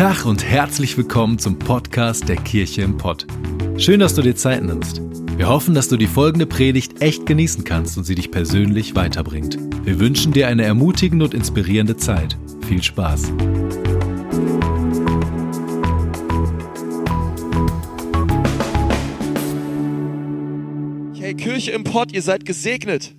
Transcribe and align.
Tag 0.00 0.24
und 0.24 0.42
herzlich 0.42 0.96
willkommen 0.96 1.38
zum 1.38 1.58
Podcast 1.58 2.26
der 2.26 2.36
Kirche 2.36 2.80
im 2.80 2.96
Pott. 2.96 3.26
Schön, 3.76 4.00
dass 4.00 4.14
du 4.14 4.22
dir 4.22 4.34
Zeit 4.34 4.62
nimmst. 4.64 5.02
Wir 5.36 5.46
hoffen, 5.46 5.74
dass 5.74 5.90
du 5.90 5.98
die 5.98 6.06
folgende 6.06 6.46
Predigt 6.46 7.02
echt 7.02 7.26
genießen 7.26 7.64
kannst 7.64 7.98
und 7.98 8.04
sie 8.04 8.14
dich 8.14 8.30
persönlich 8.30 8.94
weiterbringt. 8.94 9.58
Wir 9.84 10.00
wünschen 10.00 10.32
dir 10.32 10.48
eine 10.48 10.64
ermutigende 10.64 11.26
und 11.26 11.34
inspirierende 11.34 11.98
Zeit. 11.98 12.38
Viel 12.66 12.82
Spaß. 12.82 13.30
Hey, 21.20 21.34
Kirche 21.34 21.72
im 21.72 21.84
Pott, 21.84 22.10
ihr 22.12 22.22
seid 22.22 22.46
gesegnet. 22.46 23.14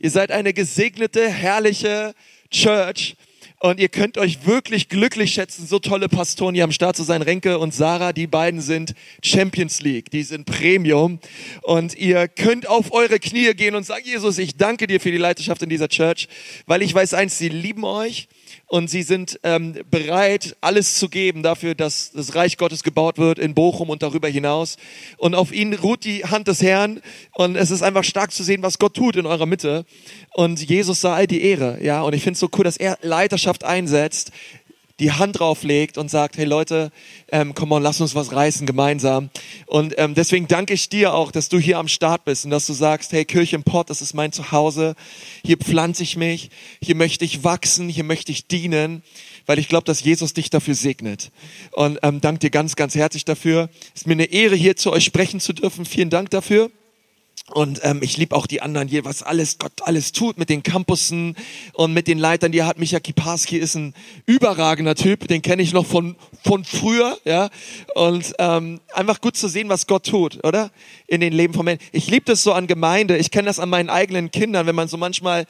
Ihr 0.00 0.10
seid 0.10 0.32
eine 0.32 0.52
gesegnete, 0.52 1.28
herrliche 1.28 2.14
Church. 2.50 3.14
Und 3.58 3.80
ihr 3.80 3.88
könnt 3.88 4.18
euch 4.18 4.44
wirklich 4.44 4.90
glücklich 4.90 5.32
schätzen, 5.32 5.66
so 5.66 5.78
tolle 5.78 6.08
Pastoren 6.08 6.54
hier 6.54 6.64
am 6.64 6.72
Start 6.72 6.94
zu 6.94 7.04
sein. 7.04 7.22
Renke 7.22 7.58
und 7.58 7.72
Sarah, 7.72 8.12
die 8.12 8.26
beiden 8.26 8.60
sind 8.60 8.94
Champions 9.22 9.80
League, 9.80 10.10
die 10.10 10.24
sind 10.24 10.44
Premium. 10.44 11.20
Und 11.62 11.96
ihr 11.96 12.28
könnt 12.28 12.68
auf 12.68 12.92
eure 12.92 13.18
Knie 13.18 13.54
gehen 13.54 13.74
und 13.74 13.84
sagen, 13.84 14.04
Jesus, 14.04 14.36
ich 14.36 14.56
danke 14.56 14.86
dir 14.86 15.00
für 15.00 15.10
die 15.10 15.16
Leiterschaft 15.16 15.62
in 15.62 15.70
dieser 15.70 15.88
Church, 15.88 16.28
weil 16.66 16.82
ich 16.82 16.92
weiß 16.92 17.14
eins, 17.14 17.38
sie 17.38 17.48
lieben 17.48 17.84
euch 17.84 18.28
und 18.68 18.90
sie 18.90 19.02
sind 19.02 19.38
ähm, 19.44 19.74
bereit, 19.90 20.56
alles 20.60 20.98
zu 20.98 21.08
geben 21.08 21.42
dafür, 21.42 21.74
dass 21.74 22.10
das 22.12 22.34
Reich 22.34 22.56
Gottes 22.56 22.82
gebaut 22.82 23.16
wird 23.16 23.38
in 23.38 23.54
Bochum 23.54 23.90
und 23.90 24.02
darüber 24.02 24.28
hinaus. 24.28 24.76
Und 25.18 25.36
auf 25.36 25.52
ihnen 25.52 25.74
ruht 25.74 26.04
die 26.04 26.24
Hand 26.24 26.48
des 26.48 26.62
Herrn 26.62 27.00
und 27.34 27.54
es 27.54 27.70
ist 27.70 27.82
einfach 27.82 28.02
stark 28.02 28.32
zu 28.32 28.42
sehen, 28.42 28.62
was 28.62 28.78
Gott 28.78 28.94
tut 28.94 29.16
in 29.16 29.26
eurer 29.26 29.46
Mitte. 29.46 29.84
Und 30.34 30.68
Jesus 30.68 31.00
sei 31.00 31.12
all 31.12 31.26
die 31.28 31.42
Ehre, 31.42 31.78
ja. 31.82 32.02
Und 32.02 32.14
ich 32.14 32.22
finde 32.22 32.34
es 32.34 32.40
so 32.40 32.48
cool, 32.56 32.64
dass 32.64 32.76
er 32.76 32.98
Leiterschaft 33.02 33.62
einsetzt, 33.62 34.32
die 34.98 35.12
Hand 35.12 35.38
drauflegt 35.38 35.98
und 35.98 36.10
sagt, 36.10 36.38
hey 36.38 36.46
Leute, 36.46 36.90
ähm, 37.30 37.54
komm 37.54 37.72
on, 37.72 37.82
lass 37.82 38.00
uns 38.00 38.14
was 38.14 38.32
reißen 38.32 38.66
gemeinsam. 38.66 39.30
Und 39.66 39.94
ähm, 39.98 40.14
deswegen 40.14 40.48
danke 40.48 40.72
ich 40.74 40.88
dir 40.88 41.12
auch, 41.12 41.30
dass 41.30 41.48
du 41.48 41.58
hier 41.58 41.78
am 41.78 41.88
Start 41.88 42.24
bist 42.24 42.44
und 42.44 42.50
dass 42.50 42.66
du 42.66 42.72
sagst, 42.72 43.12
hey 43.12 43.24
Kirche 43.24 43.56
im 43.56 43.62
Pott, 43.62 43.90
das 43.90 44.00
ist 44.00 44.14
mein 44.14 44.32
Zuhause. 44.32 44.94
Hier 45.44 45.58
pflanze 45.58 46.02
ich 46.02 46.16
mich, 46.16 46.50
hier 46.80 46.94
möchte 46.94 47.24
ich 47.24 47.44
wachsen, 47.44 47.88
hier 47.88 48.04
möchte 48.04 48.32
ich 48.32 48.46
dienen, 48.46 49.02
weil 49.44 49.58
ich 49.58 49.68
glaube, 49.68 49.84
dass 49.84 50.02
Jesus 50.02 50.32
dich 50.32 50.48
dafür 50.48 50.74
segnet. 50.74 51.30
Und 51.72 51.98
ähm, 52.02 52.20
danke 52.20 52.40
dir 52.40 52.50
ganz, 52.50 52.74
ganz 52.74 52.94
herzlich 52.94 53.24
dafür. 53.24 53.68
Es 53.94 54.02
ist 54.02 54.06
mir 54.06 54.14
eine 54.14 54.24
Ehre, 54.24 54.56
hier 54.56 54.76
zu 54.76 54.92
euch 54.92 55.04
sprechen 55.04 55.40
zu 55.40 55.52
dürfen. 55.52 55.84
Vielen 55.84 56.10
Dank 56.10 56.30
dafür. 56.30 56.70
Und 57.52 57.80
ähm, 57.84 58.00
ich 58.02 58.16
liebe 58.16 58.34
auch 58.34 58.48
die 58.48 58.60
anderen 58.60 58.88
hier, 58.88 59.04
was 59.04 59.22
alles 59.22 59.58
Gott 59.58 59.72
alles 59.82 60.10
tut 60.10 60.36
mit 60.36 60.50
den 60.50 60.64
Campussen 60.64 61.36
und 61.74 61.92
mit 61.92 62.08
den 62.08 62.18
Leitern. 62.18 62.50
Die 62.50 62.64
hat 62.64 62.78
Micha 62.78 62.98
Kiparski 62.98 63.56
ist 63.56 63.76
ein 63.76 63.94
überragender 64.26 64.96
Typ, 64.96 65.28
den 65.28 65.42
kenne 65.42 65.62
ich 65.62 65.72
noch 65.72 65.86
von 65.86 66.16
von 66.44 66.64
früher, 66.64 67.16
ja. 67.24 67.50
Und 67.94 68.34
ähm, 68.40 68.80
einfach 68.92 69.20
gut 69.20 69.36
zu 69.36 69.46
sehen, 69.46 69.68
was 69.68 69.86
Gott 69.86 70.06
tut, 70.06 70.44
oder? 70.44 70.72
In 71.06 71.20
den 71.20 71.32
Leben 71.32 71.54
von 71.54 71.64
Menschen. 71.64 71.86
Ich 71.92 72.08
liebe 72.08 72.24
das 72.24 72.42
so 72.42 72.52
an 72.52 72.66
Gemeinde. 72.66 73.16
Ich 73.16 73.30
kenne 73.30 73.46
das 73.46 73.60
an 73.60 73.68
meinen 73.68 73.90
eigenen 73.90 74.32
Kindern, 74.32 74.66
wenn 74.66 74.74
man 74.74 74.88
so 74.88 74.96
manchmal 74.96 75.46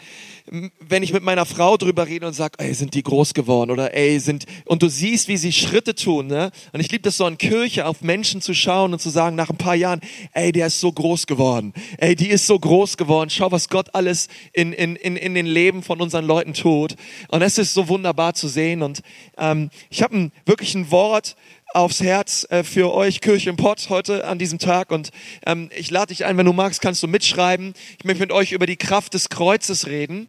wenn 0.81 1.03
ich 1.03 1.13
mit 1.13 1.23
meiner 1.23 1.45
Frau 1.45 1.77
drüber 1.77 2.07
rede 2.07 2.27
und 2.27 2.33
sage, 2.33 2.55
ey, 2.59 2.73
sind 2.73 2.95
die 2.95 3.03
groß 3.03 3.35
geworden 3.35 3.71
oder 3.71 3.95
ey, 3.95 4.19
sind, 4.21 4.47
und 4.65 4.83
du 4.83 4.89
siehst, 4.89 5.29
wie 5.29 5.37
sie 5.37 5.53
Schritte 5.53 5.95
tun, 5.95 6.29
ne? 6.29 6.51
Und 6.73 6.81
ich 6.81 6.91
liebe 6.91 7.03
das 7.03 7.17
so 7.17 7.25
an 7.25 7.39
Kirche, 7.39 7.87
auf 7.87 8.01
Menschen 8.03 8.41
zu 8.41 8.55
schauen 8.55 8.93
und 8.93 9.01
zu 9.01 9.11
sagen, 9.11 9.35
nach 9.35 9.51
ein 9.51 9.57
paar 9.57 9.75
Jahren, 9.75 10.01
ey, 10.33 10.53
der 10.53 10.69
ist 10.69 10.81
so 10.81 10.93
groß 10.93 11.27
geworden. 11.27 11.73
Ey, 11.99 12.17
die 12.17 12.29
ist 12.29 12.47
so 12.47 12.59
groß 12.59 12.97
geworden. 12.97 13.31
Schau, 13.31 13.51
was 13.53 13.69
Gott 13.69 13.95
alles 13.95 14.29
in, 14.53 14.73
in, 14.73 14.97
in, 14.97 15.17
in 15.17 15.35
den 15.35 15.47
Leben 15.47 15.83
von 15.83 16.01
unseren 16.01 16.25
Leuten 16.25 16.55
tut. 16.55 16.97
Und 17.29 17.43
es 17.43 17.59
ist 17.59 17.75
so 17.75 17.89
wunderbar 17.89 18.35
zu 18.35 18.49
sehen. 18.49 18.83
Und 18.83 19.03
ähm, 19.39 19.71
ich 19.91 20.03
habe 20.03 20.31
wirklich 20.45 20.75
ein 20.75 20.91
Wort, 20.91 21.37
aufs 21.75 22.01
Herz 22.01 22.47
äh, 22.49 22.65
für 22.65 22.95
euch 22.95 23.21
Kirche 23.21 23.51
im 23.51 23.57
Pott 23.57 23.91
heute 23.91 24.27
an 24.27 24.39
diesem 24.39 24.59
Tag 24.59 24.91
und 24.91 25.11
ähm, 25.45 25.69
ich 25.77 25.91
lade 25.91 26.07
dich 26.07 26.25
ein, 26.25 26.39
wenn 26.39 26.47
du 26.47 26.55
magst, 26.55 26.81
kannst 26.81 27.03
du 27.03 27.07
mitschreiben. 27.07 27.75
Ich 27.99 28.05
möchte 28.05 28.21
mit 28.21 28.33
euch 28.33 28.53
über 28.53 28.67
die 28.67 28.77
Kraft 28.77 29.13
des 29.13 29.29
Kreuzes 29.29 29.87
reden 29.87 30.29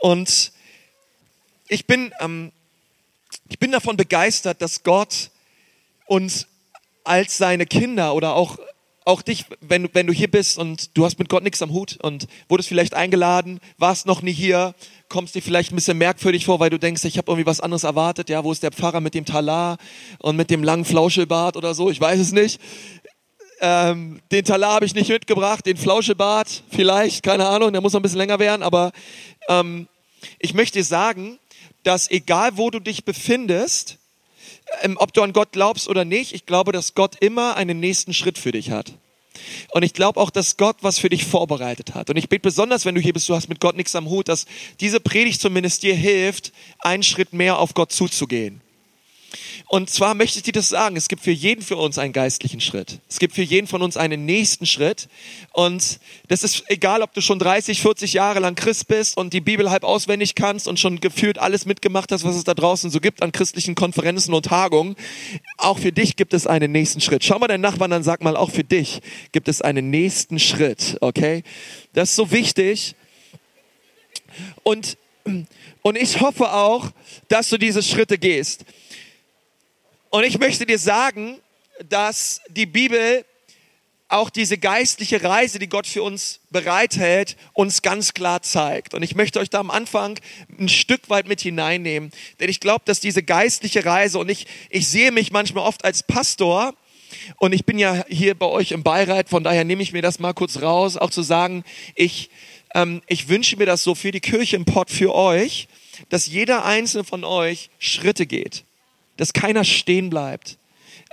und 0.00 0.52
ich 1.68 1.86
bin, 1.86 2.12
ähm, 2.20 2.52
ich 3.48 3.58
bin 3.58 3.72
davon 3.72 3.96
begeistert, 3.96 4.60
dass 4.60 4.82
Gott 4.82 5.30
uns 6.04 6.46
als 7.04 7.38
seine 7.38 7.64
Kinder 7.64 8.14
oder 8.14 8.34
auch 8.34 8.58
auch 9.06 9.22
dich, 9.22 9.44
wenn, 9.60 9.88
wenn 9.94 10.08
du 10.08 10.12
hier 10.12 10.28
bist 10.28 10.58
und 10.58 10.96
du 10.96 11.04
hast 11.04 11.20
mit 11.20 11.28
Gott 11.28 11.44
nichts 11.44 11.62
am 11.62 11.70
Hut 11.70 11.96
und 12.02 12.26
wurdest 12.48 12.68
vielleicht 12.68 12.92
eingeladen, 12.92 13.60
warst 13.78 14.04
noch 14.04 14.20
nie 14.20 14.32
hier, 14.32 14.74
kommst 15.08 15.36
dir 15.36 15.42
vielleicht 15.42 15.70
ein 15.70 15.76
bisschen 15.76 15.96
merkwürdig 15.96 16.44
vor, 16.44 16.58
weil 16.58 16.70
du 16.70 16.78
denkst, 16.78 17.04
ich 17.04 17.16
habe 17.16 17.30
irgendwie 17.30 17.46
was 17.46 17.60
anderes 17.60 17.84
erwartet, 17.84 18.28
ja, 18.28 18.42
wo 18.42 18.50
ist 18.50 18.64
der 18.64 18.72
Pfarrer 18.72 19.00
mit 19.00 19.14
dem 19.14 19.24
Talar 19.24 19.78
und 20.18 20.34
mit 20.34 20.50
dem 20.50 20.64
langen 20.64 20.84
Flauschelbart 20.84 21.56
oder 21.56 21.72
so, 21.72 21.88
ich 21.88 22.00
weiß 22.00 22.18
es 22.18 22.32
nicht. 22.32 22.60
Ähm, 23.60 24.20
den 24.32 24.44
Talar 24.44 24.74
habe 24.74 24.86
ich 24.86 24.94
nicht 24.94 25.08
mitgebracht, 25.08 25.64
den 25.64 25.76
Flauschelbart 25.76 26.64
vielleicht, 26.68 27.22
keine 27.22 27.46
Ahnung, 27.46 27.72
der 27.72 27.80
muss 27.80 27.92
noch 27.92 28.00
ein 28.00 28.02
bisschen 28.02 28.18
länger 28.18 28.40
werden, 28.40 28.64
aber 28.64 28.90
ähm, 29.48 29.86
ich 30.40 30.52
möchte 30.52 30.80
dir 30.80 30.84
sagen, 30.84 31.38
dass 31.84 32.10
egal 32.10 32.56
wo 32.56 32.70
du 32.70 32.80
dich 32.80 33.04
befindest, 33.04 33.98
ob 34.96 35.12
du 35.12 35.22
an 35.22 35.32
Gott 35.32 35.52
glaubst 35.52 35.88
oder 35.88 36.04
nicht, 36.04 36.32
ich 36.32 36.46
glaube, 36.46 36.72
dass 36.72 36.94
Gott 36.94 37.16
immer 37.20 37.56
einen 37.56 37.80
nächsten 37.80 38.12
Schritt 38.12 38.38
für 38.38 38.52
dich 38.52 38.70
hat. 38.70 38.92
Und 39.72 39.82
ich 39.82 39.92
glaube 39.92 40.20
auch, 40.20 40.30
dass 40.30 40.56
Gott 40.56 40.76
was 40.80 40.98
für 40.98 41.08
dich 41.08 41.24
vorbereitet 41.24 41.94
hat. 41.94 42.10
Und 42.10 42.16
ich 42.16 42.28
bete 42.28 42.42
besonders, 42.42 42.84
wenn 42.84 42.94
du 42.94 43.00
hier 43.00 43.12
bist, 43.12 43.28
du 43.28 43.34
hast 43.34 43.48
mit 43.48 43.60
Gott 43.60 43.76
nichts 43.76 43.94
am 43.94 44.08
Hut, 44.08 44.28
dass 44.28 44.46
diese 44.80 45.00
Predigt 45.00 45.40
zumindest 45.40 45.82
dir 45.82 45.94
hilft, 45.94 46.52
einen 46.80 47.02
Schritt 47.02 47.32
mehr 47.32 47.58
auf 47.58 47.74
Gott 47.74 47.92
zuzugehen. 47.92 48.60
Und 49.68 49.90
zwar 49.90 50.14
möchte 50.14 50.38
ich 50.38 50.44
dir 50.44 50.52
das 50.52 50.68
sagen, 50.68 50.96
es 50.96 51.08
gibt 51.08 51.22
für 51.22 51.32
jeden 51.32 51.62
für 51.62 51.76
uns 51.76 51.98
einen 51.98 52.12
geistlichen 52.12 52.60
Schritt. 52.60 53.00
Es 53.08 53.18
gibt 53.18 53.34
für 53.34 53.42
jeden 53.42 53.66
von 53.66 53.82
uns 53.82 53.96
einen 53.96 54.24
nächsten 54.24 54.66
Schritt. 54.66 55.08
Und 55.52 55.98
das 56.28 56.44
ist 56.44 56.64
egal, 56.68 57.02
ob 57.02 57.12
du 57.14 57.20
schon 57.20 57.38
30, 57.38 57.80
40 57.80 58.12
Jahre 58.12 58.40
lang 58.40 58.54
Christ 58.54 58.86
bist 58.88 59.16
und 59.16 59.32
die 59.32 59.40
Bibel 59.40 59.70
halb 59.70 59.84
auswendig 59.84 60.34
kannst 60.34 60.68
und 60.68 60.78
schon 60.78 61.00
gefühlt 61.00 61.38
alles 61.38 61.66
mitgemacht 61.66 62.12
hast, 62.12 62.24
was 62.24 62.36
es 62.36 62.44
da 62.44 62.54
draußen 62.54 62.90
so 62.90 63.00
gibt 63.00 63.22
an 63.22 63.32
christlichen 63.32 63.74
Konferenzen 63.74 64.34
und 64.34 64.46
Tagungen. 64.46 64.96
Auch 65.56 65.78
für 65.78 65.92
dich 65.92 66.16
gibt 66.16 66.34
es 66.34 66.46
einen 66.46 66.72
nächsten 66.72 67.00
Schritt. 67.00 67.24
Schau 67.24 67.38
mal 67.38 67.48
deinen 67.48 67.60
Nachbarn 67.60 67.92
an, 67.92 68.02
sag 68.02 68.22
mal, 68.22 68.36
auch 68.36 68.50
für 68.50 68.64
dich 68.64 69.00
gibt 69.32 69.48
es 69.48 69.62
einen 69.62 69.90
nächsten 69.90 70.38
Schritt, 70.38 70.98
okay? 71.00 71.42
Das 71.92 72.10
ist 72.10 72.16
so 72.16 72.30
wichtig. 72.30 72.94
Und, 74.62 74.96
und 75.82 75.96
ich 75.96 76.20
hoffe 76.20 76.52
auch, 76.52 76.90
dass 77.28 77.48
du 77.48 77.58
diese 77.58 77.82
Schritte 77.82 78.18
gehst. 78.18 78.64
Und 80.10 80.24
ich 80.24 80.38
möchte 80.38 80.66
dir 80.66 80.78
sagen, 80.78 81.38
dass 81.88 82.40
die 82.48 82.66
Bibel 82.66 83.24
auch 84.08 84.30
diese 84.30 84.56
geistliche 84.56 85.22
Reise, 85.22 85.58
die 85.58 85.68
Gott 85.68 85.86
für 85.86 86.02
uns 86.02 86.40
bereithält, 86.50 87.36
uns 87.54 87.82
ganz 87.82 88.14
klar 88.14 88.40
zeigt. 88.42 88.94
Und 88.94 89.02
ich 89.02 89.16
möchte 89.16 89.40
euch 89.40 89.50
da 89.50 89.58
am 89.58 89.70
Anfang 89.70 90.18
ein 90.58 90.68
Stück 90.68 91.10
weit 91.10 91.26
mit 91.26 91.40
hineinnehmen, 91.40 92.12
denn 92.38 92.48
ich 92.48 92.60
glaube, 92.60 92.82
dass 92.84 93.00
diese 93.00 93.22
geistliche 93.22 93.84
Reise, 93.84 94.18
und 94.18 94.30
ich, 94.30 94.46
ich 94.70 94.86
sehe 94.86 95.10
mich 95.10 95.32
manchmal 95.32 95.66
oft 95.66 95.84
als 95.84 96.04
Pastor, 96.04 96.74
und 97.38 97.52
ich 97.52 97.64
bin 97.64 97.78
ja 97.78 98.04
hier 98.08 98.34
bei 98.34 98.46
euch 98.46 98.72
im 98.72 98.82
Beirat, 98.82 99.28
von 99.28 99.42
daher 99.42 99.64
nehme 99.64 99.82
ich 99.82 99.92
mir 99.92 100.02
das 100.02 100.18
mal 100.18 100.34
kurz 100.34 100.60
raus, 100.60 100.96
auch 100.96 101.10
zu 101.10 101.22
sagen, 101.22 101.64
ich, 101.94 102.30
ähm, 102.74 103.02
ich 103.06 103.28
wünsche 103.28 103.56
mir 103.56 103.66
das 103.66 103.82
so 103.82 103.94
für 103.94 104.12
die 104.12 104.20
Kirche 104.20 104.56
im 104.56 104.64
Pott, 104.64 104.90
für 104.90 105.14
euch, 105.14 105.66
dass 106.10 106.26
jeder 106.26 106.64
einzelne 106.64 107.04
von 107.04 107.24
euch 107.24 107.70
Schritte 107.78 108.26
geht 108.26 108.64
dass 109.16 109.32
keiner 109.32 109.64
stehen 109.64 110.10
bleibt. 110.10 110.58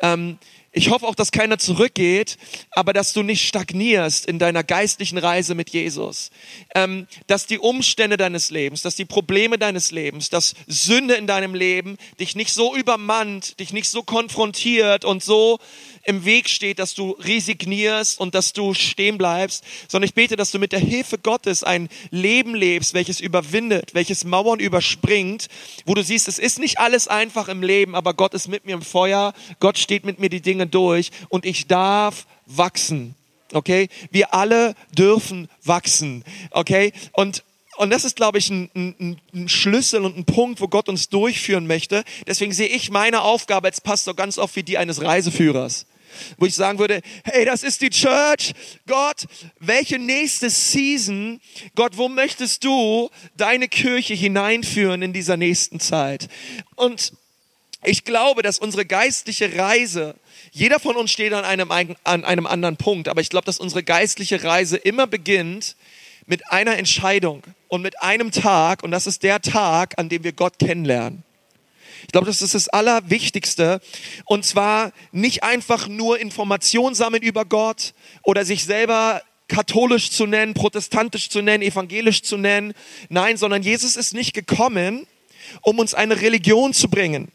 Ähm, 0.02 0.38
ich 0.76 0.90
hoffe 0.90 1.06
auch, 1.06 1.14
dass 1.14 1.32
keiner 1.32 1.60
zurückgeht, 1.60 2.38
aber 2.72 2.94
dass 2.94 3.14
du 3.14 3.22
nicht 3.22 3.48
stagnierst 3.48 4.26
in 4.26 4.40
deiner 4.40 4.64
geistlichen 4.64 5.20
Reise 5.20 5.54
mit 5.54 5.70
Jesus. 5.70 6.32
Ähm, 6.74 7.06
dass 7.28 7.46
die 7.46 7.60
Umstände 7.60 8.18
deines 8.18 8.50
Lebens, 8.50 8.82
dass 8.82 8.96
die 8.96 9.06
Probleme 9.06 9.60
deines 9.60 9.92
Lebens, 9.92 10.32
dass 10.32 10.56
Sünde 10.66 11.14
in 11.14 11.28
deinem 11.28 11.54
Leben 11.54 11.98
dich 12.20 12.36
nicht 12.36 12.54
so 12.54 12.76
übermannt, 12.76 13.60
dich 13.60 13.72
nicht 13.72 13.88
so 13.88 14.02
konfrontiert 14.02 15.06
und 15.06 15.24
so 15.24 15.60
im 16.04 16.26
Weg 16.26 16.50
steht, 16.50 16.80
dass 16.80 16.94
du 16.94 17.12
resignierst 17.12 18.20
und 18.20 18.36
dass 18.36 18.54
du 18.54 18.74
stehen 18.74 19.18
bleibst, 19.18 19.64
sondern 19.88 20.08
ich 20.08 20.14
bete, 20.14 20.36
dass 20.36 20.52
du 20.52 20.60
mit 20.60 20.72
der 20.72 20.80
Hilfe 20.80 21.18
Gottes 21.18 21.64
ein 21.64 21.90
Leben 22.12 22.56
lebst, 22.56 22.94
welches 22.94 23.20
überwindet, 23.20 23.94
welches 23.94 24.26
Mauern 24.26 24.60
überspringt, 24.60 25.48
wo 25.86 25.94
du 25.94 26.04
siehst, 26.04 26.28
es 26.28 26.40
ist 26.40 26.60
nicht 26.60 26.80
alles 26.80 27.08
einfach 27.08 27.48
im 27.48 27.64
Leben, 27.64 27.96
aber 27.96 28.14
Gott 28.14 28.34
ist 28.34 28.48
mit 28.48 28.66
mir 28.66 28.74
im 28.74 28.82
Feuer, 28.82 29.34
Gott 29.60 29.78
steht 29.78 30.06
mit 30.06 30.20
mir 30.20 30.30
die 30.30 30.42
Dinge 30.42 30.68
durch 30.68 31.12
und 31.30 31.46
ich 31.46 31.68
darf 31.68 32.26
wachsen. 32.46 33.16
Okay? 33.54 33.88
Wir 34.12 34.34
alle 34.34 34.76
dürfen 34.92 35.48
wachsen. 35.64 36.24
Okay? 36.52 36.92
Und 37.14 37.44
und 37.76 37.90
das 37.90 38.06
ist, 38.06 38.16
glaube 38.16 38.38
ich, 38.38 38.52
ein, 38.52 38.70
ein, 38.76 39.20
ein, 39.34 39.50
Schlüssel 39.50 40.06
und 40.06 40.16
ein 40.16 40.26
Punkt, 40.26 40.62
wo 40.62 40.68
Gott 40.68 40.90
uns 40.90 41.10
durchführen 41.10 41.66
möchte. 41.66 42.04
Deswegen 42.28 42.54
sehe 42.54 42.68
ich 42.68 42.92
meine 42.92 43.24
Aufgabe 43.24 43.66
als 43.66 43.82
Pastor 43.82 44.16
ganz 44.16 44.38
oft 44.38 44.56
wie 44.56 44.62
die 44.62 44.78
eines 44.78 45.02
Reiseführers 45.02 45.88
wo 46.38 46.46
ich 46.46 46.56
sagen 46.56 46.80
würde, 46.80 47.02
hey, 47.24 47.46
das 47.46 47.64
ist 47.64 47.82
die 47.82 47.90
Church. 47.90 48.54
Gott, 48.88 49.26
welche 49.60 50.00
nächste 50.00 50.50
Season, 50.50 51.40
Gott, 51.76 51.98
wo 51.98 52.10
möchtest 52.10 52.64
du 52.64 53.10
deine 53.38 53.68
Kirche 53.68 54.14
hineinführen 54.14 55.02
in 55.02 55.14
dieser 55.14 55.38
nächsten 55.38 55.80
Zeit? 55.80 56.30
Und 56.76 57.14
Ich 57.86 58.06
glaube, 58.06 58.42
dass 58.44 58.60
unsere 58.60 58.86
geistliche 58.86 59.58
Reise, 59.58 60.16
jeder 60.52 60.80
von 60.80 60.96
uns 60.96 61.12
steht 61.12 61.34
an 61.34 61.44
einem, 61.44 61.70
an 61.72 62.24
einem 62.24 62.46
anderen 62.48 62.78
Punkt, 62.78 63.10
aber 63.10 63.20
ich 63.20 63.30
glaube, 63.30 63.46
dass 63.46 63.60
unsere 63.60 63.84
geistliche 63.84 64.44
Reise 64.44 64.78
immer 64.78 65.06
beginnt 65.06 65.76
mit 66.26 66.50
einer 66.50 66.78
Entscheidung 66.78 67.44
und 67.68 67.82
mit 67.82 68.02
einem 68.02 68.32
Tag 68.32 68.84
und 68.84 68.92
das 68.92 69.06
ist 69.06 69.24
der 69.24 69.42
Tag, 69.42 69.96
an 69.98 70.08
dem 70.08 70.24
wir 70.24 70.32
Gott 70.32 70.60
kennenlernen. 70.60 71.24
Ich 72.04 72.12
glaube, 72.12 72.28
das 72.28 72.42
ist 72.42 72.56
das 72.56 72.70
Allerwichtigste. 72.70 73.82
Und 74.26 74.46
zwar 74.46 74.92
nicht 75.12 75.44
einfach 75.44 75.88
nur 75.88 76.20
Informationen 76.20 76.96
sammeln 76.96 77.24
über 77.24 77.46
Gott 77.46 77.94
oder 78.24 78.46
sich 78.46 78.66
selber 78.66 79.22
katholisch 79.48 80.12
zu 80.12 80.26
nennen, 80.26 80.54
protestantisch 80.54 81.30
zu 81.30 81.42
nennen, 81.42 81.64
evangelisch 81.64 82.24
zu 82.24 82.38
nennen. 82.38 82.74
Nein, 83.10 83.38
sondern 83.38 83.62
Jesus 83.62 83.96
ist 83.96 84.14
nicht 84.14 84.34
gekommen, 84.34 85.08
um 85.62 85.80
uns 85.80 85.94
eine 85.94 86.22
Religion 86.22 86.74
zu 86.74 86.90
bringen. 86.90 87.32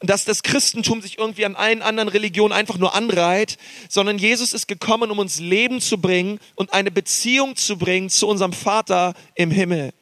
Dass 0.00 0.24
das 0.24 0.42
Christentum 0.42 1.00
sich 1.00 1.18
irgendwie 1.18 1.46
an 1.46 1.56
allen 1.56 1.80
anderen 1.80 2.08
Religionen 2.08 2.52
einfach 2.52 2.76
nur 2.76 2.94
anreiht, 2.94 3.56
sondern 3.88 4.18
Jesus 4.18 4.52
ist 4.52 4.68
gekommen, 4.68 5.10
um 5.10 5.18
uns 5.18 5.40
Leben 5.40 5.80
zu 5.80 5.98
bringen 5.98 6.40
und 6.56 6.72
eine 6.72 6.90
Beziehung 6.90 7.56
zu 7.56 7.78
bringen 7.78 8.10
zu 8.10 8.28
unserem 8.28 8.52
Vater 8.52 9.14
im 9.34 9.50
Himmel. 9.50 9.92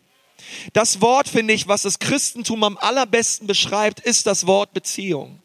Das 0.72 1.00
Wort, 1.00 1.28
finde 1.28 1.54
ich, 1.54 1.68
was 1.68 1.82
das 1.82 1.98
Christentum 1.98 2.64
am 2.64 2.78
allerbesten 2.78 3.46
beschreibt, 3.46 4.00
ist 4.00 4.26
das 4.26 4.46
Wort 4.46 4.72
Beziehung. 4.72 5.40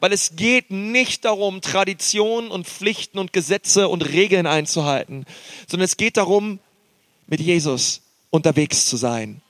Weil 0.00 0.12
es 0.12 0.36
geht 0.36 0.70
nicht 0.70 1.24
darum, 1.24 1.60
Traditionen 1.60 2.50
und 2.50 2.66
Pflichten 2.66 3.18
und 3.18 3.32
Gesetze 3.32 3.88
und 3.88 4.02
Regeln 4.02 4.46
einzuhalten, 4.46 5.26
sondern 5.68 5.84
es 5.84 5.96
geht 5.96 6.16
darum, 6.16 6.58
mit 7.26 7.40
Jesus 7.40 8.02
unterwegs 8.30 8.86
zu 8.86 8.96
sein. 8.96 9.42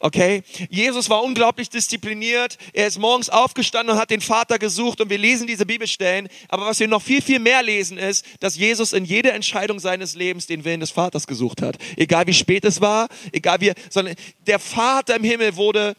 Okay? 0.00 0.42
Jesus 0.70 1.08
war 1.10 1.22
unglaublich 1.22 1.70
diszipliniert. 1.70 2.58
Er 2.72 2.86
ist 2.86 2.98
morgens 2.98 3.30
aufgestanden 3.30 3.94
und 3.94 4.00
hat 4.00 4.10
den 4.10 4.20
Vater 4.20 4.58
gesucht 4.58 5.00
und 5.00 5.10
wir 5.10 5.18
lesen 5.18 5.46
diese 5.46 5.66
Bibelstellen. 5.66 6.28
Aber 6.48 6.66
was 6.66 6.80
wir 6.80 6.88
noch 6.88 7.02
viel, 7.02 7.22
viel 7.22 7.38
mehr 7.38 7.62
lesen 7.62 7.98
ist, 7.98 8.24
dass 8.40 8.56
Jesus 8.56 8.92
in 8.92 9.04
jeder 9.04 9.34
Entscheidung 9.34 9.78
seines 9.78 10.14
Lebens 10.14 10.46
den 10.46 10.64
Willen 10.64 10.80
des 10.80 10.90
Vaters 10.90 11.26
gesucht 11.26 11.62
hat. 11.62 11.76
Egal 11.96 12.26
wie 12.26 12.34
spät 12.34 12.64
es 12.64 12.80
war, 12.80 13.08
egal 13.32 13.60
wie, 13.60 13.72
sondern 13.90 14.14
der 14.46 14.58
Vater 14.58 15.16
im 15.16 15.24
Himmel 15.24 15.56
wurde, 15.56 15.96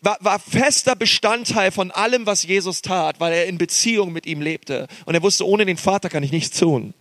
war, 0.00 0.18
war 0.20 0.38
fester 0.38 0.94
Bestandteil 0.94 1.72
von 1.72 1.90
allem, 1.90 2.26
was 2.26 2.44
Jesus 2.44 2.82
tat, 2.82 3.20
weil 3.20 3.32
er 3.32 3.46
in 3.46 3.58
Beziehung 3.58 4.12
mit 4.12 4.26
ihm 4.26 4.40
lebte. 4.40 4.86
Und 5.06 5.14
er 5.14 5.22
wusste, 5.22 5.46
ohne 5.46 5.66
den 5.66 5.76
Vater 5.76 6.08
kann 6.08 6.22
ich 6.22 6.32
nichts 6.32 6.58
tun. 6.58 6.94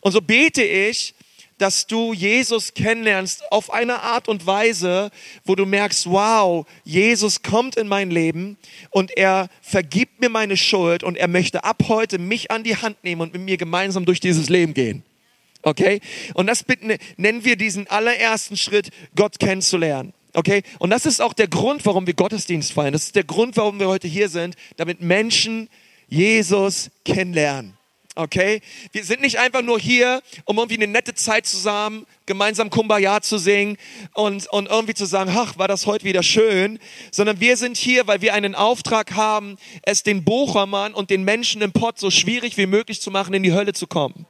Und 0.00 0.12
so 0.12 0.20
bete 0.20 0.62
ich, 0.62 1.14
dass 1.60 1.86
du 1.86 2.12
Jesus 2.12 2.74
kennenlernst 2.74 3.52
auf 3.52 3.72
eine 3.72 4.00
Art 4.00 4.28
und 4.28 4.46
Weise, 4.46 5.10
wo 5.44 5.54
du 5.54 5.66
merkst, 5.66 6.10
wow, 6.10 6.66
Jesus 6.84 7.42
kommt 7.42 7.76
in 7.76 7.86
mein 7.86 8.10
Leben 8.10 8.56
und 8.90 9.16
er 9.16 9.48
vergibt 9.60 10.20
mir 10.20 10.30
meine 10.30 10.56
Schuld 10.56 11.02
und 11.02 11.16
er 11.16 11.28
möchte 11.28 11.64
ab 11.64 11.82
heute 11.88 12.18
mich 12.18 12.50
an 12.50 12.64
die 12.64 12.76
Hand 12.76 13.04
nehmen 13.04 13.20
und 13.20 13.32
mit 13.32 13.42
mir 13.42 13.56
gemeinsam 13.56 14.04
durch 14.04 14.20
dieses 14.20 14.48
Leben 14.48 14.74
gehen. 14.74 15.02
Okay? 15.62 16.00
Und 16.34 16.46
das 16.46 16.64
nennen 17.16 17.44
wir 17.44 17.56
diesen 17.56 17.86
allerersten 17.88 18.56
Schritt, 18.56 18.90
Gott 19.14 19.38
kennenzulernen. 19.38 20.14
Okay? 20.32 20.62
Und 20.78 20.90
das 20.90 21.06
ist 21.06 21.20
auch 21.20 21.34
der 21.34 21.48
Grund, 21.48 21.84
warum 21.84 22.06
wir 22.06 22.14
Gottesdienst 22.14 22.72
feiern. 22.72 22.92
Das 22.92 23.04
ist 23.04 23.16
der 23.16 23.24
Grund, 23.24 23.56
warum 23.56 23.78
wir 23.78 23.88
heute 23.88 24.08
hier 24.08 24.28
sind, 24.28 24.56
damit 24.76 25.00
Menschen 25.02 25.68
Jesus 26.08 26.90
kennenlernen. 27.04 27.76
Okay? 28.20 28.60
Wir 28.92 29.04
sind 29.04 29.22
nicht 29.22 29.38
einfach 29.38 29.62
nur 29.62 29.78
hier, 29.78 30.22
um 30.44 30.58
irgendwie 30.58 30.76
eine 30.76 30.86
nette 30.86 31.14
Zeit 31.14 31.46
zusammen, 31.46 32.06
gemeinsam 32.26 32.70
Kumbaya 32.70 33.22
zu 33.22 33.38
singen 33.38 33.76
und, 34.14 34.46
und 34.48 34.68
irgendwie 34.68 34.94
zu 34.94 35.06
sagen, 35.06 35.32
ach, 35.34 35.58
war 35.58 35.68
das 35.68 35.86
heute 35.86 36.04
wieder 36.04 36.22
schön, 36.22 36.78
sondern 37.10 37.40
wir 37.40 37.56
sind 37.56 37.76
hier, 37.76 38.06
weil 38.06 38.20
wir 38.20 38.34
einen 38.34 38.54
Auftrag 38.54 39.12
haben, 39.12 39.56
es 39.82 40.02
den 40.02 40.22
Bochermann 40.22 40.94
und 40.94 41.10
den 41.10 41.24
Menschen 41.24 41.62
im 41.62 41.72
Pott 41.72 41.98
so 41.98 42.10
schwierig 42.10 42.56
wie 42.56 42.66
möglich 42.66 43.00
zu 43.00 43.10
machen, 43.10 43.34
in 43.34 43.42
die 43.42 43.52
Hölle 43.52 43.72
zu 43.72 43.86
kommen. 43.86 44.26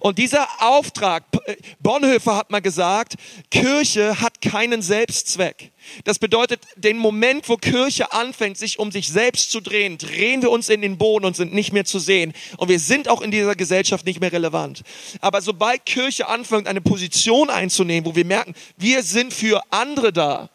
Und 0.00 0.18
dieser 0.18 0.46
Auftrag, 0.60 1.24
äh, 1.46 1.56
Bonhoeffer 1.80 2.36
hat 2.36 2.50
mal 2.50 2.62
gesagt, 2.62 3.14
Kirche 3.50 4.20
hat 4.20 4.40
keinen 4.40 4.82
Selbstzweck. 4.82 5.71
Das 6.04 6.18
bedeutet, 6.18 6.60
den 6.76 6.98
Moment, 6.98 7.48
wo 7.48 7.56
Kirche 7.56 8.12
anfängt, 8.12 8.58
sich 8.58 8.78
um 8.78 8.92
sich 8.92 9.08
selbst 9.08 9.50
zu 9.50 9.60
drehen, 9.60 9.98
drehen 9.98 10.42
wir 10.42 10.50
uns 10.50 10.68
in 10.68 10.82
den 10.82 10.98
Boden 10.98 11.24
und 11.24 11.36
sind 11.36 11.54
nicht 11.54 11.72
mehr 11.72 11.84
zu 11.84 11.98
sehen. 11.98 12.32
Und 12.56 12.68
wir 12.68 12.78
sind 12.78 13.08
auch 13.08 13.20
in 13.20 13.30
dieser 13.30 13.54
Gesellschaft 13.54 14.06
nicht 14.06 14.20
mehr 14.20 14.32
relevant. 14.32 14.82
Aber 15.20 15.42
sobald 15.42 15.86
Kirche 15.86 16.28
anfängt, 16.28 16.66
eine 16.66 16.80
Position 16.80 17.50
einzunehmen, 17.50 18.10
wo 18.10 18.16
wir 18.16 18.24
merken, 18.24 18.54
wir 18.76 19.02
sind 19.02 19.32
für 19.32 19.62
andere 19.70 20.12
da, 20.12 20.50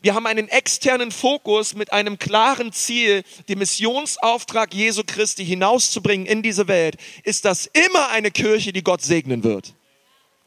wir 0.00 0.14
haben 0.14 0.26
einen 0.26 0.48
externen 0.48 1.10
Fokus 1.10 1.74
mit 1.74 1.92
einem 1.92 2.18
klaren 2.18 2.72
Ziel, 2.72 3.24
den 3.48 3.58
Missionsauftrag 3.58 4.72
Jesu 4.72 5.02
Christi 5.06 5.44
hinauszubringen 5.44 6.26
in 6.26 6.42
diese 6.42 6.68
Welt, 6.68 6.96
ist 7.24 7.44
das 7.44 7.66
immer 7.66 8.08
eine 8.08 8.30
Kirche, 8.30 8.72
die 8.72 8.82
Gott 8.82 9.02
segnen 9.02 9.44
wird. 9.44 9.74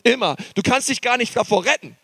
Immer. 0.04 0.36
Du 0.56 0.62
kannst 0.62 0.90
dich 0.90 1.02
gar 1.02 1.18
nicht 1.18 1.36
davor 1.36 1.66
retten. 1.66 1.98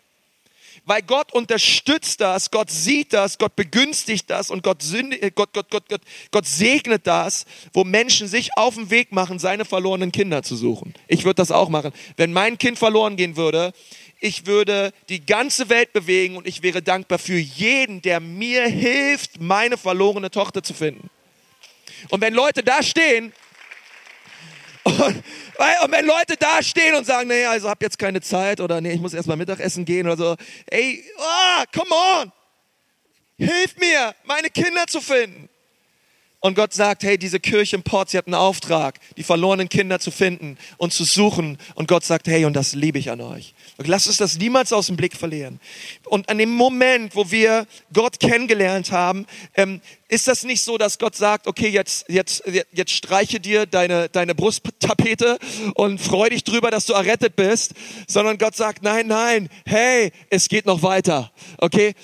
Weil 0.84 1.02
Gott 1.02 1.32
unterstützt 1.32 2.20
das, 2.20 2.50
Gott 2.50 2.70
sieht 2.70 3.12
das, 3.12 3.38
Gott 3.38 3.54
begünstigt 3.54 4.28
das 4.28 4.50
und 4.50 4.64
Gott, 4.64 4.82
sünde, 4.82 5.30
Gott, 5.30 5.52
Gott, 5.52 5.70
Gott, 5.70 5.88
Gott, 5.88 6.00
Gott 6.32 6.46
segnet 6.46 7.06
das, 7.06 7.44
wo 7.72 7.84
Menschen 7.84 8.26
sich 8.26 8.50
auf 8.56 8.74
den 8.74 8.90
Weg 8.90 9.12
machen, 9.12 9.38
seine 9.38 9.64
verlorenen 9.64 10.10
Kinder 10.10 10.42
zu 10.42 10.56
suchen. 10.56 10.94
Ich 11.06 11.24
würde 11.24 11.36
das 11.36 11.52
auch 11.52 11.68
machen. 11.68 11.92
Wenn 12.16 12.32
mein 12.32 12.58
Kind 12.58 12.78
verloren 12.78 13.14
gehen 13.16 13.36
würde, 13.36 13.72
ich 14.18 14.46
würde 14.46 14.92
die 15.08 15.24
ganze 15.24 15.68
Welt 15.68 15.92
bewegen 15.92 16.36
und 16.36 16.48
ich 16.48 16.62
wäre 16.62 16.82
dankbar 16.82 17.18
für 17.18 17.38
jeden, 17.38 18.02
der 18.02 18.18
mir 18.18 18.66
hilft, 18.66 19.40
meine 19.40 19.76
verlorene 19.76 20.30
Tochter 20.30 20.62
zu 20.62 20.74
finden. 20.74 21.10
Und 22.08 22.20
wenn 22.20 22.34
Leute 22.34 22.62
da 22.62 22.82
stehen 22.82 23.32
und, 24.84 25.22
und 25.84 25.92
wenn 25.92 26.06
Leute 26.06 26.36
da 26.38 26.62
stehen 26.62 26.94
und 26.94 27.04
sagen, 27.04 27.28
nee, 27.28 27.44
also 27.44 27.68
hab 27.68 27.82
jetzt 27.82 27.98
keine 27.98 28.20
Zeit 28.20 28.60
oder 28.60 28.80
nee, 28.80 28.92
ich 28.92 29.00
muss 29.00 29.14
erst 29.14 29.28
mal 29.28 29.36
Mittagessen 29.36 29.84
gehen 29.84 30.06
oder 30.06 30.16
so, 30.16 30.36
ey, 30.66 31.04
oh, 31.18 31.64
come 31.72 31.90
on, 32.20 32.32
hilf 33.36 33.76
mir, 33.78 34.14
meine 34.24 34.50
Kinder 34.50 34.86
zu 34.86 35.00
finden. 35.00 35.48
Und 36.44 36.56
Gott 36.56 36.74
sagt, 36.74 37.04
hey, 37.04 37.16
diese 37.16 37.38
Kirche 37.38 37.76
im 37.76 37.84
Port, 37.84 38.10
sie 38.10 38.18
hat 38.18 38.26
einen 38.26 38.34
Auftrag, 38.34 38.98
die 39.16 39.22
verlorenen 39.22 39.68
Kinder 39.68 40.00
zu 40.00 40.10
finden 40.10 40.58
und 40.76 40.92
zu 40.92 41.04
suchen. 41.04 41.56
Und 41.76 41.86
Gott 41.86 42.04
sagt, 42.04 42.26
hey, 42.26 42.44
und 42.46 42.54
das 42.54 42.74
liebe 42.74 42.98
ich 42.98 43.12
an 43.12 43.20
euch. 43.20 43.54
Und 43.76 43.86
lasst 43.86 44.08
uns 44.08 44.16
das 44.16 44.36
niemals 44.38 44.72
aus 44.72 44.88
dem 44.88 44.96
Blick 44.96 45.16
verlieren. 45.16 45.60
Und 46.04 46.28
an 46.28 46.38
dem 46.38 46.50
Moment, 46.50 47.14
wo 47.14 47.30
wir 47.30 47.68
Gott 47.92 48.18
kennengelernt 48.18 48.90
haben, 48.90 49.26
ähm, 49.54 49.80
ist 50.08 50.26
das 50.26 50.42
nicht 50.42 50.62
so, 50.62 50.78
dass 50.78 50.98
Gott 50.98 51.14
sagt, 51.14 51.46
okay, 51.46 51.68
jetzt, 51.68 52.06
jetzt, 52.08 52.42
jetzt 52.72 52.90
streiche 52.90 53.38
dir 53.38 53.64
deine, 53.64 54.08
deine 54.08 54.34
Brusttapete 54.34 55.38
und 55.74 56.00
freu 56.00 56.28
dich 56.28 56.42
drüber, 56.42 56.72
dass 56.72 56.86
du 56.86 56.92
errettet 56.92 57.36
bist, 57.36 57.72
sondern 58.08 58.36
Gott 58.36 58.56
sagt, 58.56 58.82
nein, 58.82 59.06
nein, 59.06 59.48
hey, 59.64 60.12
es 60.28 60.48
geht 60.48 60.66
noch 60.66 60.82
weiter. 60.82 61.30
Okay, 61.58 61.94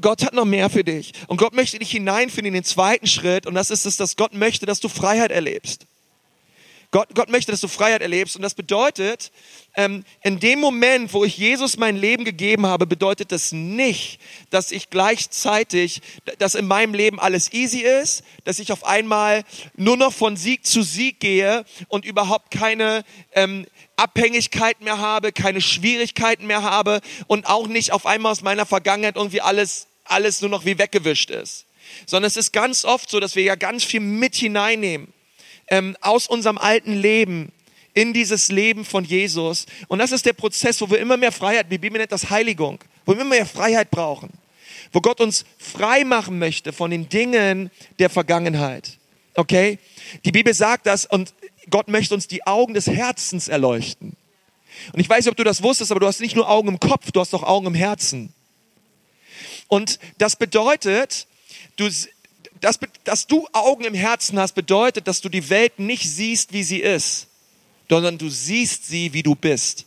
Gott 0.00 0.24
hat 0.24 0.34
noch 0.34 0.44
mehr 0.44 0.70
für 0.70 0.84
dich. 0.84 1.12
Und 1.26 1.38
Gott 1.38 1.54
möchte 1.54 1.78
dich 1.78 1.90
hineinfinden 1.90 2.48
in 2.48 2.54
den 2.54 2.64
zweiten 2.64 3.06
Schritt. 3.06 3.46
Und 3.46 3.54
das 3.54 3.70
ist 3.70 3.86
es, 3.86 3.96
dass 3.96 4.16
Gott 4.16 4.34
möchte, 4.34 4.66
dass 4.66 4.80
du 4.80 4.88
Freiheit 4.88 5.30
erlebst. 5.30 5.86
Gott, 6.90 7.08
Gott 7.14 7.28
möchte, 7.28 7.50
dass 7.50 7.60
du 7.60 7.68
Freiheit 7.68 8.02
erlebst. 8.02 8.36
Und 8.36 8.42
das 8.42 8.54
bedeutet, 8.54 9.32
ähm, 9.76 10.04
in 10.22 10.38
dem 10.38 10.60
Moment, 10.60 11.12
wo 11.12 11.24
ich 11.24 11.36
Jesus 11.36 11.76
mein 11.76 11.96
Leben 11.96 12.24
gegeben 12.24 12.66
habe, 12.66 12.86
bedeutet 12.86 13.32
das 13.32 13.50
nicht, 13.50 14.20
dass 14.50 14.70
ich 14.70 14.88
gleichzeitig, 14.88 16.00
dass 16.38 16.54
in 16.54 16.66
meinem 16.66 16.94
Leben 16.94 17.18
alles 17.18 17.52
easy 17.52 17.80
ist, 17.80 18.22
dass 18.44 18.60
ich 18.60 18.70
auf 18.70 18.84
einmal 18.84 19.42
nur 19.76 19.96
noch 19.96 20.12
von 20.12 20.36
Sieg 20.36 20.64
zu 20.64 20.82
Sieg 20.82 21.18
gehe 21.18 21.64
und 21.88 22.04
überhaupt 22.04 22.52
keine 22.52 23.04
ähm, 23.32 23.66
Abhängigkeit 23.96 24.80
mehr 24.80 24.98
habe, 24.98 25.32
keine 25.32 25.60
Schwierigkeiten 25.60 26.46
mehr 26.46 26.62
habe 26.62 27.00
und 27.26 27.46
auch 27.46 27.66
nicht 27.66 27.92
auf 27.92 28.06
einmal 28.06 28.30
aus 28.30 28.42
meiner 28.42 28.66
Vergangenheit 28.66 29.16
irgendwie 29.16 29.40
alles, 29.40 29.88
alles 30.04 30.40
nur 30.40 30.50
noch 30.50 30.64
wie 30.64 30.78
weggewischt 30.78 31.30
ist. 31.30 31.66
Sondern 32.06 32.28
es 32.28 32.36
ist 32.36 32.52
ganz 32.52 32.84
oft 32.84 33.10
so, 33.10 33.18
dass 33.18 33.34
wir 33.34 33.42
ja 33.42 33.56
ganz 33.56 33.82
viel 33.82 34.00
mit 34.00 34.36
hineinnehmen 34.36 35.12
ähm, 35.68 35.96
aus 36.00 36.28
unserem 36.28 36.58
alten 36.58 36.94
Leben 36.94 37.52
in 37.94 38.12
dieses 38.12 38.48
Leben 38.48 38.84
von 38.84 39.04
Jesus. 39.04 39.66
Und 39.88 40.00
das 40.00 40.12
ist 40.12 40.26
der 40.26 40.32
Prozess, 40.32 40.80
wo 40.80 40.90
wir 40.90 40.98
immer 40.98 41.16
mehr 41.16 41.32
Freiheit, 41.32 41.70
die 41.70 41.78
Bibel 41.78 41.98
nennt 41.98 42.12
das 42.12 42.30
Heiligung, 42.30 42.78
wo 43.06 43.12
wir 43.12 43.20
immer 43.20 43.30
mehr 43.30 43.46
Freiheit 43.46 43.90
brauchen, 43.90 44.30
wo 44.92 45.00
Gott 45.00 45.20
uns 45.20 45.44
frei 45.58 46.04
machen 46.04 46.38
möchte 46.38 46.72
von 46.72 46.90
den 46.90 47.08
Dingen 47.08 47.70
der 47.98 48.10
Vergangenheit. 48.10 48.98
Okay? 49.34 49.78
Die 50.24 50.32
Bibel 50.32 50.52
sagt 50.52 50.86
das 50.86 51.06
und 51.06 51.32
Gott 51.70 51.88
möchte 51.88 52.14
uns 52.14 52.28
die 52.28 52.46
Augen 52.46 52.74
des 52.74 52.88
Herzens 52.88 53.48
erleuchten. 53.48 54.16
Und 54.92 55.00
ich 55.00 55.08
weiß 55.08 55.24
nicht, 55.24 55.30
ob 55.30 55.36
du 55.36 55.44
das 55.44 55.62
wusstest, 55.62 55.90
aber 55.92 56.00
du 56.00 56.06
hast 56.06 56.20
nicht 56.20 56.36
nur 56.36 56.48
Augen 56.48 56.68
im 56.68 56.80
Kopf, 56.80 57.12
du 57.12 57.20
hast 57.20 57.32
auch 57.34 57.44
Augen 57.44 57.68
im 57.68 57.74
Herzen. 57.74 58.32
Und 59.68 59.98
das 60.18 60.36
bedeutet, 60.36 61.26
du, 61.76 61.88
das, 62.60 62.78
dass 63.04 63.26
du 63.26 63.48
Augen 63.52 63.84
im 63.84 63.94
Herzen 63.94 64.38
hast, 64.38 64.54
bedeutet, 64.54 65.06
dass 65.08 65.20
du 65.20 65.28
die 65.28 65.48
Welt 65.48 65.78
nicht 65.78 66.08
siehst, 66.10 66.52
wie 66.52 66.64
sie 66.64 66.80
ist, 66.80 67.28
sondern 67.88 68.18
du 68.18 68.28
siehst 68.28 68.86
sie, 68.86 69.12
wie 69.12 69.22
du 69.22 69.34
bist. 69.34 69.86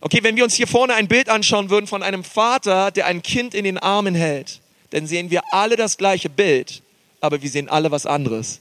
Okay, 0.00 0.22
wenn 0.22 0.36
wir 0.36 0.44
uns 0.44 0.54
hier 0.54 0.66
vorne 0.66 0.94
ein 0.94 1.08
Bild 1.08 1.28
anschauen 1.28 1.70
würden 1.70 1.86
von 1.86 2.02
einem 2.02 2.22
Vater, 2.22 2.90
der 2.90 3.06
ein 3.06 3.22
Kind 3.22 3.54
in 3.54 3.64
den 3.64 3.78
Armen 3.78 4.14
hält, 4.14 4.60
dann 4.90 5.06
sehen 5.06 5.30
wir 5.30 5.42
alle 5.52 5.76
das 5.76 5.96
gleiche 5.96 6.28
Bild, 6.28 6.82
aber 7.20 7.42
wir 7.42 7.50
sehen 7.50 7.68
alle 7.68 7.90
was 7.90 8.06
anderes. 8.06 8.60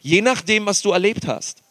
Je 0.00 0.22
nachdem, 0.22 0.66
was 0.66 0.82
du 0.82 0.90
erlebt 0.90 1.26
hast. 1.26 1.62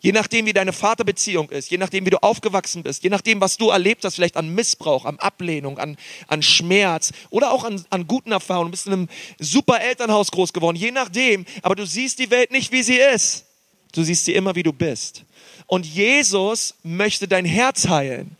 Je 0.00 0.12
nachdem, 0.12 0.44
wie 0.44 0.52
deine 0.52 0.74
Vaterbeziehung 0.74 1.48
ist, 1.48 1.70
je 1.70 1.78
nachdem, 1.78 2.04
wie 2.04 2.10
du 2.10 2.22
aufgewachsen 2.22 2.82
bist, 2.82 3.02
je 3.02 3.08
nachdem, 3.08 3.40
was 3.40 3.56
du 3.56 3.70
erlebt 3.70 4.04
hast, 4.04 4.16
vielleicht 4.16 4.36
an 4.36 4.54
Missbrauch, 4.54 5.06
an 5.06 5.18
Ablehnung, 5.18 5.78
an, 5.78 5.96
an 6.26 6.42
Schmerz 6.42 7.12
oder 7.30 7.52
auch 7.52 7.64
an, 7.64 7.82
an 7.88 8.06
guten 8.06 8.30
Erfahrungen. 8.30 8.66
Du 8.66 8.70
bist 8.72 8.86
in 8.86 8.92
einem 8.92 9.08
super 9.38 9.80
Elternhaus 9.80 10.30
groß 10.30 10.52
geworden, 10.52 10.76
je 10.76 10.90
nachdem. 10.90 11.46
Aber 11.62 11.74
du 11.74 11.86
siehst 11.86 12.18
die 12.18 12.30
Welt 12.30 12.50
nicht, 12.50 12.70
wie 12.70 12.82
sie 12.82 12.96
ist. 12.96 13.46
Du 13.94 14.02
siehst 14.02 14.24
sie 14.24 14.34
immer, 14.34 14.54
wie 14.56 14.64
du 14.64 14.72
bist. 14.72 15.24
Und 15.66 15.86
Jesus 15.86 16.74
möchte 16.82 17.28
dein 17.28 17.44
Herz 17.44 17.88
heilen. 17.88 18.36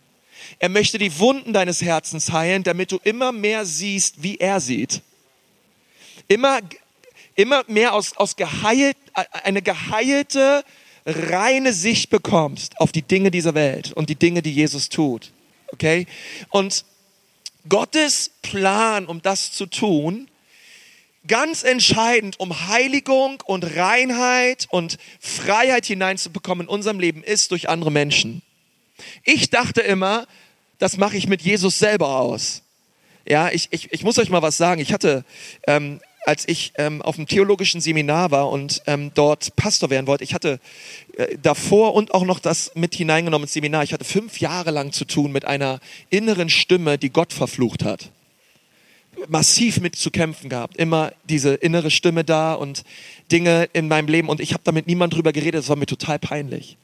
Er 0.59 0.69
möchte 0.69 0.97
die 0.97 1.17
Wunden 1.17 1.53
deines 1.53 1.81
Herzens 1.81 2.31
heilen, 2.31 2.63
damit 2.63 2.91
du 2.91 2.99
immer 3.03 3.31
mehr 3.31 3.65
siehst, 3.65 4.21
wie 4.21 4.37
er 4.37 4.59
sieht. 4.59 5.01
Immer, 6.27 6.59
immer 7.35 7.63
mehr 7.67 7.93
aus, 7.93 8.15
aus 8.17 8.35
geheilt, 8.35 8.97
eine 9.13 9.61
geheilte, 9.61 10.63
reine 11.05 11.71
Sicht 11.71 12.09
bekommst 12.09 12.79
auf 12.79 12.91
die 12.91 13.01
Dinge 13.01 13.31
dieser 13.31 13.53
Welt 13.53 13.93
und 13.93 14.09
die 14.09 14.15
Dinge, 14.15 14.41
die 14.41 14.51
Jesus 14.51 14.89
tut. 14.89 15.31
Okay? 15.71 16.05
Und 16.49 16.83
Gottes 17.69 18.31
Plan, 18.41 19.05
um 19.05 19.21
das 19.21 19.51
zu 19.51 19.65
tun, 19.67 20.27
ganz 21.27 21.63
entscheidend, 21.63 22.39
um 22.39 22.67
Heiligung 22.67 23.41
und 23.45 23.75
Reinheit 23.75 24.67
und 24.69 24.97
Freiheit 25.19 25.85
hineinzubekommen 25.85 26.67
in 26.67 26.69
unserem 26.69 26.99
Leben, 26.99 27.23
ist 27.23 27.51
durch 27.51 27.69
andere 27.69 27.91
Menschen. 27.91 28.41
Ich 29.23 29.49
dachte 29.49 29.81
immer, 29.81 30.27
das 30.79 30.97
mache 30.97 31.17
ich 31.17 31.27
mit 31.27 31.41
Jesus 31.41 31.79
selber 31.79 32.19
aus. 32.19 32.61
Ja, 33.27 33.49
ich, 33.49 33.67
ich, 33.71 33.91
ich 33.91 34.03
muss 34.03 34.19
euch 34.19 34.29
mal 34.29 34.41
was 34.41 34.57
sagen. 34.57 34.81
Ich 34.81 34.93
hatte 34.93 35.25
ähm, 35.67 35.99
als 36.25 36.47
ich 36.47 36.73
ähm, 36.77 37.01
auf 37.01 37.15
dem 37.15 37.27
theologischen 37.27 37.81
Seminar 37.81 38.31
war 38.31 38.49
und 38.49 38.81
ähm, 38.87 39.11
dort 39.13 39.55
Pastor 39.55 39.89
werden 39.89 40.07
wollte, 40.07 40.23
ich 40.23 40.33
hatte 40.33 40.59
äh, 41.17 41.37
davor 41.41 41.93
und 41.93 42.13
auch 42.13 42.25
noch 42.25 42.39
das 42.39 42.71
mit 42.75 42.95
hineingenommen 42.95 43.45
ins 43.45 43.53
Seminar, 43.53 43.83
ich 43.83 43.93
hatte 43.93 44.05
fünf 44.05 44.39
Jahre 44.39 44.71
lang 44.71 44.91
zu 44.91 45.05
tun 45.05 45.31
mit 45.31 45.45
einer 45.45 45.79
inneren 46.09 46.49
Stimme, 46.49 46.97
die 46.97 47.11
Gott 47.11 47.31
verflucht 47.31 47.83
hat. 47.83 48.09
Massiv 49.27 49.79
mit 49.79 49.95
zu 49.95 50.11
kämpfen 50.11 50.49
gehabt. 50.49 50.77
Immer 50.77 51.13
diese 51.29 51.55
innere 51.55 51.91
Stimme 51.91 52.23
da 52.23 52.53
und 52.53 52.83
Dinge 53.31 53.69
in 53.73 53.87
meinem 53.87 54.07
Leben 54.07 54.29
und 54.29 54.39
ich 54.39 54.53
habe 54.53 54.61
damit 54.63 54.87
niemand 54.87 55.13
drüber 55.13 55.31
geredet, 55.31 55.59
das 55.59 55.69
war 55.69 55.75
mir 55.75 55.85
total 55.85 56.19
peinlich. 56.19 56.77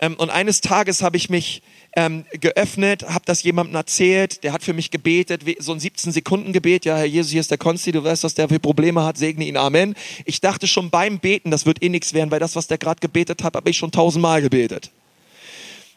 Ähm, 0.00 0.14
und 0.16 0.30
eines 0.30 0.60
Tages 0.60 1.02
habe 1.02 1.16
ich 1.16 1.30
mich 1.30 1.62
ähm, 1.94 2.24
geöffnet, 2.32 3.02
habe 3.08 3.24
das 3.26 3.42
jemandem 3.42 3.74
erzählt, 3.74 4.44
der 4.44 4.52
hat 4.52 4.62
für 4.62 4.72
mich 4.72 4.90
gebetet, 4.90 5.42
so 5.58 5.72
ein 5.72 5.80
17-Sekunden-Gebet, 5.80 6.84
ja, 6.84 6.96
Herr 6.96 7.04
Jesus, 7.04 7.32
hier 7.32 7.40
ist 7.40 7.50
der 7.50 7.58
Konsti, 7.58 7.92
du 7.92 8.02
weißt, 8.02 8.24
was 8.24 8.34
der 8.34 8.48
für 8.48 8.60
Probleme 8.60 9.04
hat, 9.04 9.18
segne 9.18 9.44
ihn, 9.44 9.56
Amen. 9.56 9.94
Ich 10.24 10.40
dachte 10.40 10.66
schon 10.66 10.90
beim 10.90 11.18
Beten, 11.18 11.50
das 11.50 11.66
wird 11.66 11.82
eh 11.82 11.88
nichts 11.88 12.14
werden, 12.14 12.30
weil 12.30 12.40
das, 12.40 12.56
was 12.56 12.66
der 12.66 12.78
gerade 12.78 13.00
gebetet 13.00 13.42
hat, 13.42 13.54
habe 13.54 13.68
ich 13.68 13.76
schon 13.76 13.90
tausendmal 13.90 14.40
gebetet. 14.40 14.90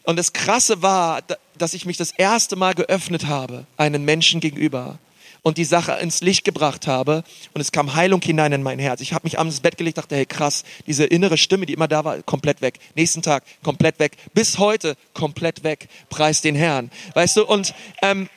Und 0.02 0.18
das 0.18 0.32
Krasse 0.34 0.82
war, 0.82 1.22
dass 1.56 1.72
ich 1.72 1.86
mich 1.86 1.96
das 1.96 2.10
erste 2.10 2.56
Mal 2.56 2.74
geöffnet 2.74 3.26
habe, 3.26 3.64
einem 3.78 4.04
Menschen 4.04 4.40
gegenüber 4.40 4.98
und 5.44 5.58
die 5.58 5.64
Sache 5.64 5.92
ins 6.00 6.22
Licht 6.22 6.44
gebracht 6.44 6.88
habe 6.88 7.22
und 7.52 7.60
es 7.60 7.70
kam 7.70 7.94
Heilung 7.94 8.20
hinein 8.22 8.52
in 8.52 8.62
mein 8.62 8.78
Herz. 8.78 9.00
Ich 9.02 9.12
habe 9.12 9.24
mich 9.24 9.38
abends 9.38 9.56
ins 9.56 9.62
Bett 9.62 9.76
gelegt, 9.76 9.98
dachte, 9.98 10.16
hey 10.16 10.26
krass, 10.26 10.64
diese 10.86 11.04
innere 11.04 11.36
Stimme, 11.36 11.66
die 11.66 11.74
immer 11.74 11.86
da 11.86 12.04
war, 12.04 12.22
komplett 12.22 12.62
weg. 12.62 12.78
Nächsten 12.96 13.22
Tag 13.22 13.44
komplett 13.62 13.98
weg. 13.98 14.16
Bis 14.32 14.58
heute 14.58 14.96
komplett 15.12 15.62
weg. 15.62 15.88
Preis 16.08 16.40
den 16.40 16.56
Herrn. 16.56 16.90
Weißt 17.12 17.36
du, 17.36 17.44
und 17.44 17.74
ähm, 18.00 18.28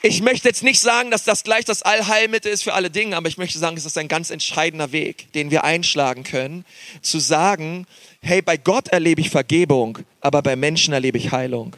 ich 0.00 0.22
möchte 0.22 0.46
jetzt 0.46 0.62
nicht 0.62 0.78
sagen, 0.78 1.10
dass 1.10 1.24
das 1.24 1.42
gleich 1.42 1.64
das 1.64 1.82
Allheilmittel 1.82 2.52
ist 2.52 2.62
für 2.62 2.72
alle 2.72 2.88
Dinge, 2.88 3.16
aber 3.16 3.26
ich 3.26 3.36
möchte 3.36 3.58
sagen, 3.58 3.76
es 3.76 3.84
ist 3.84 3.98
ein 3.98 4.06
ganz 4.06 4.30
entscheidender 4.30 4.92
Weg, 4.92 5.32
den 5.32 5.50
wir 5.50 5.64
einschlagen 5.64 6.22
können, 6.22 6.64
zu 7.02 7.18
sagen, 7.18 7.84
hey, 8.22 8.42
bei 8.42 8.56
Gott 8.56 8.88
erlebe 8.88 9.20
ich 9.20 9.30
Vergebung, 9.30 9.98
aber 10.20 10.40
bei 10.40 10.54
Menschen 10.54 10.94
erlebe 10.94 11.18
ich 11.18 11.32
Heilung. 11.32 11.74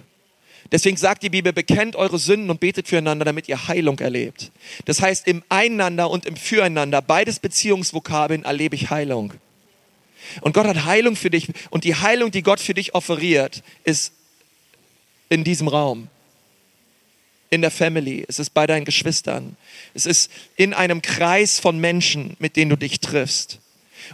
Deswegen 0.73 0.97
sagt 0.97 1.23
die 1.23 1.31
Bibel, 1.31 1.53
bekennt 1.53 1.97
eure 1.97 2.19
Sünden 2.19 2.49
und 2.49 2.61
betet 2.61 2.87
füreinander, 2.87 3.25
damit 3.25 3.49
ihr 3.49 3.67
Heilung 3.67 3.99
erlebt. 3.99 4.53
Das 4.85 5.03
heißt, 5.03 5.27
im 5.27 5.43
Einander 5.49 6.11
und 6.11 6.27
im 6.27 6.37
Füreinander, 6.37 7.03
beides 7.03 7.41
Beziehungsvokabeln, 7.41 8.45
erlebe 8.45 8.77
ich 8.77 8.91
Heilung. 8.91 9.35
Und 10.43 10.53
Gott 10.53 10.67
hat 10.67 10.85
Heilung 10.85 11.17
für 11.17 11.31
dich. 11.31 11.49
Und 11.71 11.85
die 11.85 11.97
Heilung, 11.97 12.31
die 12.31 12.43
Gott 12.43 12.61
für 12.61 12.75
dich 12.75 12.95
offeriert, 12.95 13.63
ist 13.83 14.13
in 15.29 15.43
diesem 15.43 15.67
Raum. 15.67 16.09
In 17.51 17.63
der 17.63 17.73
Family. 17.73 18.25
Es 18.29 18.39
ist 18.39 18.51
bei 18.51 18.69
deinen 18.69 18.85
Geschwistern. 18.85 19.57
Es 19.95 20.07
ist 20.07 20.31
in 20.55 20.73
einem 20.73 21.03
Kreis 21.03 21.59
von 21.59 21.81
Menschen, 21.81 22.37
mit 22.39 22.55
denen 22.55 22.71
du 22.71 22.77
dich 22.77 23.01
triffst. 23.01 23.59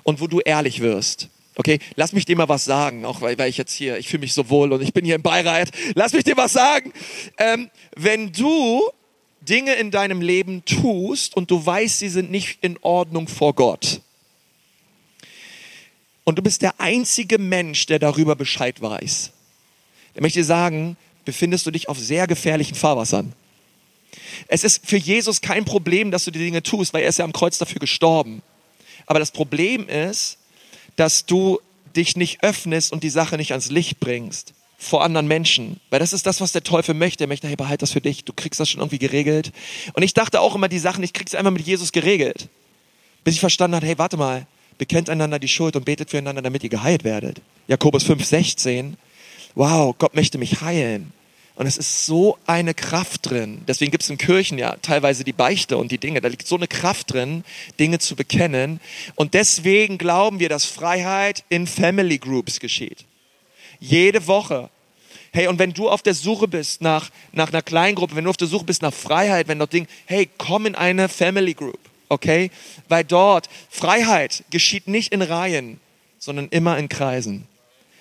Und 0.04 0.20
wo 0.20 0.26
du 0.26 0.40
ehrlich 0.40 0.80
wirst. 0.80 1.28
Okay, 1.56 1.78
lass 1.94 2.12
mich 2.12 2.26
dir 2.26 2.36
mal 2.36 2.48
was 2.48 2.64
sagen, 2.64 3.04
auch 3.04 3.22
weil, 3.22 3.38
weil 3.38 3.48
ich 3.48 3.56
jetzt 3.56 3.72
hier, 3.72 3.98
ich 3.98 4.08
fühle 4.08 4.20
mich 4.20 4.34
so 4.34 4.50
wohl 4.50 4.72
und 4.72 4.82
ich 4.82 4.92
bin 4.92 5.04
hier 5.04 5.14
im 5.14 5.22
Beirat. 5.22 5.70
Lass 5.94 6.12
mich 6.12 6.24
dir 6.24 6.36
was 6.36 6.52
sagen. 6.52 6.92
Ähm, 7.38 7.70
wenn 7.96 8.32
du 8.32 8.82
Dinge 9.40 9.74
in 9.74 9.90
deinem 9.90 10.20
Leben 10.20 10.64
tust 10.64 11.36
und 11.36 11.50
du 11.50 11.64
weißt, 11.64 11.98
sie 11.98 12.08
sind 12.08 12.30
nicht 12.30 12.58
in 12.62 12.78
Ordnung 12.82 13.26
vor 13.26 13.54
Gott, 13.54 14.00
und 16.26 16.38
du 16.38 16.42
bist 16.42 16.60
der 16.62 16.80
einzige 16.80 17.38
Mensch, 17.38 17.86
der 17.86 18.00
darüber 18.00 18.34
Bescheid 18.34 18.82
weiß, 18.82 19.30
dann 20.14 20.22
möchte 20.22 20.40
ich 20.40 20.44
dir 20.44 20.48
sagen, 20.48 20.96
befindest 21.24 21.66
du 21.66 21.70
dich 21.70 21.88
auf 21.88 21.98
sehr 21.98 22.26
gefährlichen 22.26 22.74
Fahrwassern. 22.74 23.32
Es 24.48 24.64
ist 24.64 24.84
für 24.84 24.96
Jesus 24.96 25.40
kein 25.40 25.64
Problem, 25.64 26.10
dass 26.10 26.24
du 26.24 26.32
die 26.32 26.40
Dinge 26.40 26.64
tust, 26.64 26.92
weil 26.92 27.02
er 27.02 27.10
ist 27.10 27.20
ja 27.20 27.24
am 27.24 27.32
Kreuz 27.32 27.58
dafür 27.58 27.78
gestorben. 27.78 28.42
Aber 29.06 29.20
das 29.20 29.30
Problem 29.30 29.88
ist, 29.88 30.38
dass 30.96 31.26
du 31.26 31.60
dich 31.94 32.16
nicht 32.16 32.42
öffnest 32.42 32.92
und 32.92 33.02
die 33.02 33.10
Sache 33.10 33.36
nicht 33.36 33.52
ans 33.52 33.70
Licht 33.70 34.00
bringst 34.00 34.52
vor 34.78 35.02
anderen 35.02 35.26
Menschen. 35.26 35.80
Weil 35.90 36.00
das 36.00 36.12
ist 36.12 36.26
das, 36.26 36.40
was 36.40 36.52
der 36.52 36.62
Teufel 36.62 36.94
möchte. 36.94 37.24
Er 37.24 37.28
möchte, 37.28 37.48
hey, 37.48 37.56
behalt 37.56 37.82
das 37.82 37.92
für 37.92 38.00
dich. 38.00 38.24
Du 38.24 38.32
kriegst 38.32 38.60
das 38.60 38.68
schon 38.68 38.80
irgendwie 38.80 38.98
geregelt. 38.98 39.52
Und 39.94 40.02
ich 40.02 40.14
dachte 40.14 40.40
auch 40.40 40.54
immer, 40.54 40.68
die 40.68 40.78
Sachen, 40.78 41.02
ich 41.02 41.12
krieg's 41.12 41.34
einfach 41.34 41.50
mit 41.50 41.66
Jesus 41.66 41.92
geregelt. 41.92 42.48
Bis 43.24 43.34
ich 43.34 43.40
verstanden 43.40 43.76
habe, 43.76 43.86
hey, 43.86 43.98
warte 43.98 44.16
mal, 44.16 44.46
bekennt 44.78 45.08
einander 45.08 45.38
die 45.38 45.48
Schuld 45.48 45.76
und 45.76 45.84
betet 45.84 46.10
füreinander, 46.10 46.42
damit 46.42 46.62
ihr 46.62 46.70
geheilt 46.70 47.04
werdet. 47.04 47.40
Jakobus 47.66 48.04
5, 48.04 48.24
16. 48.24 48.96
Wow, 49.54 49.96
Gott 49.98 50.14
möchte 50.14 50.38
mich 50.38 50.60
heilen. 50.60 51.12
Und 51.56 51.66
es 51.66 51.78
ist 51.78 52.04
so 52.04 52.36
eine 52.46 52.74
Kraft 52.74 53.30
drin. 53.30 53.62
Deswegen 53.66 53.90
gibt 53.90 54.02
es 54.02 54.10
in 54.10 54.18
Kirchen 54.18 54.58
ja 54.58 54.76
teilweise 54.82 55.24
die 55.24 55.32
Beichte 55.32 55.78
und 55.78 55.90
die 55.90 55.96
Dinge. 55.96 56.20
Da 56.20 56.28
liegt 56.28 56.46
so 56.46 56.54
eine 56.54 56.68
Kraft 56.68 57.14
drin, 57.14 57.44
Dinge 57.80 57.98
zu 57.98 58.14
bekennen. 58.14 58.78
Und 59.14 59.32
deswegen 59.32 59.96
glauben 59.96 60.38
wir, 60.38 60.50
dass 60.50 60.66
Freiheit 60.66 61.44
in 61.48 61.66
Family 61.66 62.18
Groups 62.18 62.60
geschieht. 62.60 63.06
Jede 63.80 64.26
Woche. 64.26 64.68
Hey, 65.32 65.48
und 65.48 65.58
wenn 65.58 65.72
du 65.72 65.88
auf 65.88 66.02
der 66.02 66.14
Suche 66.14 66.46
bist 66.46 66.82
nach, 66.82 67.10
nach 67.32 67.48
einer 67.48 67.62
Kleingruppe, 67.62 68.16
wenn 68.16 68.24
du 68.24 68.30
auf 68.30 68.36
der 68.36 68.48
Suche 68.48 68.66
bist 68.66 68.82
nach 68.82 68.92
Freiheit, 68.92 69.48
wenn 69.48 69.58
dort 69.58 69.72
Ding, 69.72 69.88
hey, 70.04 70.28
komm 70.36 70.66
in 70.66 70.74
eine 70.74 71.08
Family 71.08 71.54
Group. 71.54 71.80
Okay? 72.10 72.50
Weil 72.88 73.04
dort 73.04 73.48
Freiheit 73.70 74.44
geschieht 74.50 74.88
nicht 74.88 75.10
in 75.10 75.22
Reihen, 75.22 75.80
sondern 76.18 76.48
immer 76.48 76.76
in 76.76 76.90
Kreisen. 76.90 77.46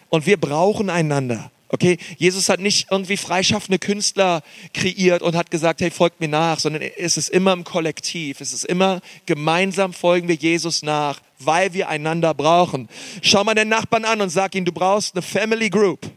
Und 0.10 0.26
wir 0.26 0.38
brauchen 0.38 0.90
einander. 0.90 1.52
Okay, 1.76 1.98
Jesus 2.18 2.48
hat 2.48 2.62
nicht 2.62 2.88
irgendwie 2.90 3.18
freischaffende 3.18 3.80
Künstler 3.80 4.44
kreiert 4.74 5.22
und 5.22 5.36
hat 5.36 5.52
gesagt, 5.52 5.82
hey, 5.82 5.92
folgt 5.92 6.22
mir 6.22 6.30
nach, 6.30 6.58
sondern 6.58 6.82
es 6.82 7.18
ist 7.18 7.28
immer 7.28 7.52
im 7.52 7.66
Kollektiv, 7.66 8.40
es 8.40 8.54
ist 8.54 8.64
immer 8.64 9.02
gemeinsam 9.26 9.92
folgen 9.92 10.30
wir 10.30 10.36
Jesus 10.36 10.84
nach, 10.84 11.20
weil 11.38 11.74
wir 11.74 11.90
einander 11.90 12.34
brauchen. 12.34 12.88
Schau 13.22 13.44
mal 13.44 13.56
den 13.56 13.68
Nachbarn 13.68 14.06
an 14.06 14.22
und 14.22 14.30
sag 14.30 14.56
ihm, 14.56 14.64
du 14.64 14.72
brauchst 14.72 15.16
eine 15.16 15.22
Family 15.22 15.70
Group. 15.70 16.10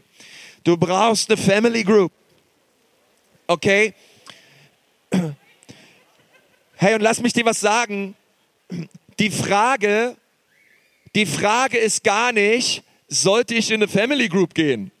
Du 0.63 0.77
brauchst 0.77 1.29
eine 1.29 1.35
Family 1.35 1.83
Group. 1.83 2.13
Okay? 3.45 3.93
Hey, 6.77 6.95
und 6.95 7.01
lass 7.01 7.19
mich 7.19 7.33
dir 7.33 7.43
was 7.43 7.59
sagen. 7.59 8.15
Die 9.19 9.29
Frage, 9.29 10.15
die 11.15 11.25
Frage 11.25 11.77
ist 11.77 12.05
gar 12.05 12.31
nicht, 12.31 12.81
sollte 13.09 13.55
ich 13.55 13.71
in 13.71 13.83
eine 13.83 13.89
Family 13.89 14.29
Group 14.29 14.53
gehen? 14.53 14.93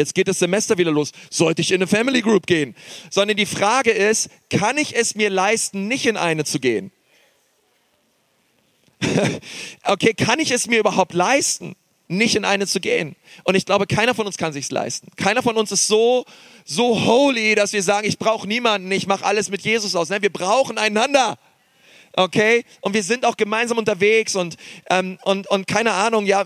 Jetzt 0.00 0.14
geht 0.14 0.28
das 0.28 0.38
Semester 0.38 0.78
wieder 0.78 0.90
los, 0.90 1.12
sollte 1.30 1.62
ich 1.62 1.70
in 1.70 1.76
eine 1.76 1.86
Family 1.86 2.20
Group 2.22 2.46
gehen? 2.46 2.74
Sondern 3.10 3.36
die 3.36 3.46
Frage 3.46 3.90
ist, 3.90 4.28
kann 4.50 4.76
ich 4.78 4.96
es 4.96 5.14
mir 5.14 5.30
leisten, 5.30 5.86
nicht 5.88 6.06
in 6.06 6.16
eine 6.16 6.44
zu 6.44 6.58
gehen? 6.58 6.90
okay, 9.84 10.14
kann 10.14 10.40
ich 10.40 10.50
es 10.50 10.66
mir 10.66 10.80
überhaupt 10.80 11.14
leisten, 11.14 11.76
nicht 12.08 12.36
in 12.36 12.44
eine 12.44 12.66
zu 12.66 12.80
gehen? 12.80 13.16
Und 13.44 13.54
ich 13.54 13.64
glaube, 13.64 13.86
keiner 13.86 14.14
von 14.14 14.26
uns 14.26 14.36
kann 14.36 14.52
sich's 14.52 14.70
leisten. 14.70 15.10
Keiner 15.16 15.42
von 15.42 15.56
uns 15.56 15.72
ist 15.72 15.86
so 15.86 16.26
so 16.64 17.04
holy, 17.04 17.54
dass 17.54 17.72
wir 17.72 17.82
sagen, 17.82 18.06
ich 18.06 18.18
brauche 18.18 18.46
niemanden, 18.46 18.90
ich 18.92 19.06
mache 19.06 19.24
alles 19.24 19.50
mit 19.50 19.62
Jesus 19.62 19.96
aus. 19.96 20.08
Nein, 20.08 20.22
wir 20.22 20.32
brauchen 20.32 20.78
einander. 20.78 21.38
Okay? 22.16 22.64
Und 22.80 22.94
wir 22.94 23.02
sind 23.02 23.24
auch 23.24 23.36
gemeinsam 23.36 23.78
unterwegs 23.78 24.34
und, 24.36 24.56
ähm, 24.88 25.18
und, 25.22 25.46
und 25.48 25.66
keine 25.66 25.92
Ahnung, 25.92 26.26
ja, 26.26 26.44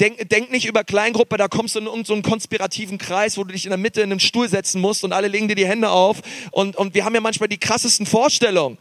denk, 0.00 0.28
denk 0.28 0.50
nicht 0.50 0.66
über 0.66 0.84
Kleingruppe, 0.84 1.36
da 1.36 1.48
kommst 1.48 1.74
du 1.74 1.80
in 1.80 1.86
irgendeinen 1.86 2.22
konspirativen 2.22 2.98
Kreis, 2.98 3.36
wo 3.36 3.44
du 3.44 3.52
dich 3.52 3.64
in 3.64 3.70
der 3.70 3.78
Mitte 3.78 4.02
in 4.02 4.10
einem 4.10 4.20
Stuhl 4.20 4.48
setzen 4.48 4.80
musst 4.80 5.04
und 5.04 5.12
alle 5.12 5.28
legen 5.28 5.48
dir 5.48 5.56
die 5.56 5.66
Hände 5.66 5.90
auf 5.90 6.18
und, 6.50 6.76
und 6.76 6.94
wir 6.94 7.04
haben 7.04 7.14
ja 7.14 7.20
manchmal 7.20 7.48
die 7.48 7.58
krassesten 7.58 8.06
Vorstellungen. 8.06 8.78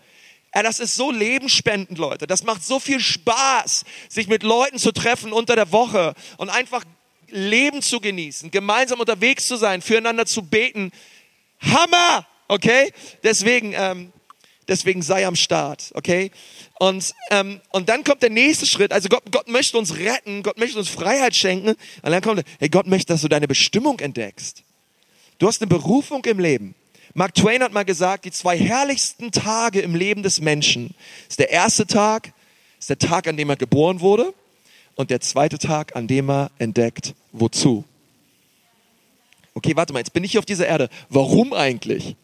Ja, 0.53 0.63
das 0.63 0.79
ist 0.79 0.95
so 0.95 1.11
lebensspendend, 1.11 1.97
Leute. 1.97 2.27
Das 2.27 2.43
macht 2.43 2.63
so 2.63 2.79
viel 2.79 3.01
Spaß, 3.01 3.83
sich 4.07 4.27
mit 4.27 4.41
Leuten 4.41 4.77
zu 4.77 4.93
treffen 4.93 5.33
unter 5.33 5.55
der 5.55 5.73
Woche 5.73 6.13
und 6.37 6.49
einfach 6.49 6.85
Leben 7.27 7.81
zu 7.81 7.99
genießen, 7.99 8.51
gemeinsam 8.51 9.01
unterwegs 9.01 9.47
zu 9.47 9.57
sein, 9.57 9.81
füreinander 9.81 10.25
zu 10.25 10.43
beten. 10.43 10.91
Hammer! 11.59 12.25
Okay? 12.47 12.93
Deswegen, 13.23 13.73
ähm, 13.75 14.13
Deswegen 14.67 15.01
sei 15.03 15.27
am 15.27 15.35
Start, 15.35 15.91
okay? 15.93 16.31
Und, 16.79 17.13
ähm, 17.29 17.61
und 17.71 17.87
dann 17.87 18.03
kommt 18.03 18.23
der 18.23 18.31
nächste 18.31 18.65
Schritt. 18.65 18.91
Also 18.91 19.09
Gott, 19.09 19.23
Gott 19.31 19.47
möchte 19.47 19.77
uns 19.77 19.97
retten, 19.97 20.41
Gott 20.41 20.57
möchte 20.57 20.79
uns 20.79 20.89
Freiheit 20.89 21.35
schenken. 21.35 21.69
Und 21.69 21.77
dann 22.03 22.21
kommt, 22.21 22.43
hey, 22.59 22.69
Gott 22.69 22.87
möchte, 22.87 23.13
dass 23.13 23.21
du 23.21 23.27
deine 23.27 23.47
Bestimmung 23.47 23.99
entdeckst. 23.99 24.63
Du 25.37 25.47
hast 25.47 25.61
eine 25.61 25.67
Berufung 25.67 26.25
im 26.25 26.39
Leben. 26.39 26.73
Mark 27.13 27.35
Twain 27.35 27.61
hat 27.63 27.71
mal 27.71 27.85
gesagt, 27.85 28.25
die 28.25 28.31
zwei 28.31 28.57
herrlichsten 28.57 29.31
Tage 29.31 29.81
im 29.81 29.95
Leben 29.95 30.23
des 30.23 30.41
Menschen 30.41 30.93
ist 31.29 31.39
der 31.39 31.49
erste 31.49 31.85
Tag, 31.87 32.33
ist 32.79 32.89
der 32.89 32.99
Tag, 32.99 33.27
an 33.27 33.37
dem 33.37 33.49
er 33.49 33.55
geboren 33.55 34.01
wurde 34.01 34.33
und 34.95 35.11
der 35.11 35.21
zweite 35.21 35.57
Tag, 35.57 35.95
an 35.95 36.07
dem 36.07 36.29
er 36.29 36.51
entdeckt, 36.57 37.13
wozu. 37.31 37.85
Okay, 39.53 39.75
warte 39.75 39.93
mal, 39.93 39.99
jetzt 39.99 40.11
bin 40.11 40.23
ich 40.23 40.31
hier 40.31 40.39
auf 40.39 40.45
dieser 40.45 40.67
Erde. 40.67 40.89
Warum 41.09 41.53
eigentlich? 41.53 42.17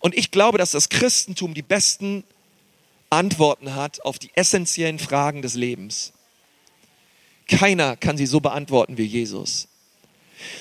Und 0.00 0.16
ich 0.16 0.30
glaube, 0.30 0.58
dass 0.58 0.72
das 0.72 0.88
Christentum 0.88 1.54
die 1.54 1.62
besten 1.62 2.24
Antworten 3.10 3.74
hat 3.74 4.02
auf 4.02 4.18
die 4.18 4.30
essentiellen 4.34 4.98
Fragen 4.98 5.42
des 5.42 5.54
Lebens. 5.54 6.12
Keiner 7.46 7.96
kann 7.96 8.16
sie 8.16 8.26
so 8.26 8.40
beantworten 8.40 8.96
wie 8.96 9.04
Jesus. 9.04 9.68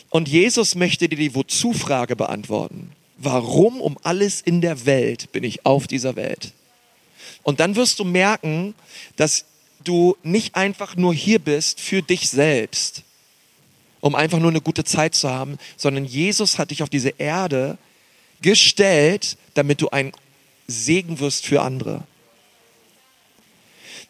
Und 0.10 0.28
Jesus 0.28 0.76
möchte 0.76 1.08
dir 1.08 1.18
die 1.18 1.34
Wozu-Frage 1.34 2.16
beantworten. 2.16 2.92
Warum 3.18 3.80
um 3.80 3.98
alles 4.04 4.42
in 4.42 4.62
der 4.62 4.86
Welt 4.86 5.32
bin 5.32 5.44
ich 5.44 5.66
auf 5.66 5.88
dieser 5.88 6.16
Welt? 6.16 6.54
Und 7.44 7.60
dann 7.60 7.76
wirst 7.76 8.00
du 8.00 8.04
merken, 8.04 8.76
dass 9.16 9.46
du 9.84 10.18
nicht 10.24 10.56
einfach 10.56 10.96
nur 10.96 11.14
hier 11.14 11.40
bist 11.40 11.80
für 11.80 12.02
dich 12.02 12.30
selbst, 12.30 13.04
um 14.00 14.16
einfach 14.16 14.40
nur 14.40 14.50
eine 14.50 14.62
gute 14.62 14.84
Zeit 14.84 15.16
zu 15.16 15.30
haben, 15.30 15.58
sondern 15.78 16.06
Jesus 16.06 16.58
hat 16.58 16.72
dich 16.72 16.84
auf 16.84 16.90
diese 16.90 17.14
Erde 17.18 17.78
gestellt, 18.42 19.38
damit 19.54 19.82
du 19.82 19.90
ein 19.90 20.12
Segen 20.68 21.20
wirst 21.20 21.46
für 21.46 21.62
andere. 21.62 22.04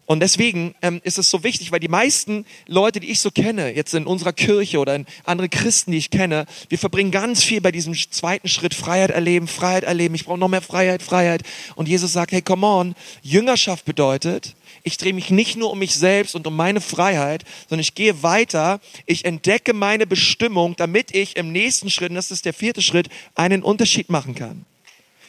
Und 0.04 0.20
deswegen 0.20 0.74
ähm, 0.82 1.00
ist 1.04 1.18
es 1.18 1.30
so 1.30 1.44
wichtig, 1.44 1.70
weil 1.72 1.80
die 1.80 1.88
meisten 1.88 2.44
Leute, 2.66 3.00
die 3.00 3.10
ich 3.10 3.20
so 3.20 3.30
kenne, 3.30 3.74
jetzt 3.74 3.94
in 3.94 4.04
unserer 4.04 4.32
Kirche 4.32 4.78
oder 4.78 4.94
in 4.94 5.06
andere 5.24 5.48
Christen, 5.48 5.92
die 5.92 5.98
ich 5.98 6.10
kenne, 6.10 6.46
wir 6.68 6.78
verbringen 6.78 7.12
ganz 7.12 7.42
viel 7.42 7.60
bei 7.60 7.72
diesem 7.72 7.94
zweiten 7.94 8.48
Schritt 8.48 8.74
Freiheit 8.74 9.10
erleben, 9.10 9.46
Freiheit 9.46 9.84
erleben. 9.84 10.14
Ich 10.14 10.24
brauche 10.24 10.38
noch 10.38 10.48
mehr 10.48 10.60
Freiheit, 10.60 11.02
Freiheit. 11.02 11.44
Und 11.76 11.88
Jesus 11.88 12.12
sagt, 12.12 12.32
hey, 12.32 12.42
come 12.42 12.66
on, 12.66 12.94
Jüngerschaft 13.22 13.84
bedeutet, 13.84 14.54
ich 14.82 14.96
drehe 14.96 15.12
mich 15.12 15.30
nicht 15.30 15.56
nur 15.56 15.70
um 15.70 15.78
mich 15.78 15.94
selbst 15.94 16.34
und 16.34 16.46
um 16.46 16.56
meine 16.56 16.80
Freiheit, 16.80 17.44
sondern 17.68 17.82
ich 17.82 17.94
gehe 17.94 18.22
weiter, 18.22 18.80
ich 19.06 19.24
entdecke 19.24 19.72
meine 19.72 20.06
Bestimmung, 20.06 20.74
damit 20.76 21.14
ich 21.14 21.36
im 21.36 21.52
nächsten 21.52 21.90
Schritt, 21.90 22.10
und 22.10 22.16
das 22.16 22.30
ist 22.30 22.44
der 22.44 22.54
vierte 22.54 22.82
Schritt, 22.82 23.08
einen 23.34 23.62
Unterschied 23.62 24.10
machen 24.10 24.34
kann. 24.34 24.64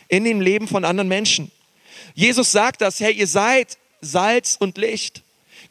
In 0.08 0.24
dem 0.24 0.42
Leben 0.42 0.68
von 0.68 0.86
anderen 0.86 1.08
Menschen. 1.08 1.52
Jesus 2.16 2.52
sagt 2.52 2.82
das, 2.82 3.00
hey, 3.00 3.14
ihr 3.14 3.28
seid 3.28 3.78
Salz 4.02 4.58
und 4.60 4.78
Licht. 4.78 5.22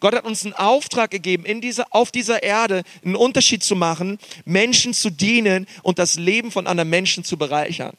Gott 0.01 0.15
hat 0.15 0.25
uns 0.25 0.45
einen 0.45 0.55
Auftrag 0.55 1.11
gegeben, 1.11 1.45
in 1.45 1.61
dieser, 1.61 1.87
auf 1.91 2.11
dieser 2.11 2.43
Erde 2.43 2.83
einen 3.05 3.15
Unterschied 3.15 3.63
zu 3.63 3.77
machen, 3.77 4.19
Menschen 4.45 4.95
zu 4.95 5.11
dienen 5.11 5.67
und 5.83 5.99
das 5.99 6.17
Leben 6.17 6.51
von 6.51 6.67
anderen 6.67 6.91
Menschen 6.91 7.25
zu 7.25 7.37
bereichern. 7.37 7.97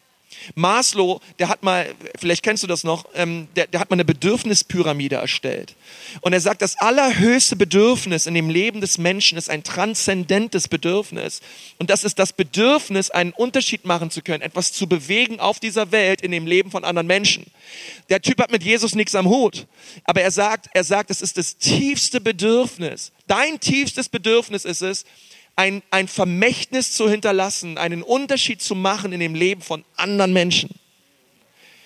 Maslow, 0.56 1.22
der 1.40 1.50
hat 1.50 1.64
mal, 1.64 1.94
vielleicht 2.20 2.44
kennst 2.44 2.64
du 2.64 2.68
das 2.68 2.84
noch, 2.84 3.06
ähm, 3.16 3.48
der, 3.56 3.68
der 3.68 3.80
hat 3.80 3.90
mal 3.90 3.96
eine 3.96 4.06
Bedürfnispyramide 4.06 5.16
erstellt. 5.16 5.76
Und 6.22 6.34
er 6.34 6.42
sagt, 6.42 6.62
das 6.62 6.78
allerhöchste 6.80 7.56
Bedürfnis 7.56 8.26
in 8.26 8.34
dem 8.34 8.50
Leben 8.50 8.82
des 8.82 8.98
Menschen 8.98 9.38
ist 9.38 9.50
ein 9.50 9.64
transzendentes 9.64 10.68
Bedürfnis. 10.68 11.42
Und 11.80 11.90
das 11.90 12.04
ist 12.04 12.20
das 12.20 12.34
Bedürfnis, 12.34 13.10
einen 13.10 13.32
Unterschied 13.32 13.86
machen 13.86 14.12
zu 14.12 14.22
können, 14.22 14.42
etwas 14.42 14.74
zu 14.74 14.88
bewegen 14.88 15.40
auf 15.40 15.60
dieser 15.60 15.92
Welt 15.92 16.22
in 16.22 16.32
dem 16.32 16.48
Leben 16.48 16.72
von 16.72 16.84
anderen 16.84 17.08
Menschen. 17.08 17.46
Der 18.10 18.22
Typ 18.22 18.42
hat 18.42 18.52
mit 18.52 18.64
Jesus 18.64 18.96
nichts 18.96 19.16
am 19.16 19.28
Hut. 19.28 19.66
Aber 20.04 20.22
er 20.22 20.32
sagt, 20.32 20.68
er 20.74 20.84
sagt, 20.84 21.10
es 21.12 21.22
ist 21.22 21.38
das 21.38 21.58
tiefste 21.58 22.22
Bedürfnis. 22.22 23.12
Dein 23.28 23.60
tiefstes 23.60 24.10
Bedürfnis 24.10 24.66
ist 24.66 24.82
es, 24.82 25.06
ein, 25.56 25.84
ein 25.92 26.08
Vermächtnis 26.08 26.94
zu 26.94 27.10
hinterlassen, 27.10 27.78
einen 27.78 28.02
Unterschied 28.02 28.62
zu 28.62 28.76
machen 28.76 29.13
in 29.13 29.20
dem 29.20 29.36
Leben 29.36 29.62
von 29.62 29.84
anderen 29.96 30.34
Menschen. 30.34 30.70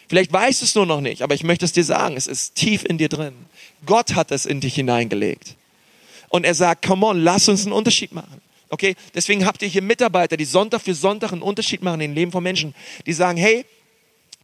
Vielleicht 0.07 0.31
weißt 0.31 0.61
du 0.61 0.65
es 0.65 0.75
nur 0.75 0.85
noch 0.85 1.01
nicht, 1.01 1.21
aber 1.21 1.35
ich 1.35 1.43
möchte 1.43 1.65
es 1.65 1.73
dir 1.73 1.83
sagen, 1.83 2.15
es 2.15 2.27
ist 2.27 2.55
tief 2.55 2.85
in 2.85 2.97
dir 2.97 3.09
drin. 3.09 3.33
Gott 3.85 4.15
hat 4.15 4.31
es 4.31 4.45
in 4.45 4.61
dich 4.61 4.75
hineingelegt. 4.75 5.55
Und 6.29 6.45
er 6.45 6.55
sagt, 6.55 6.85
come 6.85 7.05
on, 7.05 7.19
lass 7.19 7.49
uns 7.49 7.63
einen 7.63 7.73
Unterschied 7.73 8.13
machen. 8.13 8.41
Okay, 8.69 8.95
deswegen 9.13 9.45
habt 9.45 9.61
ihr 9.61 9.67
hier 9.67 9.81
Mitarbeiter, 9.81 10.35
die 10.35 10.45
Sonntag 10.45 10.81
für 10.81 10.93
Sonntag 10.93 11.31
einen 11.31 11.41
Unterschied 11.41 11.81
machen 11.81 12.01
in 12.01 12.11
dem 12.11 12.15
Leben 12.15 12.31
von 12.31 12.43
Menschen, 12.43 12.75
die 13.05 13.13
sagen, 13.13 13.37
hey, 13.37 13.65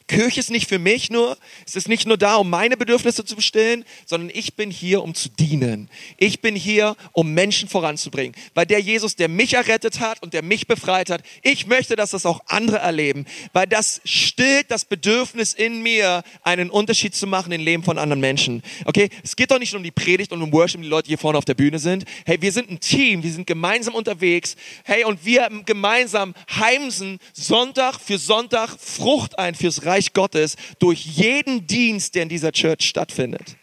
Kirche 0.07 0.39
ist 0.39 0.51
nicht 0.51 0.67
für 0.67 0.79
mich 0.79 1.09
nur, 1.09 1.37
es 1.65 1.75
ist 1.75 1.87
nicht 1.87 2.07
nur 2.07 2.17
da, 2.17 2.35
um 2.35 2.49
meine 2.49 2.77
Bedürfnisse 2.77 3.25
zu 3.25 3.35
bestillen, 3.35 3.85
sondern 4.05 4.29
ich 4.33 4.55
bin 4.55 4.71
hier, 4.71 5.01
um 5.03 5.15
zu 5.15 5.29
dienen. 5.29 5.89
Ich 6.17 6.41
bin 6.41 6.55
hier, 6.55 6.95
um 7.11 7.33
Menschen 7.33 7.69
voranzubringen. 7.69 8.35
Weil 8.53 8.65
der 8.65 8.79
Jesus, 8.79 9.15
der 9.15 9.29
mich 9.29 9.53
errettet 9.53 9.99
hat 9.99 10.21
und 10.21 10.33
der 10.33 10.43
mich 10.43 10.67
befreit 10.67 11.09
hat, 11.09 11.23
ich 11.41 11.67
möchte, 11.67 11.95
dass 11.95 12.11
das 12.11 12.25
auch 12.25 12.41
andere 12.47 12.77
erleben. 12.77 13.25
Weil 13.53 13.67
das 13.67 14.01
stillt 14.05 14.71
das 14.71 14.85
Bedürfnis 14.85 15.53
in 15.53 15.81
mir, 15.81 16.23
einen 16.43 16.69
Unterschied 16.69 17.15
zu 17.15 17.27
machen 17.27 17.51
im 17.51 17.61
Leben 17.61 17.83
von 17.83 17.97
anderen 17.97 18.21
Menschen. 18.21 18.63
Okay? 18.85 19.09
Es 19.23 19.35
geht 19.35 19.51
doch 19.51 19.59
nicht 19.59 19.73
nur 19.73 19.79
um 19.79 19.83
die 19.83 19.91
Predigt 19.91 20.31
und 20.31 20.41
um 20.41 20.51
Worship, 20.51 20.81
die 20.81 20.87
Leute 20.87 21.07
hier 21.07 21.17
vorne 21.17 21.37
auf 21.37 21.45
der 21.45 21.53
Bühne 21.53 21.79
sind. 21.79 22.05
Hey, 22.25 22.41
wir 22.41 22.51
sind 22.51 22.69
ein 22.69 22.79
Team, 22.79 23.23
wir 23.23 23.31
sind 23.31 23.47
gemeinsam 23.47 23.95
unterwegs. 23.95 24.55
Hey, 24.83 25.03
und 25.05 25.25
wir 25.25 25.49
gemeinsam 25.65 26.33
heimsen 26.55 27.19
Sonntag 27.33 27.99
für 27.99 28.17
Sonntag 28.17 28.69
Frucht 28.79 29.37
ein 29.39 29.55
fürs 29.55 29.85
Reich 29.85 30.02
Reich 30.03 30.13
Gottes 30.13 30.55
durch 30.79 31.05
jeden 31.05 31.65
Dienst, 31.65 32.15
der 32.15 32.23
in 32.23 32.29
dieser 32.29 32.51
Church 32.51 32.81
stattfindet. 32.81 33.55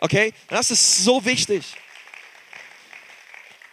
Okay? 0.00 0.32
Das 0.48 0.70
ist 0.70 1.04
so 1.04 1.24
wichtig. 1.24 1.64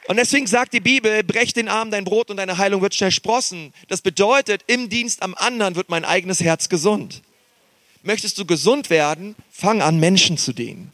Und 0.07 0.17
deswegen 0.17 0.47
sagt 0.47 0.73
die 0.73 0.79
Bibel, 0.79 1.23
brech 1.23 1.53
den 1.53 1.69
Arm 1.69 1.91
dein 1.91 2.03
Brot 2.03 2.29
und 2.29 2.37
deine 2.37 2.57
Heilung 2.57 2.81
wird 2.81 2.95
schnell 2.95 3.11
sprossen. 3.11 3.73
Das 3.87 4.01
bedeutet, 4.01 4.63
im 4.67 4.89
Dienst 4.89 5.21
am 5.21 5.35
anderen 5.35 5.75
wird 5.75 5.89
mein 5.89 6.03
eigenes 6.03 6.41
Herz 6.41 6.67
gesund. 6.69 7.21
Möchtest 8.03 8.37
du 8.37 8.45
gesund 8.45 8.89
werden, 8.89 9.35
fang 9.51 9.81
an, 9.81 9.99
Menschen 9.99 10.37
zu 10.37 10.53
dienen. 10.53 10.91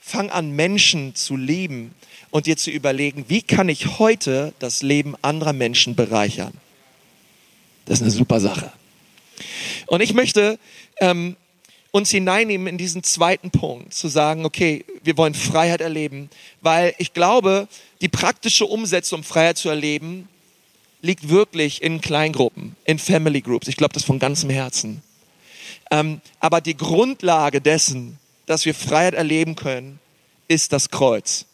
Fang 0.00 0.30
an, 0.30 0.50
Menschen 0.50 1.14
zu 1.14 1.36
lieben 1.36 1.94
und 2.30 2.46
dir 2.46 2.56
zu 2.56 2.70
überlegen, 2.70 3.26
wie 3.28 3.42
kann 3.42 3.68
ich 3.68 3.98
heute 3.98 4.52
das 4.58 4.82
Leben 4.82 5.14
anderer 5.22 5.52
Menschen 5.52 5.94
bereichern. 5.94 6.52
Das 7.86 7.98
ist 7.98 8.02
eine 8.02 8.10
super 8.10 8.40
Sache. 8.40 8.72
Und 9.86 10.00
ich 10.00 10.14
möchte 10.14 10.58
ähm, 11.00 11.36
uns 11.90 12.10
hineinnehmen 12.10 12.66
in 12.66 12.78
diesen 12.78 13.02
zweiten 13.02 13.50
Punkt, 13.50 13.94
zu 13.94 14.08
sagen, 14.08 14.44
okay, 14.44 14.84
wir 15.02 15.16
wollen 15.16 15.34
Freiheit 15.34 15.80
erleben, 15.80 16.30
weil 16.60 16.94
ich 16.98 17.12
glaube, 17.12 17.68
die 18.00 18.08
praktische 18.08 18.66
Umsetzung, 18.66 19.20
um 19.20 19.24
Freiheit 19.24 19.58
zu 19.58 19.68
erleben, 19.68 20.28
liegt 21.02 21.28
wirklich 21.28 21.82
in 21.82 22.00
Kleingruppen, 22.00 22.76
in 22.84 22.98
Family 22.98 23.40
Groups. 23.40 23.68
Ich 23.68 23.76
glaube 23.76 23.94
das 23.94 24.04
von 24.04 24.18
ganzem 24.18 24.50
Herzen. 24.50 25.02
Ähm, 25.90 26.20
aber 26.38 26.60
die 26.60 26.76
Grundlage 26.76 27.60
dessen, 27.60 28.18
dass 28.46 28.64
wir 28.64 28.74
Freiheit 28.74 29.14
erleben 29.14 29.56
können, 29.56 29.98
ist 30.46 30.72
das 30.72 30.90
Kreuz. 30.90 31.46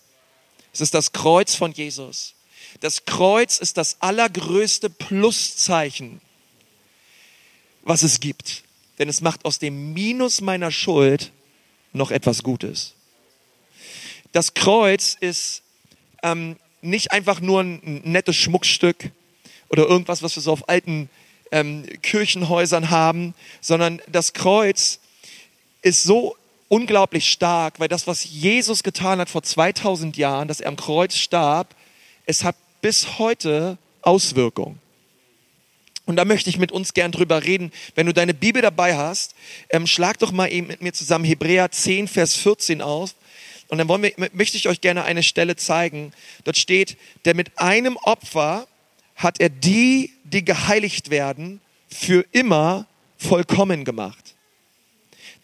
Es 0.73 0.81
ist 0.81 0.95
das 0.95 1.13
Kreuz 1.13 1.55
von 1.55 1.73
Jesus. 1.73 2.35
Das 2.81 3.05
Kreuz 3.05 3.59
ist 3.59 3.79
das 3.79 3.97
allergrößte 4.01 4.91
Pluszeichen 4.91 6.21
was 7.87 8.03
es 8.03 8.21
gibt. 8.21 8.65
Denn 8.99 9.09
es 9.09 9.23
macht 9.23 9.45
aus 9.45 9.59
dem 9.59 9.95
Minus 9.95 10.41
meiner 10.43 10.71
Schuld 10.71 11.33
noch 11.93 12.11
etwas 12.11 12.43
Gutes. 12.43 12.95
Das 14.33 14.53
Kreuz 14.53 15.17
ist 15.19 15.63
ähm, 16.23 16.57
nicht 16.83 17.13
einfach 17.13 17.41
nur 17.41 17.63
ein 17.63 18.03
nettes 18.05 18.37
Schmuckstück 18.37 19.11
oder 19.69 19.85
irgendwas, 19.87 20.23
was 20.23 20.37
wir 20.37 20.43
so 20.43 20.53
auf 20.53 20.69
alten 20.69 21.09
ähm, 21.53 21.87
Kirchenhäusern 22.03 22.91
haben, 22.91 23.35
sondern 23.61 24.03
das 24.09 24.33
Kreuz 24.33 24.99
ist 25.83 26.03
so 26.03 26.37
unglaublich 26.69 27.31
stark, 27.31 27.79
weil 27.79 27.89
das, 27.89 28.07
was 28.07 28.25
Jesus 28.25 28.83
getan 28.83 29.21
hat 29.21 29.31
vor 29.31 29.43
2000 29.43 30.17
Jahren, 30.17 30.49
dass 30.49 30.61
er 30.61 30.69
am 30.69 30.77
Kreuz 30.77 31.15
starb, 31.15 31.75
es 32.27 32.43
hat 32.43 32.57
bis 32.81 33.19
heute 33.19 33.79
Auswirkungen. 34.03 34.81
Und 36.07 36.17
da 36.17 36.25
möchte 36.25 36.49
ich 36.49 36.59
mit 36.59 36.73
uns 36.73 36.95
gern 36.95 37.13
drüber 37.13 37.45
reden. 37.45 37.73
Wenn 37.97 38.07
du 38.07 38.15
deine 38.15 38.33
Bibel 38.33 38.63
dabei 38.63 38.97
hast, 38.97 39.35
ähm, 39.71 39.87
schlag 39.87 40.19
doch 40.21 40.33
mal 40.33 40.51
eben 40.51 40.69
mit 40.69 40.81
mir 40.81 40.93
zusammen 40.93 41.25
Hebräer 41.25 41.71
10, 41.71 42.09
Vers 42.09 42.35
14 42.37 42.81
auf. 42.81 43.15
Und 43.69 43.79
dann 43.79 43.89
wir, 43.89 44.13
möchte 44.33 44.57
ich 44.57 44.69
euch 44.69 44.81
gerne 44.81 45.05
eine 45.05 45.25
Stelle 45.25 45.57
zeigen. 45.57 46.13
Dort 46.45 46.57
steht, 46.57 46.97
der 47.25 47.35
mit 47.35 47.59
einem 47.59 47.97
Opfer 47.97 48.69
hat 49.17 49.41
er 49.41 49.49
die, 49.49 50.13
die 50.23 50.45
geheiligt 50.45 51.11
werden, 51.11 51.61
für 51.89 52.25
immer 52.31 52.87
vollkommen 53.19 53.85
gemacht. 53.85 54.35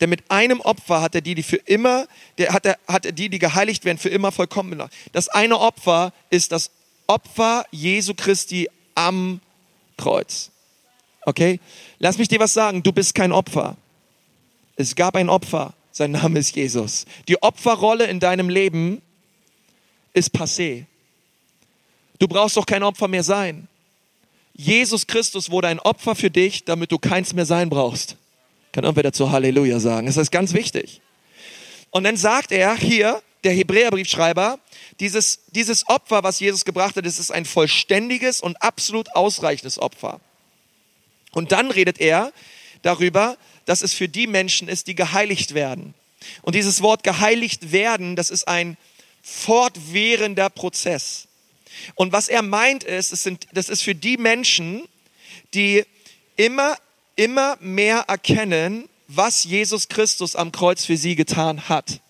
Denn 0.00 0.10
mit 0.10 0.30
einem 0.30 0.60
Opfer 0.60 1.00
hat 1.00 1.14
er 1.14 1.20
die, 1.20 1.34
die 1.34 1.42
für 1.42 1.56
immer, 1.56 2.06
der 2.38 2.52
hat 2.52 2.66
er, 2.66 2.78
hat 2.86 3.06
er 3.06 3.12
die, 3.12 3.28
die 3.28 3.38
geheiligt 3.38 3.84
werden, 3.84 3.98
für 3.98 4.08
immer 4.10 4.30
vollkommen 4.30 4.70
gemacht. 4.70 4.92
Das 5.12 5.28
eine 5.28 5.58
Opfer 5.58 6.12
ist 6.30 6.52
das 6.52 6.70
Opfer 7.08 7.66
Jesu 7.72 8.14
Christi 8.14 8.68
am 8.94 9.40
Kreuz. 9.96 10.51
Okay? 11.24 11.60
Lass 11.98 12.18
mich 12.18 12.28
dir 12.28 12.40
was 12.40 12.52
sagen. 12.52 12.82
Du 12.82 12.92
bist 12.92 13.14
kein 13.14 13.32
Opfer. 13.32 13.76
Es 14.76 14.94
gab 14.94 15.16
ein 15.16 15.28
Opfer. 15.28 15.74
Sein 15.92 16.12
Name 16.12 16.38
ist 16.38 16.56
Jesus. 16.56 17.04
Die 17.28 17.42
Opferrolle 17.42 18.06
in 18.06 18.18
deinem 18.18 18.48
Leben 18.48 19.02
ist 20.14 20.34
passé. 20.34 20.86
Du 22.18 22.26
brauchst 22.28 22.56
doch 22.56 22.66
kein 22.66 22.82
Opfer 22.82 23.08
mehr 23.08 23.22
sein. 23.22 23.68
Jesus 24.54 25.06
Christus 25.06 25.50
wurde 25.50 25.68
ein 25.68 25.80
Opfer 25.80 26.14
für 26.14 26.30
dich, 26.30 26.64
damit 26.64 26.92
du 26.92 26.98
keins 26.98 27.32
mehr 27.34 27.46
sein 27.46 27.68
brauchst. 27.68 28.16
Kann 28.72 28.84
irgendwer 28.84 29.02
dazu 29.02 29.30
Halleluja 29.30 29.80
sagen? 29.80 30.06
Das 30.06 30.16
ist 30.16 30.30
ganz 30.30 30.52
wichtig. 30.52 31.00
Und 31.90 32.04
dann 32.04 32.16
sagt 32.16 32.52
er 32.52 32.74
hier, 32.76 33.22
der 33.44 33.52
Hebräerbriefschreiber, 33.52 34.58
dieses, 35.00 35.40
dieses 35.48 35.86
Opfer, 35.88 36.22
was 36.22 36.40
Jesus 36.40 36.64
gebracht 36.64 36.96
hat, 36.96 37.04
das 37.04 37.18
ist 37.18 37.32
ein 37.32 37.44
vollständiges 37.44 38.40
und 38.40 38.62
absolut 38.62 39.14
ausreichendes 39.14 39.78
Opfer. 39.78 40.20
Und 41.32 41.52
dann 41.52 41.70
redet 41.70 42.00
er 42.00 42.32
darüber, 42.82 43.36
dass 43.64 43.82
es 43.82 43.94
für 43.94 44.08
die 44.08 44.26
Menschen 44.26 44.68
ist, 44.68 44.86
die 44.86 44.94
geheiligt 44.94 45.54
werden. 45.54 45.94
Und 46.42 46.54
dieses 46.54 46.82
Wort 46.82 47.02
geheiligt 47.02 47.72
werden, 47.72 48.16
das 48.16 48.30
ist 48.30 48.46
ein 48.46 48.76
fortwährender 49.22 50.50
Prozess. 50.50 51.28
Und 51.94 52.12
was 52.12 52.28
er 52.28 52.42
meint 52.42 52.84
ist, 52.84 53.12
es 53.12 53.22
sind, 53.22 53.46
das 53.52 53.68
ist 53.68 53.82
für 53.82 53.94
die 53.94 54.16
Menschen, 54.16 54.82
die 55.54 55.84
immer, 56.36 56.76
immer 57.16 57.56
mehr 57.60 58.04
erkennen, 58.08 58.88
was 59.08 59.44
Jesus 59.44 59.88
Christus 59.88 60.36
am 60.36 60.52
Kreuz 60.52 60.84
für 60.84 60.96
sie 60.96 61.16
getan 61.16 61.68
hat. 61.68 62.00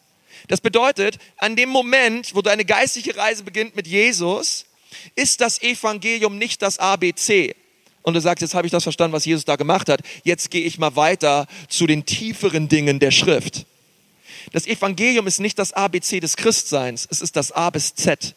Das 0.48 0.60
bedeutet, 0.60 1.18
an 1.36 1.56
dem 1.56 1.68
Moment, 1.68 2.34
wo 2.34 2.42
deine 2.42 2.64
geistliche 2.64 3.16
Reise 3.16 3.44
beginnt 3.44 3.76
mit 3.76 3.86
Jesus, 3.86 4.66
ist 5.14 5.40
das 5.40 5.62
Evangelium 5.62 6.38
nicht 6.38 6.62
das 6.62 6.78
ABC. 6.78 7.54
Und 8.02 8.14
du 8.14 8.20
sagst, 8.20 8.42
jetzt 8.42 8.54
habe 8.54 8.66
ich 8.66 8.72
das 8.72 8.82
verstanden, 8.82 9.12
was 9.12 9.24
Jesus 9.24 9.44
da 9.44 9.56
gemacht 9.56 9.88
hat. 9.88 10.00
Jetzt 10.24 10.50
gehe 10.50 10.64
ich 10.64 10.78
mal 10.78 10.96
weiter 10.96 11.46
zu 11.68 11.86
den 11.86 12.04
tieferen 12.04 12.68
Dingen 12.68 12.98
der 12.98 13.12
Schrift. 13.12 13.66
Das 14.50 14.66
Evangelium 14.66 15.26
ist 15.26 15.38
nicht 15.38 15.58
das 15.58 15.72
ABC 15.72 16.18
des 16.18 16.36
Christseins, 16.36 17.06
es 17.10 17.20
ist 17.20 17.36
das 17.36 17.52
A 17.52 17.70
bis 17.70 17.94
Z. 17.94 18.34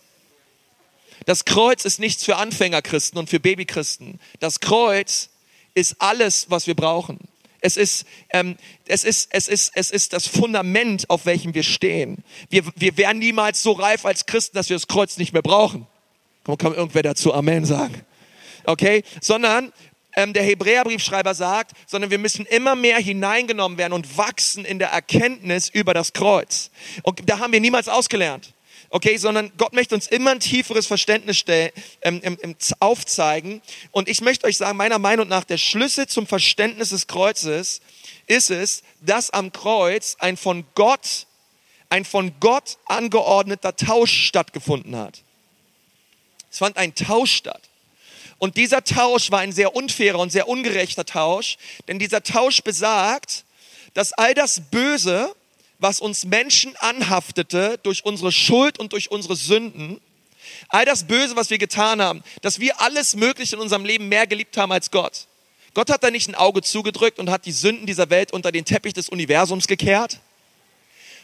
Das 1.26 1.46
Kreuz 1.46 1.86
ist 1.86 2.00
nichts 2.00 2.24
für 2.24 2.36
Anfängerchristen 2.36 3.18
und 3.18 3.30
für 3.30 3.40
Babychristen. 3.40 4.20
Das 4.40 4.60
Kreuz 4.60 5.30
ist 5.74 5.96
alles, 6.00 6.46
was 6.50 6.68
wir 6.68 6.76
brauchen. 6.76 7.18
Es 7.62 7.78
ist, 7.78 8.06
ähm, 8.30 8.58
es, 8.86 9.04
ist, 9.04 9.30
es, 9.32 9.48
ist, 9.48 9.72
es 9.74 9.90
ist 9.90 10.14
das 10.14 10.28
Fundament, 10.28 11.10
auf 11.10 11.26
welchem 11.26 11.56
wir 11.56 11.64
stehen. 11.64 12.24
Wir, 12.52 12.64
wir 12.76 12.96
werden 12.98 13.18
niemals 13.18 13.64
so 13.64 13.72
reif 13.72 14.06
als 14.06 14.28
Christen, 14.28 14.56
dass 14.56 14.70
wir 14.70 14.76
das 14.76 14.88
Kreuz 14.88 15.18
nicht 15.18 15.34
mehr 15.34 15.42
brauchen. 15.42 15.88
Kann 16.44 16.76
irgendwer 16.76 17.02
dazu 17.02 17.34
Amen 17.34 17.66
sagen? 17.66 18.06
Okay? 18.66 19.04
Sondern 19.22 19.72
ähm, 20.16 20.34
der 20.34 20.44
Hebräerbriefschreiber 20.44 21.34
sagt, 21.34 21.72
sondern 21.88 22.12
wir 22.12 22.20
müssen 22.20 22.46
immer 22.46 22.76
mehr 22.76 22.98
hineingenommen 23.00 23.78
werden 23.78 23.94
und 23.94 24.18
wachsen 24.18 24.66
in 24.66 24.80
der 24.80 24.90
Erkenntnis 24.90 25.70
über 25.70 25.94
das 25.94 26.14
Kreuz. 26.14 26.72
Und 27.04 27.30
da 27.30 27.40
haben 27.40 27.52
wir 27.54 27.60
niemals 27.60 27.90
ausgelernt 27.90 28.54
okay, 28.96 29.18
sondern 29.18 29.52
Gott 29.58 29.74
möchte 29.74 29.94
uns 29.94 30.08
immer 30.08 30.32
ein 30.32 30.40
tieferes 30.40 30.88
Verständnis 30.88 31.38
stellen, 31.38 31.72
ähm, 32.02 32.22
ähm, 32.24 32.56
aufzeigen. 32.80 33.62
Und 33.92 34.08
ich 34.08 34.22
möchte 34.22 34.48
euch 34.48 34.56
sagen, 34.56 34.78
meiner 34.78 35.00
Meinung 35.00 35.28
nach, 35.28 35.44
der 35.44 35.58
Schlüssel 35.58 36.08
zum 36.08 36.26
Verständnis 36.28 36.90
des 36.90 37.06
Kreuzes 37.06 37.82
ist 38.28 38.52
es, 38.52 38.84
dass 39.02 39.32
am 39.32 39.52
Kreuz 39.52 40.16
ein 40.20 40.38
von 40.38 40.66
Gott, 40.76 41.28
ein 41.90 42.06
von 42.06 42.34
Gott 42.40 42.78
angeordneter 42.86 43.76
Tausch 43.76 44.28
stattgefunden 44.28 44.96
hat. 44.96 45.24
Es 46.50 46.60
fand 46.60 46.78
ein 46.78 46.96
Tausch 46.96 47.34
statt. 47.34 47.62
Und 48.46 48.58
dieser 48.58 48.84
Tausch 48.84 49.32
war 49.32 49.40
ein 49.40 49.52
sehr 49.52 49.76
unfairer 49.76 50.20
und 50.20 50.32
sehr 50.32 50.48
ungerechter 50.48 51.04
Tausch, 51.04 51.58
denn 51.88 51.98
dieser 51.98 52.22
Tausch 52.22 52.62
besagt, 52.62 53.44
dass 53.96 54.14
all 54.14 54.36
das 54.36 54.62
Böse, 54.70 55.36
was 55.80 56.00
uns 56.00 56.26
Menschen 56.26 56.76
anhaftete 56.76 57.80
durch 57.82 58.06
unsere 58.06 58.32
Schuld 58.32 58.78
und 58.78 58.94
durch 58.94 59.10
unsere 59.10 59.36
Sünden, 59.36 60.00
all 60.70 60.86
das 60.86 61.06
Böse, 61.08 61.36
was 61.36 61.50
wir 61.50 61.58
getan 61.58 62.00
haben, 62.00 62.24
dass 62.44 62.60
wir 62.60 62.80
alles 62.82 63.16
Mögliche 63.16 63.56
in 63.56 63.64
unserem 63.64 63.84
Leben 63.84 64.10
mehr 64.10 64.28
geliebt 64.28 64.56
haben 64.58 64.72
als 64.72 64.92
Gott. 64.92 65.26
Gott 65.74 65.90
hat 65.90 66.04
da 66.04 66.12
nicht 66.12 66.30
ein 66.30 66.36
Auge 66.36 66.62
zugedrückt 66.62 67.18
und 67.18 67.32
hat 67.32 67.48
die 67.48 67.52
Sünden 67.52 67.88
dieser 67.88 68.12
Welt 68.12 68.32
unter 68.32 68.52
den 68.52 68.64
Teppich 68.64 68.94
des 68.94 69.10
Universums 69.10 69.66
gekehrt, 69.66 70.20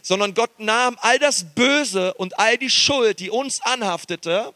sondern 0.01 0.33
Gott 0.33 0.59
nahm 0.59 0.97
all 1.01 1.19
das 1.19 1.43
Böse 1.53 2.15
und 2.15 2.39
all 2.39 2.57
die 2.57 2.71
Schuld, 2.71 3.19
die 3.19 3.29
uns 3.29 3.61
anhaftete, 3.61 4.55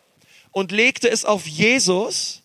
und 0.51 0.71
legte 0.71 1.11
es 1.11 1.25
auf 1.25 1.45
Jesus 1.45 2.41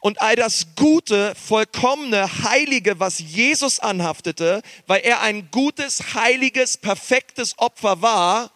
und 0.00 0.20
all 0.20 0.36
das 0.36 0.68
Gute, 0.76 1.34
vollkommene, 1.34 2.42
Heilige, 2.44 3.00
was 3.00 3.18
Jesus 3.18 3.80
anhaftete, 3.80 4.62
weil 4.86 5.00
er 5.00 5.20
ein 5.20 5.50
gutes, 5.50 6.14
heiliges, 6.14 6.76
perfektes 6.76 7.58
Opfer 7.58 8.00
war, 8.00 8.50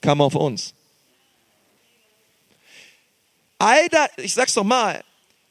kam 0.00 0.20
auf 0.20 0.34
uns. 0.34 0.74
All 3.58 3.88
das, 3.90 4.08
ich 4.16 4.32
sag's 4.32 4.54
doch 4.54 4.64
mal, 4.64 5.04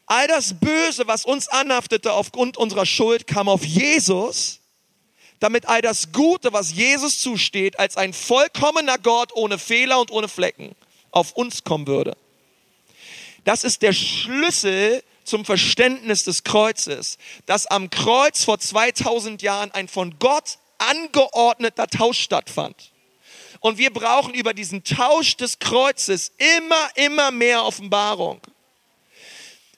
all 0.06 0.26
das 0.26 0.58
Böse, 0.58 1.06
was 1.06 1.24
uns 1.24 1.46
anhaftete 1.46 2.12
aufgrund 2.12 2.56
unserer 2.56 2.86
Schuld, 2.86 3.28
kam 3.28 3.48
auf 3.48 3.64
Jesus, 3.64 4.58
damit 5.38 5.68
all 5.68 5.80
das 5.80 6.10
Gute, 6.10 6.52
was 6.52 6.72
Jesus 6.72 7.20
zusteht, 7.20 7.78
als 7.78 7.96
ein 7.96 8.12
vollkommener 8.12 8.98
Gott 8.98 9.32
ohne 9.32 9.58
Fehler 9.58 10.00
und 10.00 10.10
ohne 10.10 10.26
Flecken, 10.26 10.74
auf 11.12 11.32
uns 11.32 11.62
kommen 11.62 11.86
würde. 11.86 12.16
Das 13.44 13.64
ist 13.64 13.82
der 13.82 13.92
Schlüssel 13.92 15.02
zum 15.24 15.44
Verständnis 15.44 16.24
des 16.24 16.44
Kreuzes, 16.44 17.18
dass 17.46 17.66
am 17.66 17.90
Kreuz 17.90 18.44
vor 18.44 18.58
2000 18.58 19.42
Jahren 19.42 19.70
ein 19.70 19.88
von 19.88 20.18
Gott 20.18 20.58
angeordneter 20.78 21.86
Tausch 21.86 22.20
stattfand. 22.20 22.92
Und 23.60 23.78
wir 23.78 23.92
brauchen 23.92 24.34
über 24.34 24.54
diesen 24.54 24.84
Tausch 24.84 25.36
des 25.36 25.58
Kreuzes 25.58 26.32
immer, 26.56 26.88
immer 26.94 27.30
mehr 27.30 27.64
Offenbarung. 27.64 28.40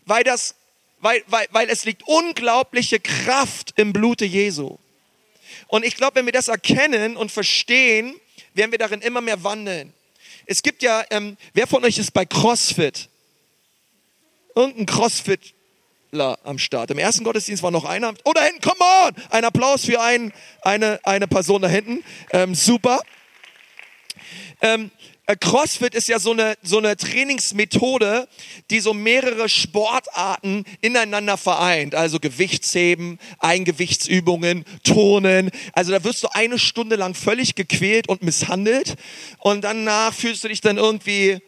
Weil, 0.07 0.25
das, 0.25 0.55
weil, 1.01 1.23
weil, 1.27 1.49
weil 1.51 1.69
es 1.69 1.85
liegt 1.85 2.03
unglaubliche 2.07 3.01
Kraft 3.01 3.75
im 3.77 3.93
Blute 3.93 4.25
Jesu. 4.25 4.79
Und 5.67 5.85
ich 5.85 5.97
glaube, 5.97 6.17
wenn 6.17 6.27
wir 6.27 6.33
das 6.33 6.49
erkennen 6.49 7.17
und 7.17 7.33
verstehen, 7.33 8.15
werden 8.55 8.71
wir 8.71 8.79
darin 8.79 9.01
immer 9.01 9.21
mehr 9.21 9.43
wandeln. 9.43 9.93
Es 10.47 10.63
gibt 10.63 10.83
ja, 10.83 11.05
ähm, 11.11 11.37
wer 11.55 11.67
von 11.67 11.85
euch 11.85 11.99
ist 11.99 12.13
bei 12.13 12.25
CrossFit? 12.25 13.09
Irgendein 14.55 14.87
Crossfitler 14.87 16.39
am 16.45 16.59
Start. 16.59 16.91
Im 16.91 16.99
ersten 16.99 17.25
Gottesdienst 17.25 17.63
war 17.63 17.71
noch 17.71 17.85
einer. 17.85 18.15
Oh, 18.25 18.33
da 18.35 18.43
hinten, 18.43 18.61
come 18.61 18.81
on! 18.81 19.15
Ein 19.31 19.45
Applaus 19.45 19.85
für 19.85 20.01
ein, 20.01 20.33
eine, 20.63 21.01
eine 21.05 21.29
Person 21.29 21.63
da 21.63 21.69
hinten. 21.69 22.05
Ähm, 22.33 22.55
super. 22.55 23.01
Ähm, 24.61 24.91
äh, 25.27 25.37
CrossFit 25.37 25.95
ist 25.95 26.09
ja 26.09 26.19
so 26.19 26.33
eine, 26.33 26.57
so 26.63 26.79
eine 26.79 26.97
Trainingsmethode, 26.97 28.29
die 28.71 28.81
so 28.81 28.93
mehrere 28.93 29.49
Sportarten 29.49 30.65
ineinander 30.81 31.37
vereint. 31.37 31.95
Also 31.95 32.19
Gewichtsheben, 32.19 33.19
Eingewichtsübungen, 33.39 34.65
Turnen. 34.83 35.51
Also 35.75 35.93
da 35.93 36.03
wirst 36.03 36.25
du 36.25 36.29
eine 36.33 36.59
Stunde 36.59 36.97
lang 36.97 37.15
völlig 37.15 37.55
gequält 37.55 38.09
und 38.09 38.23
misshandelt 38.23 38.97
und 39.39 39.63
danach 39.63 40.13
fühlst 40.13 40.43
du 40.43 40.49
dich 40.49 40.61
dann 40.61 40.77
irgendwie 40.77 41.41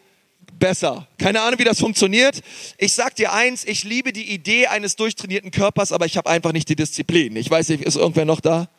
besser. 0.64 1.06
Keine 1.18 1.42
Ahnung, 1.42 1.58
wie 1.58 1.64
das 1.64 1.78
funktioniert. 1.78 2.40
Ich 2.78 2.94
sag 2.94 3.14
dir 3.16 3.34
eins, 3.34 3.66
ich 3.66 3.84
liebe 3.84 4.14
die 4.14 4.32
Idee 4.32 4.68
eines 4.68 4.96
durchtrainierten 4.96 5.50
Körpers, 5.50 5.92
aber 5.92 6.06
ich 6.06 6.16
habe 6.16 6.30
einfach 6.30 6.52
nicht 6.52 6.70
die 6.70 6.74
Disziplin. 6.74 7.36
Ich 7.36 7.50
weiß 7.50 7.68
nicht, 7.68 7.82
ist 7.82 7.96
irgendwer 7.96 8.24
noch 8.24 8.40
da? 8.40 8.70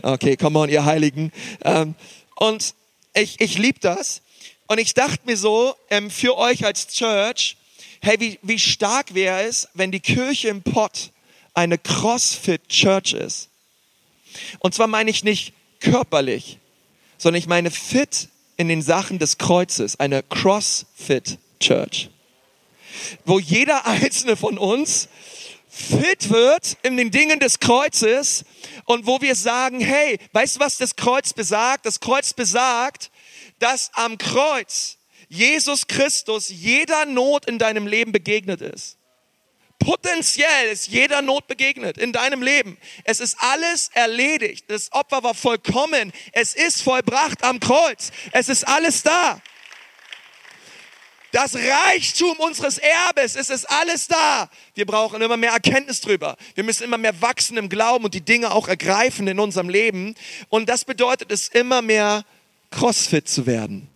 Okay, 0.00 0.38
come 0.38 0.58
on, 0.58 0.70
ihr 0.70 0.86
Heiligen. 0.86 1.30
Ähm, 1.62 1.94
und 2.36 2.74
ich, 3.12 3.38
ich 3.38 3.58
liebe 3.58 3.78
das. 3.80 4.22
Und 4.66 4.78
ich 4.78 4.94
dachte 4.94 5.18
mir 5.26 5.36
so, 5.36 5.74
ähm, 5.90 6.10
für 6.10 6.38
euch 6.38 6.64
als 6.64 6.86
Church, 6.86 7.58
hey, 8.00 8.18
wie, 8.18 8.38
wie 8.40 8.58
stark 8.58 9.12
wäre 9.12 9.42
es, 9.42 9.68
wenn 9.74 9.92
die 9.92 10.00
Kirche 10.00 10.48
im 10.48 10.62
Pott 10.62 11.10
eine 11.52 11.76
CrossFit 11.76 12.66
Church 12.70 13.12
ist. 13.12 13.50
Und 14.60 14.74
zwar 14.74 14.86
meine 14.86 15.10
ich 15.10 15.22
nicht 15.22 15.52
körperlich, 15.80 16.56
sondern 17.18 17.40
ich 17.40 17.46
meine 17.46 17.70
fit 17.70 18.30
in 18.60 18.68
den 18.68 18.82
Sachen 18.82 19.18
des 19.18 19.38
Kreuzes, 19.38 19.98
eine 19.98 20.22
CrossFit 20.22 21.38
Church. 21.60 22.10
wo 23.24 23.38
jeder 23.38 23.86
einzelne 23.86 24.36
von 24.36 24.58
uns 24.58 25.08
fit 25.66 26.28
wird 26.28 26.76
in 26.82 26.98
den 26.98 27.10
Dingen 27.10 27.40
des 27.40 27.60
Kreuzes 27.60 28.44
und 28.84 29.06
wo 29.06 29.22
wir 29.22 29.34
sagen, 29.34 29.80
hey, 29.80 30.18
weißt 30.32 30.56
du, 30.56 30.60
was 30.60 30.76
das 30.76 30.96
Kreuz 30.96 31.32
besagt? 31.32 31.86
Das 31.86 32.00
Kreuz 32.00 32.34
besagt, 32.34 33.10
dass 33.60 33.90
am 33.94 34.18
Kreuz 34.18 34.98
Jesus 35.30 35.86
Christus 35.86 36.50
jeder 36.50 37.06
Not 37.06 37.46
in 37.46 37.58
deinem 37.58 37.86
Leben 37.86 38.12
begegnet 38.12 38.60
ist. 38.60 38.98
Potenziell 39.80 40.68
ist 40.70 40.88
jeder 40.88 41.22
Not 41.22 41.48
begegnet 41.48 41.96
in 41.98 42.12
deinem 42.12 42.42
Leben. 42.42 42.76
Es 43.04 43.18
ist 43.18 43.36
alles 43.40 43.90
erledigt. 43.94 44.66
Das 44.68 44.92
Opfer 44.92 45.22
war 45.22 45.34
vollkommen. 45.34 46.12
Es 46.32 46.54
ist 46.54 46.82
vollbracht 46.82 47.42
am 47.42 47.58
Kreuz. 47.58 48.12
Es 48.30 48.50
ist 48.50 48.68
alles 48.68 49.02
da. 49.02 49.40
Das 51.32 51.54
Reichtum 51.54 52.36
unseres 52.38 52.78
Erbes, 52.78 53.36
es 53.36 53.50
ist 53.50 53.64
alles 53.70 54.08
da. 54.08 54.50
Wir 54.74 54.84
brauchen 54.84 55.22
immer 55.22 55.36
mehr 55.36 55.52
Erkenntnis 55.52 56.00
drüber. 56.00 56.36
Wir 56.54 56.64
müssen 56.64 56.82
immer 56.82 56.98
mehr 56.98 57.22
wachsen 57.22 57.56
im 57.56 57.68
Glauben 57.68 58.04
und 58.04 58.14
die 58.14 58.20
Dinge 58.20 58.50
auch 58.50 58.68
ergreifen 58.68 59.28
in 59.28 59.40
unserem 59.40 59.70
Leben. 59.70 60.14
Und 60.50 60.68
das 60.68 60.84
bedeutet 60.84 61.32
es 61.32 61.48
immer 61.48 61.80
mehr 61.80 62.24
Crossfit 62.70 63.28
zu 63.28 63.46
werden. 63.46 63.88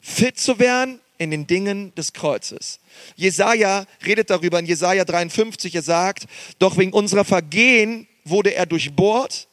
Fit 0.00 0.40
zu 0.40 0.58
werden 0.58 1.01
in 1.22 1.30
den 1.30 1.46
Dingen 1.46 1.94
des 1.94 2.12
Kreuzes. 2.12 2.80
Jesaja 3.16 3.86
redet 4.04 4.30
darüber 4.30 4.58
in 4.58 4.66
Jesaja 4.66 5.04
53. 5.04 5.74
Er 5.74 5.82
sagt, 5.82 6.26
doch 6.58 6.76
wegen 6.76 6.92
unserer 6.92 7.24
Vergehen 7.24 8.06
wurde 8.24 8.54
er 8.54 8.66
durchbohrt, 8.66 9.48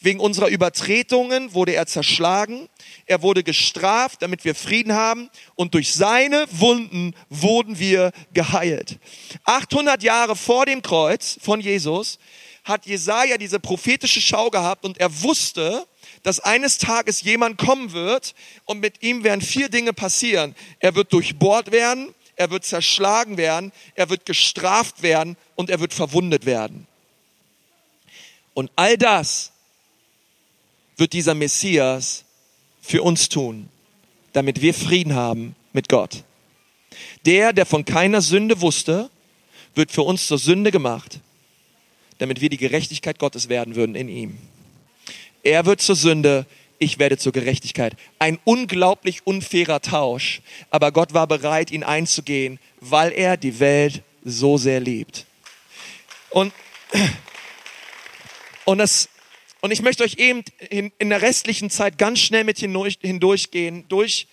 wegen 0.00 0.20
unserer 0.20 0.48
Übertretungen 0.48 1.54
wurde 1.54 1.74
er 1.74 1.86
zerschlagen, 1.86 2.68
er 3.06 3.22
wurde 3.22 3.42
gestraft, 3.42 4.22
damit 4.22 4.44
wir 4.44 4.54
Frieden 4.54 4.92
haben 4.92 5.30
und 5.54 5.74
durch 5.74 5.92
seine 5.92 6.46
Wunden 6.50 7.14
wurden 7.28 7.78
wir 7.78 8.12
geheilt. 8.32 8.98
800 9.44 10.02
Jahre 10.02 10.36
vor 10.36 10.66
dem 10.66 10.82
Kreuz 10.82 11.38
von 11.40 11.60
Jesus 11.60 12.18
hat 12.64 12.86
Jesaja 12.86 13.38
diese 13.38 13.58
prophetische 13.58 14.20
Schau 14.20 14.50
gehabt 14.50 14.84
und 14.84 14.98
er 14.98 15.22
wusste, 15.22 15.86
dass 16.22 16.40
eines 16.40 16.78
Tages 16.78 17.22
jemand 17.22 17.58
kommen 17.58 17.92
wird 17.92 18.34
und 18.64 18.80
mit 18.80 19.02
ihm 19.02 19.24
werden 19.24 19.40
vier 19.40 19.68
Dinge 19.68 19.92
passieren. 19.92 20.54
Er 20.78 20.94
wird 20.94 21.12
durchbohrt 21.12 21.72
werden, 21.72 22.14
er 22.36 22.50
wird 22.50 22.64
zerschlagen 22.64 23.36
werden, 23.36 23.72
er 23.94 24.08
wird 24.08 24.26
gestraft 24.26 25.02
werden 25.02 25.36
und 25.56 25.70
er 25.70 25.80
wird 25.80 25.92
verwundet 25.92 26.46
werden. 26.46 26.86
Und 28.54 28.70
all 28.76 28.96
das 28.96 29.52
wird 30.96 31.12
dieser 31.12 31.34
Messias 31.34 32.24
für 32.80 33.02
uns 33.02 33.28
tun, 33.28 33.68
damit 34.32 34.60
wir 34.60 34.74
Frieden 34.74 35.14
haben 35.14 35.56
mit 35.72 35.88
Gott. 35.88 36.24
Der, 37.24 37.52
der 37.52 37.66
von 37.66 37.84
keiner 37.84 38.20
Sünde 38.20 38.60
wusste, 38.60 39.10
wird 39.74 39.90
für 39.90 40.02
uns 40.02 40.26
zur 40.26 40.38
Sünde 40.38 40.70
gemacht, 40.70 41.20
damit 42.18 42.40
wir 42.40 42.50
die 42.50 42.58
Gerechtigkeit 42.58 43.18
Gottes 43.18 43.48
werden 43.48 43.74
würden 43.74 43.94
in 43.94 44.08
ihm. 44.08 44.38
Er 45.42 45.66
wird 45.66 45.80
zur 45.80 45.96
Sünde, 45.96 46.46
ich 46.78 46.98
werde 46.98 47.18
zur 47.18 47.32
Gerechtigkeit. 47.32 47.96
Ein 48.18 48.38
unglaublich 48.44 49.26
unfairer 49.26 49.80
Tausch, 49.80 50.40
aber 50.70 50.92
Gott 50.92 51.14
war 51.14 51.26
bereit, 51.26 51.70
ihn 51.70 51.84
einzugehen, 51.84 52.58
weil 52.80 53.12
er 53.12 53.36
die 53.36 53.60
Welt 53.60 54.02
so 54.24 54.56
sehr 54.56 54.80
liebt. 54.80 55.26
Und, 56.30 56.52
und, 58.64 58.78
das, 58.78 59.08
und 59.60 59.70
ich 59.70 59.82
möchte 59.82 60.04
euch 60.04 60.14
eben 60.18 60.44
in, 60.70 60.92
in 60.98 61.10
der 61.10 61.22
restlichen 61.22 61.70
Zeit 61.70 61.98
ganz 61.98 62.20
schnell 62.20 62.44
mit 62.44 62.58
hindurch, 62.58 62.98
hindurchgehen, 63.00 63.84
durch, 63.88 64.26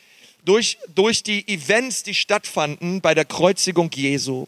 durch, 0.45 0.77
durch 0.93 1.23
die 1.23 1.47
Events, 1.47 2.03
die 2.03 2.15
stattfanden 2.15 3.01
bei 3.01 3.13
der 3.13 3.25
Kreuzigung 3.25 3.89
Jesu. 3.93 4.47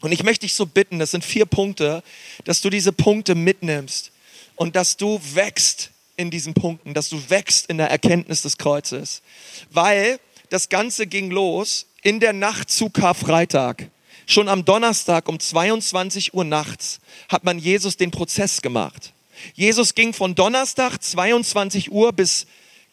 Und 0.00 0.12
ich 0.12 0.22
möchte 0.22 0.46
dich 0.46 0.54
so 0.54 0.66
bitten, 0.66 0.98
das 0.98 1.12
sind 1.12 1.24
vier 1.24 1.46
Punkte, 1.46 2.02
dass 2.44 2.60
du 2.60 2.70
diese 2.70 2.92
Punkte 2.92 3.34
mitnimmst 3.34 4.12
und 4.58 4.74
dass 4.74 4.96
du 4.96 5.20
wächst 5.34 5.92
in 6.16 6.30
diesen 6.30 6.52
Punkten, 6.52 6.92
dass 6.92 7.08
du 7.08 7.30
wächst 7.30 7.66
in 7.66 7.78
der 7.78 7.90
Erkenntnis 7.90 8.42
des 8.42 8.58
Kreuzes. 8.58 9.22
Weil 9.70 10.18
das 10.50 10.68
Ganze 10.68 11.06
ging 11.06 11.30
los 11.30 11.86
in 12.02 12.18
der 12.18 12.32
Nacht 12.32 12.68
zu 12.68 12.90
Karfreitag. 12.90 13.88
Schon 14.26 14.48
am 14.48 14.64
Donnerstag 14.64 15.28
um 15.28 15.38
22 15.38 16.34
Uhr 16.34 16.44
nachts 16.44 16.98
hat 17.28 17.44
man 17.44 17.58
Jesus 17.58 17.96
den 17.96 18.10
Prozess 18.10 18.60
gemacht. 18.60 19.12
Jesus 19.54 19.94
ging 19.94 20.12
von 20.12 20.34
Donnerstag 20.34 20.98
22 21.00 21.92
Uhr 21.92 22.12
bis 22.12 22.46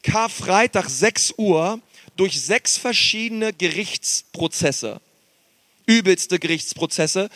Karfreitag 0.04 0.88
6 0.88 1.34
Uhr 1.38 1.80
durch 2.15 2.39
sechs 2.39 2.78
verschiedene 2.78 3.54
Gerichtsprozesse. 3.54 5.01
Übelste 5.88 6.38
Gerichtsprozesse. 6.38 7.30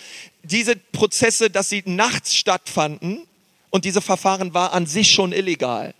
Diese 0.43 0.75
Prozesse, 0.75 1.49
dass 1.49 1.69
sie 1.69 1.81
nachts 1.85 2.35
stattfanden, 2.35 3.25
und 3.69 3.85
diese 3.85 4.01
Verfahren 4.01 4.53
war 4.53 4.73
an 4.73 4.85
sich 4.85 5.11
schon 5.11 5.31
illegal. 5.31 5.93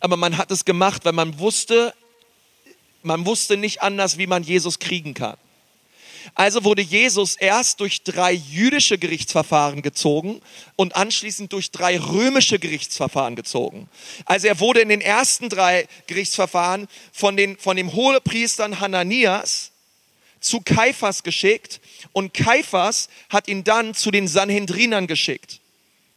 Aber 0.00 0.16
man 0.16 0.36
hat 0.36 0.50
es 0.50 0.64
gemacht, 0.64 1.04
weil 1.04 1.12
man 1.12 1.38
wusste, 1.38 1.94
man 3.02 3.24
wusste 3.26 3.56
nicht 3.56 3.82
anders, 3.82 4.18
wie 4.18 4.26
man 4.26 4.42
Jesus 4.42 4.78
kriegen 4.78 5.14
kann. 5.14 5.36
Also 6.34 6.64
wurde 6.64 6.82
Jesus 6.82 7.36
erst 7.36 7.80
durch 7.80 8.02
drei 8.02 8.32
jüdische 8.32 8.98
Gerichtsverfahren 8.98 9.82
gezogen 9.82 10.40
und 10.74 10.96
anschließend 10.96 11.52
durch 11.52 11.70
drei 11.70 11.98
römische 11.98 12.58
Gerichtsverfahren 12.58 13.36
gezogen. 13.36 13.88
Also 14.24 14.48
er 14.48 14.58
wurde 14.58 14.80
in 14.80 14.88
den 14.88 15.00
ersten 15.00 15.48
drei 15.48 15.86
Gerichtsverfahren 16.08 16.88
von, 17.12 17.36
den, 17.36 17.56
von 17.56 17.76
dem 17.76 17.92
Hohepriestern 17.92 18.80
Hananias 18.80 19.70
zu 20.40 20.60
Kaiphas 20.60 21.22
geschickt 21.22 21.80
und 22.12 22.34
Kaiphas 22.34 23.08
hat 23.28 23.48
ihn 23.48 23.64
dann 23.64 23.94
zu 23.94 24.10
den 24.10 24.28
Sanhedrinern 24.28 25.06
geschickt. 25.06 25.60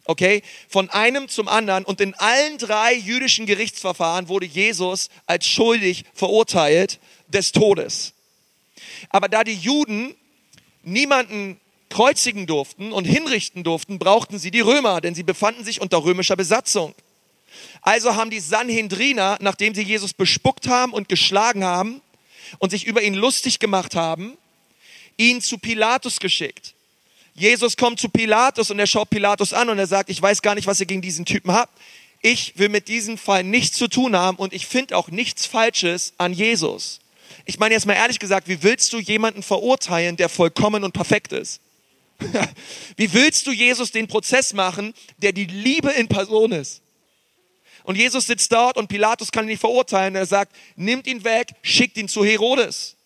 Okay? 0.04 0.42
Von 0.68 0.90
einem 0.90 1.28
zum 1.28 1.48
anderen. 1.48 1.84
Und 1.84 2.00
in 2.00 2.14
allen 2.14 2.58
drei 2.58 2.94
jüdischen 2.94 3.46
Gerichtsverfahren 3.46 4.28
wurde 4.28 4.46
Jesus 4.46 5.08
als 5.26 5.46
schuldig 5.46 6.04
verurteilt 6.14 6.98
des 7.28 7.52
Todes. 7.52 8.12
Aber 9.10 9.28
da 9.28 9.44
die 9.44 9.54
Juden 9.54 10.14
niemanden 10.82 11.60
kreuzigen 11.90 12.46
durften 12.46 12.92
und 12.92 13.04
hinrichten 13.04 13.64
durften, 13.64 13.98
brauchten 13.98 14.38
sie 14.38 14.50
die 14.50 14.60
Römer, 14.60 15.00
denn 15.00 15.14
sie 15.14 15.24
befanden 15.24 15.64
sich 15.64 15.80
unter 15.80 16.04
römischer 16.04 16.36
Besatzung. 16.36 16.94
Also 17.82 18.14
haben 18.14 18.30
die 18.30 18.40
Sanhedriner, 18.40 19.38
nachdem 19.40 19.74
sie 19.74 19.82
Jesus 19.82 20.12
bespuckt 20.12 20.68
haben 20.68 20.92
und 20.92 21.08
geschlagen 21.08 21.64
haben 21.64 22.00
und 22.58 22.70
sich 22.70 22.86
über 22.86 23.02
ihn 23.02 23.14
lustig 23.14 23.58
gemacht 23.58 23.94
haben, 23.96 24.36
ihn 25.16 25.40
zu 25.40 25.58
Pilatus 25.58 26.20
geschickt. 26.20 26.74
Jesus 27.34 27.76
kommt 27.76 28.00
zu 28.00 28.08
Pilatus 28.08 28.70
und 28.70 28.78
er 28.78 28.86
schaut 28.86 29.10
Pilatus 29.10 29.52
an 29.52 29.68
und 29.68 29.78
er 29.78 29.86
sagt, 29.86 30.10
ich 30.10 30.20
weiß 30.20 30.42
gar 30.42 30.54
nicht, 30.54 30.66
was 30.66 30.80
ihr 30.80 30.86
gegen 30.86 31.02
diesen 31.02 31.24
Typen 31.24 31.52
habt. 31.52 31.72
Ich 32.22 32.58
will 32.58 32.68
mit 32.68 32.88
diesem 32.88 33.16
Fall 33.16 33.44
nichts 33.44 33.76
zu 33.78 33.88
tun 33.88 34.14
haben 34.14 34.36
und 34.36 34.52
ich 34.52 34.66
finde 34.66 34.96
auch 34.96 35.08
nichts 35.08 35.46
Falsches 35.46 36.12
an 36.18 36.32
Jesus. 36.32 37.00
Ich 37.46 37.58
meine 37.58 37.74
jetzt 37.74 37.86
mal 37.86 37.94
ehrlich 37.94 38.18
gesagt, 38.18 38.48
wie 38.48 38.62
willst 38.62 38.92
du 38.92 38.98
jemanden 38.98 39.42
verurteilen, 39.42 40.16
der 40.16 40.28
vollkommen 40.28 40.84
und 40.84 40.92
perfekt 40.92 41.32
ist? 41.32 41.60
wie 42.96 43.12
willst 43.14 43.46
du 43.46 43.52
Jesus 43.52 43.92
den 43.92 44.06
Prozess 44.06 44.52
machen, 44.52 44.92
der 45.18 45.32
die 45.32 45.46
Liebe 45.46 45.90
in 45.90 46.08
Person 46.08 46.52
ist? 46.52 46.82
Und 47.84 47.96
Jesus 47.96 48.26
sitzt 48.26 48.52
dort 48.52 48.76
und 48.76 48.88
Pilatus 48.88 49.32
kann 49.32 49.46
ihn 49.46 49.52
nicht 49.52 49.60
verurteilen. 49.60 50.14
Er 50.14 50.26
sagt, 50.26 50.54
nimmt 50.76 51.06
ihn 51.06 51.24
weg, 51.24 51.48
schickt 51.62 51.96
ihn 51.96 52.08
zu 52.08 52.24
Herodes. 52.24 52.96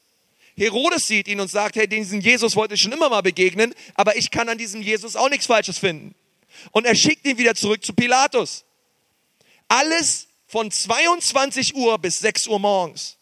Herodes 0.56 1.06
sieht 1.08 1.28
ihn 1.28 1.40
und 1.40 1.50
sagt, 1.50 1.76
hey, 1.76 1.88
diesen 1.88 2.20
Jesus 2.20 2.54
wollte 2.54 2.74
ich 2.74 2.82
schon 2.82 2.92
immer 2.92 3.08
mal 3.08 3.22
begegnen, 3.22 3.74
aber 3.94 4.16
ich 4.16 4.30
kann 4.30 4.48
an 4.48 4.58
diesem 4.58 4.82
Jesus 4.82 5.16
auch 5.16 5.28
nichts 5.28 5.46
Falsches 5.46 5.78
finden. 5.78 6.14
Und 6.70 6.86
er 6.86 6.94
schickt 6.94 7.26
ihn 7.26 7.38
wieder 7.38 7.54
zurück 7.54 7.84
zu 7.84 7.92
Pilatus. 7.92 8.64
Alles 9.68 10.28
von 10.46 10.70
22 10.70 11.74
Uhr 11.74 11.98
bis 11.98 12.20
6 12.20 12.46
Uhr 12.46 12.60
morgens. 12.60 13.16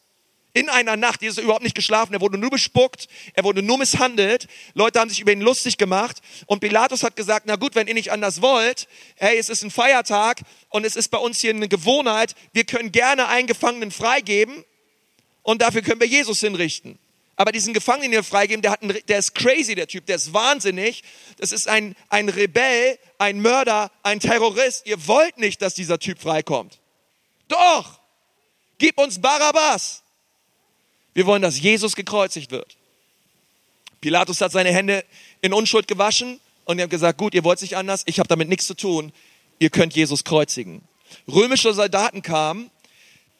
In 0.54 0.68
einer 0.68 0.98
Nacht, 0.98 1.22
Jesus 1.22 1.38
hat 1.38 1.44
überhaupt 1.44 1.62
nicht 1.62 1.74
geschlafen, 1.74 2.12
er 2.12 2.20
wurde 2.20 2.36
nur 2.36 2.50
bespuckt, 2.50 3.08
er 3.32 3.42
wurde 3.42 3.62
nur 3.62 3.78
misshandelt, 3.78 4.48
Leute 4.74 5.00
haben 5.00 5.08
sich 5.08 5.20
über 5.20 5.32
ihn 5.32 5.40
lustig 5.40 5.78
gemacht 5.78 6.18
und 6.44 6.60
Pilatus 6.60 7.02
hat 7.04 7.16
gesagt, 7.16 7.46
na 7.46 7.56
gut, 7.56 7.74
wenn 7.74 7.86
ihr 7.86 7.94
nicht 7.94 8.12
anders 8.12 8.42
wollt, 8.42 8.86
hey, 9.16 9.38
es 9.38 9.48
ist 9.48 9.62
ein 9.62 9.70
Feiertag 9.70 10.42
und 10.68 10.84
es 10.84 10.94
ist 10.94 11.08
bei 11.08 11.16
uns 11.16 11.40
hier 11.40 11.54
eine 11.54 11.68
Gewohnheit, 11.68 12.34
wir 12.52 12.64
können 12.64 12.92
gerne 12.92 13.28
einen 13.28 13.46
Gefangenen 13.46 13.90
freigeben 13.90 14.62
und 15.40 15.62
dafür 15.62 15.80
können 15.80 16.00
wir 16.00 16.06
Jesus 16.06 16.40
hinrichten. 16.40 16.98
Aber 17.42 17.50
diesen 17.50 17.74
Gefangenen, 17.74 18.12
den 18.12 18.18
wir 18.18 18.22
freigeben, 18.22 18.62
der, 18.62 18.70
hat 18.70 18.82
einen, 18.82 18.96
der 19.08 19.18
ist 19.18 19.34
crazy, 19.34 19.74
der 19.74 19.88
Typ, 19.88 20.06
der 20.06 20.14
ist 20.14 20.32
wahnsinnig. 20.32 21.02
Das 21.38 21.50
ist 21.50 21.66
ein, 21.66 21.96
ein 22.08 22.28
Rebell, 22.28 23.00
ein 23.18 23.40
Mörder, 23.40 23.90
ein 24.04 24.20
Terrorist. 24.20 24.86
Ihr 24.86 25.08
wollt 25.08 25.38
nicht, 25.38 25.60
dass 25.60 25.74
dieser 25.74 25.98
Typ 25.98 26.20
freikommt. 26.20 26.78
Doch! 27.48 27.98
Gib 28.78 28.96
uns 28.96 29.20
Barabbas! 29.20 30.04
Wir 31.14 31.26
wollen, 31.26 31.42
dass 31.42 31.58
Jesus 31.58 31.96
gekreuzigt 31.96 32.52
wird. 32.52 32.76
Pilatus 34.00 34.40
hat 34.40 34.52
seine 34.52 34.72
Hände 34.72 35.04
in 35.40 35.52
Unschuld 35.52 35.88
gewaschen 35.88 36.38
und 36.64 36.78
er 36.78 36.84
hat 36.84 36.90
gesagt, 36.90 37.18
gut, 37.18 37.34
ihr 37.34 37.42
wollt 37.42 37.56
es 37.56 37.62
nicht 37.62 37.76
anders, 37.76 38.04
ich 38.06 38.20
habe 38.20 38.28
damit 38.28 38.48
nichts 38.48 38.68
zu 38.68 38.74
tun, 38.74 39.12
ihr 39.58 39.70
könnt 39.70 39.96
Jesus 39.96 40.22
kreuzigen. 40.22 40.80
Römische 41.26 41.74
Soldaten 41.74 42.22
kamen 42.22 42.70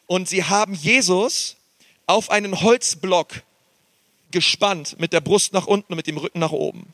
und 0.07 0.27
sie 0.27 0.43
haben 0.43 0.73
Jesus 0.73 1.55
auf 2.05 2.29
einen 2.31 2.59
Holzblock 2.59 3.43
gespannt, 4.33 4.99
mit 4.99 5.13
der 5.13 5.21
Brust 5.21 5.53
nach 5.53 5.67
unten 5.67 5.93
und 5.93 5.95
mit 5.95 6.07
dem 6.07 6.17
Rücken 6.17 6.39
nach 6.39 6.51
oben. 6.51 6.93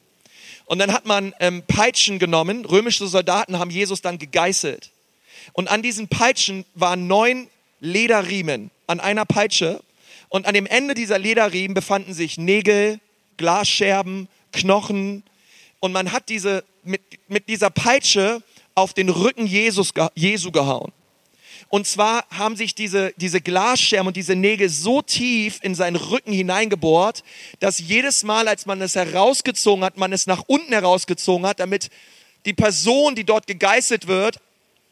Und 0.66 0.78
dann 0.78 0.94
hat 0.94 1.08
man 1.08 1.34
ähm, 1.40 1.64
Peitschen 1.68 2.20
genommen, 2.20 2.66
römische 2.66 3.08
Soldaten 3.08 3.58
haben 3.58 3.72
Jesus 3.72 4.04
dann 4.04 4.20
gegeißelt. 4.20 4.92
Und 5.54 5.68
an 5.68 5.82
diesen 5.82 6.08
Peitschen 6.08 6.64
waren 6.76 7.08
neun 7.08 7.48
Lederriemen 7.80 8.70
an 8.86 9.00
einer 9.00 9.26
Peitsche. 9.26 9.82
Und 10.28 10.46
an 10.46 10.54
dem 10.54 10.68
Ende 10.68 10.94
dieser 10.94 11.18
Lederriemen 11.18 11.74
befanden 11.74 12.14
sich 12.14 12.38
Nägel, 12.38 13.00
Glasscherben, 13.38 14.28
Knochen. 14.52 15.24
Und 15.80 15.92
man 15.92 16.12
hat 16.12 16.30
diese, 16.30 16.64
mit, 16.84 17.02
mit 17.28 17.50
dieser 17.50 17.72
Peitsche 17.72 18.44
auf 18.76 18.94
den 18.94 19.10
Rücken 19.10 19.48
Jesus, 19.48 19.92
Jesu 20.14 20.52
gehauen. 20.52 20.92
Und 21.70 21.86
zwar 21.86 22.26
haben 22.32 22.56
sich 22.56 22.74
diese, 22.74 23.14
diese 23.18 23.42
Glasscherben 23.42 24.08
und 24.08 24.18
diese 24.18 24.36
Nägel 24.36 24.70
so 24.70 25.04
tief 25.04 25.60
in 25.62 25.76
seinen 25.76 25.96
Rücken 25.96 26.34
hineingebohrt, 26.34 27.24
dass 27.60 27.78
jedes 27.78 28.24
Mal, 28.24 28.48
als 28.48 28.66
man 28.66 28.82
es 28.82 28.96
herausgezogen 28.96 29.86
hat, 29.86 29.96
man 29.96 30.12
es 30.12 30.26
nach 30.26 30.44
unten 30.48 30.74
herausgezogen 30.74 31.46
hat, 31.46 31.60
damit 31.60 31.92
die 32.46 32.54
Person, 32.54 33.14
die 33.14 33.24
dort 33.24 33.46
gegeißelt 33.46 34.08
wird, 34.08 34.40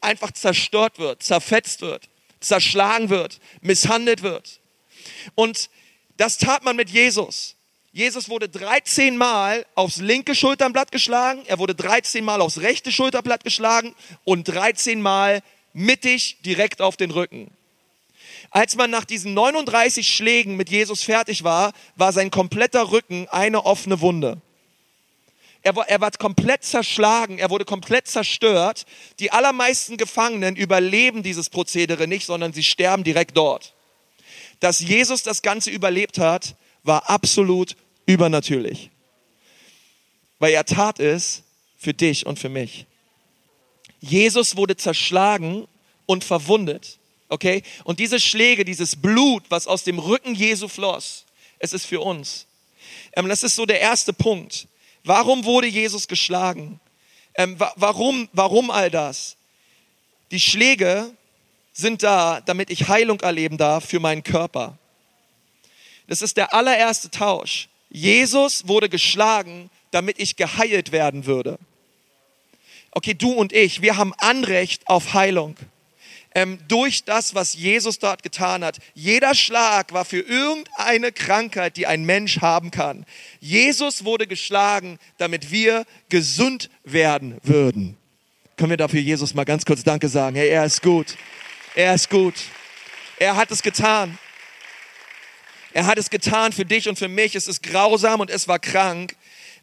einfach 0.02 0.32
zerstört 0.32 1.00
wird, 1.00 1.24
zerfetzt 1.24 1.82
wird, 1.82 2.10
zerschlagen 2.40 3.10
wird, 3.10 3.40
misshandelt 3.62 4.22
wird. 4.22 4.60
Und 5.34 5.72
das 6.18 6.38
tat 6.38 6.64
man 6.64 6.76
mit 6.76 6.92
Jesus. 6.92 7.56
Jesus 7.92 8.30
wurde 8.30 8.50
13 8.50 9.18
Mal 9.18 9.66
aufs 9.74 9.98
linke 9.98 10.36
Schulterblatt 10.36 10.92
geschlagen, 10.92 11.42
er 11.48 11.58
wurde 11.58 11.74
13 11.74 12.24
Mal 12.24 12.42
aufs 12.42 12.60
rechte 12.60 12.92
Schulterblatt 12.92 13.44
geschlagen 13.44 13.96
und 14.24 14.48
13 14.48 15.02
Mal 15.02 15.42
mittig 15.78 16.42
direkt 16.42 16.82
auf 16.82 16.98
den 16.98 17.12
Rücken. 17.12 17.52
Als 18.50 18.76
man 18.76 18.90
nach 18.90 19.06
diesen 19.06 19.34
39 19.34 20.08
Schlägen 20.08 20.56
mit 20.56 20.70
Jesus 20.70 21.04
fertig 21.04 21.44
war, 21.44 21.74
war 21.96 22.12
sein 22.12 22.32
kompletter 22.32 22.92
Rücken 22.92 23.28
eine 23.30 23.66
offene 23.66 24.02
Wunde. 24.02 24.42
Er 25.62 25.76
war, 25.76 25.88
er 25.90 26.02
war 26.02 26.12
komplett 26.12 26.64
zerschlagen, 26.64 27.40
er 27.40 27.50
wurde 27.50 27.66
komplett 27.66 28.08
zerstört. 28.08 28.86
Die 29.20 29.32
allermeisten 29.32 29.98
Gefangenen 29.98 30.56
überleben 30.56 31.24
dieses 31.24 31.50
Prozedere 31.50 32.08
nicht, 32.08 32.26
sondern 32.26 32.54
sie 32.54 32.64
sterben 32.64 33.04
direkt 33.04 33.36
dort. 33.36 33.74
Dass 34.60 34.80
Jesus 34.80 35.24
das 35.24 35.42
Ganze 35.42 35.70
überlebt 35.70 36.20
hat, 36.20 36.56
war 36.84 37.10
absolut 37.10 37.76
übernatürlich. 38.06 38.90
Weil 40.40 40.54
er 40.54 40.66
tat 40.66 41.00
es 41.00 41.44
für 41.78 41.94
dich 41.94 42.26
und 42.26 42.40
für 42.40 42.50
mich. 42.50 42.86
Jesus 44.00 44.56
wurde 44.56 44.78
zerschlagen 44.78 45.68
und 46.06 46.24
verwundet. 46.24 46.98
Okay? 47.30 47.64
Und 47.84 48.00
diese 48.00 48.20
Schläge, 48.20 48.66
dieses 48.66 48.96
Blut, 48.96 49.44
was 49.50 49.68
aus 49.68 49.84
dem 49.84 50.00
Rücken 50.00 50.36
Jesu 50.36 50.68
floss, 50.68 51.26
es 51.60 51.74
ist 51.74 51.86
für 51.86 52.02
uns. 52.02 52.46
Ähm, 53.14 53.28
das 53.28 53.44
ist 53.44 53.56
so 53.56 53.66
der 53.66 53.82
erste 53.82 54.14
Punkt. 54.14 54.68
Warum 55.04 55.46
wurde 55.46 55.68
Jesus 55.68 56.08
geschlagen? 56.08 56.80
Ähm, 57.36 57.60
wa 57.60 57.72
warum, 57.76 58.30
warum 58.34 58.72
all 58.72 58.90
das? 58.90 59.36
Die 60.32 60.40
Schläge 60.40 61.12
sind 61.74 62.04
da, 62.04 62.42
damit 62.42 62.70
ich 62.70 62.88
Heilung 62.88 63.20
erleben 63.22 63.58
darf 63.58 63.86
für 63.86 64.00
meinen 64.00 64.24
Körper. 64.24 64.78
Das 66.08 66.22
ist 66.22 66.38
der 66.38 66.54
allererste 66.54 67.12
Tausch. 67.12 67.70
Jesus 67.90 68.68
wurde 68.68 68.90
geschlagen, 68.90 69.70
damit 69.92 70.20
ich 70.20 70.36
geheilt 70.36 70.92
werden 70.92 71.26
würde 71.26 71.60
okay, 72.98 73.14
du 73.14 73.32
und 73.32 73.54
ich, 73.54 73.84
wir 73.84 73.96
haben 73.96 74.12
Anrecht 74.18 74.88
auf 74.88 75.14
Heilung. 75.14 75.56
Ähm, 76.34 76.58
durch 76.68 77.04
das, 77.04 77.36
was 77.36 77.54
Jesus 77.54 78.00
dort 78.00 78.22
getan 78.22 78.64
hat. 78.64 78.80
Jeder 78.94 79.34
Schlag 79.34 79.94
war 79.94 80.04
für 80.04 80.20
irgendeine 80.20 81.12
Krankheit, 81.12 81.78
die 81.78 81.88
ein 81.88 82.06
Mensch 82.06 82.42
haben 82.42 82.70
kann. 82.70 83.06
Jesus 83.40 84.04
wurde 84.04 84.28
geschlagen, 84.28 85.00
damit 85.18 85.52
wir 85.52 85.86
gesund 86.10 86.70
werden 86.84 87.38
würden. 87.44 87.98
Können 88.56 88.72
wir 88.72 88.78
dafür 88.78 89.00
Jesus 89.00 89.34
mal 89.34 89.46
ganz 89.46 89.64
kurz 89.64 89.84
Danke 89.84 90.10
sagen? 90.10 90.36
Hey, 90.36 90.50
er 90.50 90.66
ist 90.66 90.82
gut. 90.82 91.16
Er 91.76 91.94
ist 91.94 92.10
gut. 92.10 92.36
Er 93.20 93.36
hat 93.36 93.52
es 93.52 93.62
getan. 93.64 94.18
Er 95.74 95.86
hat 95.86 96.00
es 96.00 96.10
getan 96.10 96.52
für 96.52 96.66
dich 96.66 96.90
und 96.90 96.98
für 96.98 97.08
mich. 97.08 97.36
Es 97.36 97.48
ist 97.48 97.62
grausam 97.62 98.20
und 98.20 98.32
es 98.32 98.48
war 98.48 98.58
krank, 98.58 99.16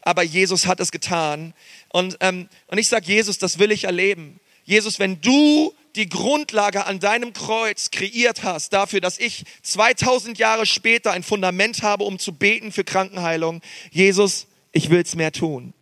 aber 0.05 0.23
Jesus 0.23 0.67
hat 0.67 0.81
es 0.81 0.93
getan. 0.93 1.55
Und, 1.89 2.19
ähm, 2.21 2.49
und 2.69 2.79
ich 2.79 2.89
sage, 2.89 3.07
Jesus, 3.07 3.39
das 3.39 3.59
will 3.59 3.73
ich 3.73 3.85
erleben. 3.85 4.39
Jesus, 4.65 4.99
wenn 4.99 5.21
du 5.21 5.75
die 5.97 6.09
Grundlage 6.09 6.87
an 6.87 7.01
deinem 7.01 7.33
Kreuz 7.33 7.91
kreiert 7.91 8.43
hast, 8.43 8.73
dafür, 8.73 9.01
dass 9.01 9.19
ich 9.19 9.45
2000 9.63 10.39
Jahre 10.39 10.67
später 10.67 11.13
ein 11.13 11.23
Fundament 11.23 11.83
habe, 11.83 12.05
um 12.05 12.19
zu 12.19 12.33
beten 12.33 12.73
für 12.73 12.85
Krankenheilung, 12.85 13.63
Jesus, 13.91 14.47
ich 14.73 14.91
will 14.91 15.03
es 15.03 15.15
mehr 15.15 15.33
tun. 15.33 15.73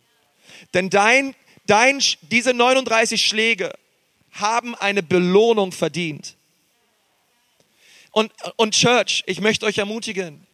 Denn 0.73 0.89
dein, 0.89 1.35
dein, 1.65 2.01
diese 2.21 2.53
39 2.53 3.25
Schläge 3.25 3.73
haben 4.31 4.75
eine 4.75 5.03
Belohnung 5.03 5.71
verdient. 5.71 6.35
Und, 8.11 8.31
und 8.55 8.75
Church, 8.75 9.23
ich 9.25 9.41
möchte 9.41 9.65
euch 9.65 9.79
ermutigen, 9.79 10.45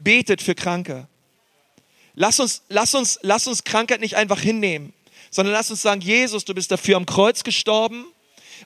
betet 0.00 0.42
für 0.42 0.54
Kranke. 0.54 1.08
Lass 2.20 2.40
uns, 2.40 2.62
lass 2.68 2.96
uns, 2.96 3.20
lass 3.22 3.46
uns 3.46 3.62
Krankheit 3.62 4.00
nicht 4.00 4.16
einfach 4.16 4.40
hinnehmen, 4.40 4.92
sondern 5.30 5.54
lass 5.54 5.70
uns 5.70 5.82
sagen, 5.82 6.00
Jesus, 6.00 6.44
du 6.44 6.52
bist 6.52 6.68
dafür 6.68 6.96
am 6.96 7.06
Kreuz 7.06 7.44
gestorben. 7.44 8.06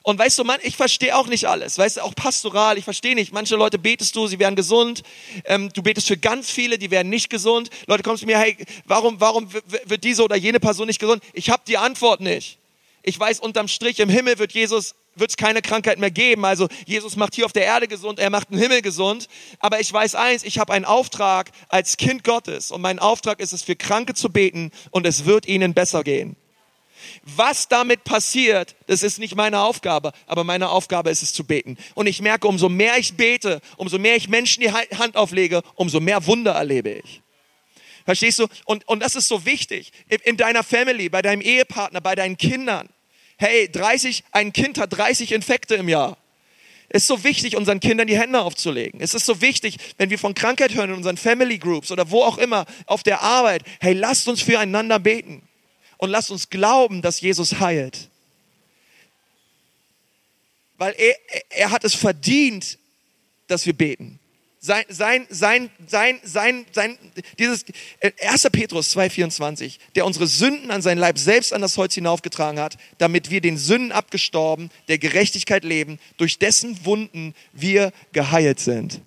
Und 0.01 0.17
weißt 0.17 0.39
du, 0.39 0.43
man, 0.43 0.59
ich 0.63 0.75
verstehe 0.75 1.15
auch 1.15 1.27
nicht 1.27 1.45
alles. 1.45 1.77
Weißt 1.77 1.97
du, 1.97 2.01
auch 2.01 2.15
pastoral, 2.15 2.79
ich 2.79 2.83
verstehe 2.83 3.13
nicht. 3.13 3.31
Manche 3.31 3.55
Leute 3.55 3.77
betest 3.77 4.15
du, 4.15 4.25
sie 4.25 4.39
werden 4.39 4.55
gesund. 4.55 5.03
Ähm, 5.45 5.69
du 5.71 5.83
betest 5.83 6.07
für 6.07 6.17
ganz 6.17 6.49
viele, 6.49 6.79
die 6.79 6.89
werden 6.89 7.09
nicht 7.09 7.29
gesund. 7.29 7.69
Leute 7.85 8.01
kommen 8.01 8.17
zu 8.17 8.25
mir, 8.25 8.39
hey, 8.39 8.57
warum, 8.85 9.21
warum 9.21 9.47
wird 9.85 10.03
diese 10.03 10.23
oder 10.23 10.35
jene 10.35 10.59
Person 10.59 10.87
nicht 10.87 10.99
gesund? 10.99 11.23
Ich 11.33 11.51
habe 11.51 11.61
die 11.67 11.77
Antwort 11.77 12.21
nicht. 12.21 12.57
Ich 13.03 13.19
weiß, 13.19 13.39
unterm 13.41 13.67
Strich 13.67 13.99
im 13.99 14.09
Himmel 14.09 14.39
wird 14.39 14.53
Jesus 14.53 14.95
wird 15.15 15.29
es 15.29 15.37
keine 15.37 15.61
Krankheit 15.61 15.99
mehr 15.99 16.11
geben. 16.11 16.45
Also 16.45 16.67
Jesus 16.85 17.15
macht 17.15 17.35
hier 17.35 17.45
auf 17.45 17.53
der 17.53 17.65
Erde 17.65 17.87
gesund, 17.87 18.19
er 18.19 18.29
macht 18.29 18.49
den 18.49 18.57
Himmel 18.57 18.81
gesund. 18.81 19.27
Aber 19.59 19.79
ich 19.79 19.91
weiß 19.91 20.15
eins, 20.15 20.43
ich 20.43 20.59
habe 20.59 20.73
einen 20.73 20.85
Auftrag 20.85 21.51
als 21.69 21.97
Kind 21.97 22.23
Gottes 22.23 22.71
und 22.71 22.81
mein 22.81 22.99
Auftrag 22.99 23.39
ist 23.39 23.53
es, 23.53 23.63
für 23.63 23.75
Kranke 23.75 24.13
zu 24.13 24.29
beten 24.29 24.71
und 24.91 25.05
es 25.05 25.25
wird 25.25 25.47
ihnen 25.47 25.73
besser 25.73 26.03
gehen. 26.03 26.35
Was 27.23 27.67
damit 27.67 28.05
passiert, 28.05 28.75
das 28.87 29.03
ist 29.03 29.19
nicht 29.19 29.35
meine 29.35 29.59
Aufgabe, 29.59 30.13
aber 30.25 30.45
meine 30.45 30.69
Aufgabe 30.69 31.09
ist 31.09 31.21
es 31.21 31.33
zu 31.33 31.43
beten. 31.43 31.77
Und 31.95 32.07
ich 32.07 32.21
merke, 32.21 32.47
umso 32.47 32.69
mehr 32.69 32.97
ich 32.97 33.15
bete, 33.15 33.59
umso 33.75 33.99
mehr 33.99 34.15
ich 34.15 34.29
Menschen 34.29 34.61
die 34.61 34.71
Hand 34.71 35.17
auflege, 35.17 35.63
umso 35.75 35.99
mehr 35.99 36.25
Wunder 36.25 36.53
erlebe 36.53 36.91
ich. 36.91 37.22
Verstehst 38.05 38.39
du? 38.39 38.47
Und, 38.65 38.87
und 38.87 39.01
das 39.01 39.15
ist 39.15 39.27
so 39.27 39.45
wichtig. 39.45 39.91
In 40.23 40.37
deiner 40.37 40.63
Family, 40.63 41.09
bei 41.09 41.21
deinem 41.21 41.41
Ehepartner, 41.41 42.01
bei 42.01 42.15
deinen 42.15 42.37
Kindern 42.37 42.89
hey, 43.37 43.69
30, 43.69 44.23
ein 44.31 44.53
Kind 44.53 44.77
hat 44.77 44.93
30 44.97 45.31
Infekte 45.31 45.75
im 45.75 45.89
Jahr. 45.89 46.17
Es 46.89 47.03
ist 47.03 47.07
so 47.07 47.23
wichtig, 47.23 47.55
unseren 47.55 47.79
Kindern 47.79 48.07
die 48.07 48.17
Hände 48.17 48.41
aufzulegen. 48.41 49.01
Es 49.01 49.13
ist 49.13 49.25
so 49.25 49.41
wichtig, 49.41 49.77
wenn 49.97 50.09
wir 50.09 50.19
von 50.19 50.35
Krankheit 50.35 50.75
hören 50.75 50.91
in 50.91 50.97
unseren 50.97 51.17
Family 51.17 51.57
Groups 51.57 51.91
oder 51.91 52.11
wo 52.11 52.23
auch 52.23 52.37
immer, 52.37 52.65
auf 52.85 53.03
der 53.03 53.21
Arbeit, 53.21 53.63
hey, 53.79 53.93
lasst 53.93 54.27
uns 54.27 54.41
füreinander 54.41 54.99
beten 54.99 55.41
und 55.97 56.09
lasst 56.09 56.29
uns 56.29 56.49
glauben, 56.49 57.01
dass 57.01 57.21
Jesus 57.21 57.59
heilt. 57.59 58.09
Weil 60.77 60.93
er, 60.97 61.15
er 61.49 61.71
hat 61.71 61.83
es 61.83 61.95
verdient, 61.95 62.77
dass 63.47 63.65
wir 63.65 63.73
beten 63.73 64.19
sein, 64.65 64.85
sein, 64.87 65.27
sein, 65.29 65.69
sein, 65.87 66.19
sein, 66.23 66.65
sein, 66.71 66.97
dieses 67.37 67.65
1. 68.21 68.45
Äh, 68.45 68.49
Petrus 68.49 68.95
2,24, 68.95 69.73
der 69.95 70.05
unsere 70.05 70.25
Sünden 70.25 70.71
an 70.71 70.81
sein 70.81 70.97
Leib 70.97 71.17
selbst 71.17 71.51
an 71.51 71.61
das 71.61 71.77
Holz 71.77 71.95
hinaufgetragen 71.95 72.61
hat, 72.61 72.77
damit 72.97 73.29
wir 73.29 73.41
den 73.41 73.57
Sünden 73.57 73.91
abgestorben, 73.91 74.71
der 74.87 74.99
Gerechtigkeit 74.99 75.65
leben, 75.65 75.99
durch 76.15 76.39
dessen 76.39 76.85
Wunden 76.85 77.35
wir 77.51 77.91
geheilt 78.13 78.61
sind. 78.61 79.01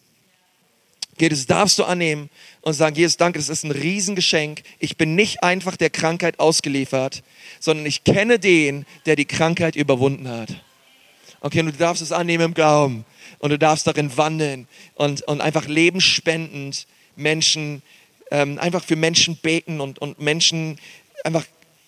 Es, 1.18 1.46
darfst 1.46 1.78
du 1.78 1.84
annehmen 1.84 2.28
und 2.60 2.74
sagen, 2.74 2.94
Jesus, 2.94 3.16
danke, 3.16 3.38
das 3.38 3.48
ist 3.48 3.64
ein 3.64 3.70
Riesengeschenk. 3.70 4.62
Ich 4.78 4.98
bin 4.98 5.14
nicht 5.14 5.42
einfach 5.42 5.78
der 5.78 5.88
Krankheit 5.88 6.38
ausgeliefert, 6.38 7.22
sondern 7.60 7.86
ich 7.86 8.04
kenne 8.04 8.38
den, 8.38 8.84
der 9.06 9.16
die 9.16 9.24
Krankheit 9.24 9.74
überwunden 9.74 10.28
hat. 10.28 10.50
Okay, 11.40 11.60
und 11.60 11.66
du 11.66 11.72
darfst 11.72 12.02
es 12.02 12.12
annehmen 12.12 12.44
im 12.44 12.54
Glauben 12.54 13.06
und 13.38 13.50
du 13.50 13.58
darfst 13.58 13.86
darin 13.86 14.16
wandeln 14.16 14.68
und, 14.94 15.22
und 15.22 15.40
einfach 15.40 15.66
lebensspendend 15.66 16.86
Menschen, 17.16 17.82
ähm, 18.30 18.58
einfach 18.58 18.84
für 18.84 18.96
Menschen 18.96 19.36
beten 19.36 19.80
und, 19.80 19.98
und 19.98 20.20
Menschen 20.20 20.78
einfach 21.24 21.44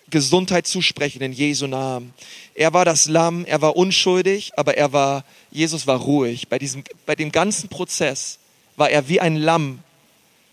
Gesundheit 0.09 0.67
zusprechen 0.67 1.21
in 1.21 1.31
Jesu 1.31 1.67
Namen. 1.67 2.13
Er 2.55 2.73
war 2.73 2.85
das 2.85 3.07
Lamm, 3.07 3.45
er 3.45 3.61
war 3.61 3.75
unschuldig, 3.75 4.51
aber 4.57 4.77
er 4.77 4.91
war, 4.91 5.23
Jesus 5.51 5.87
war 5.87 5.99
ruhig. 5.99 6.47
Bei, 6.47 6.59
diesem, 6.59 6.83
bei 7.05 7.15
dem 7.15 7.31
ganzen 7.31 7.69
Prozess 7.69 8.39
war 8.75 8.89
er 8.89 9.07
wie 9.07 9.21
ein 9.21 9.35
Lamm. 9.35 9.79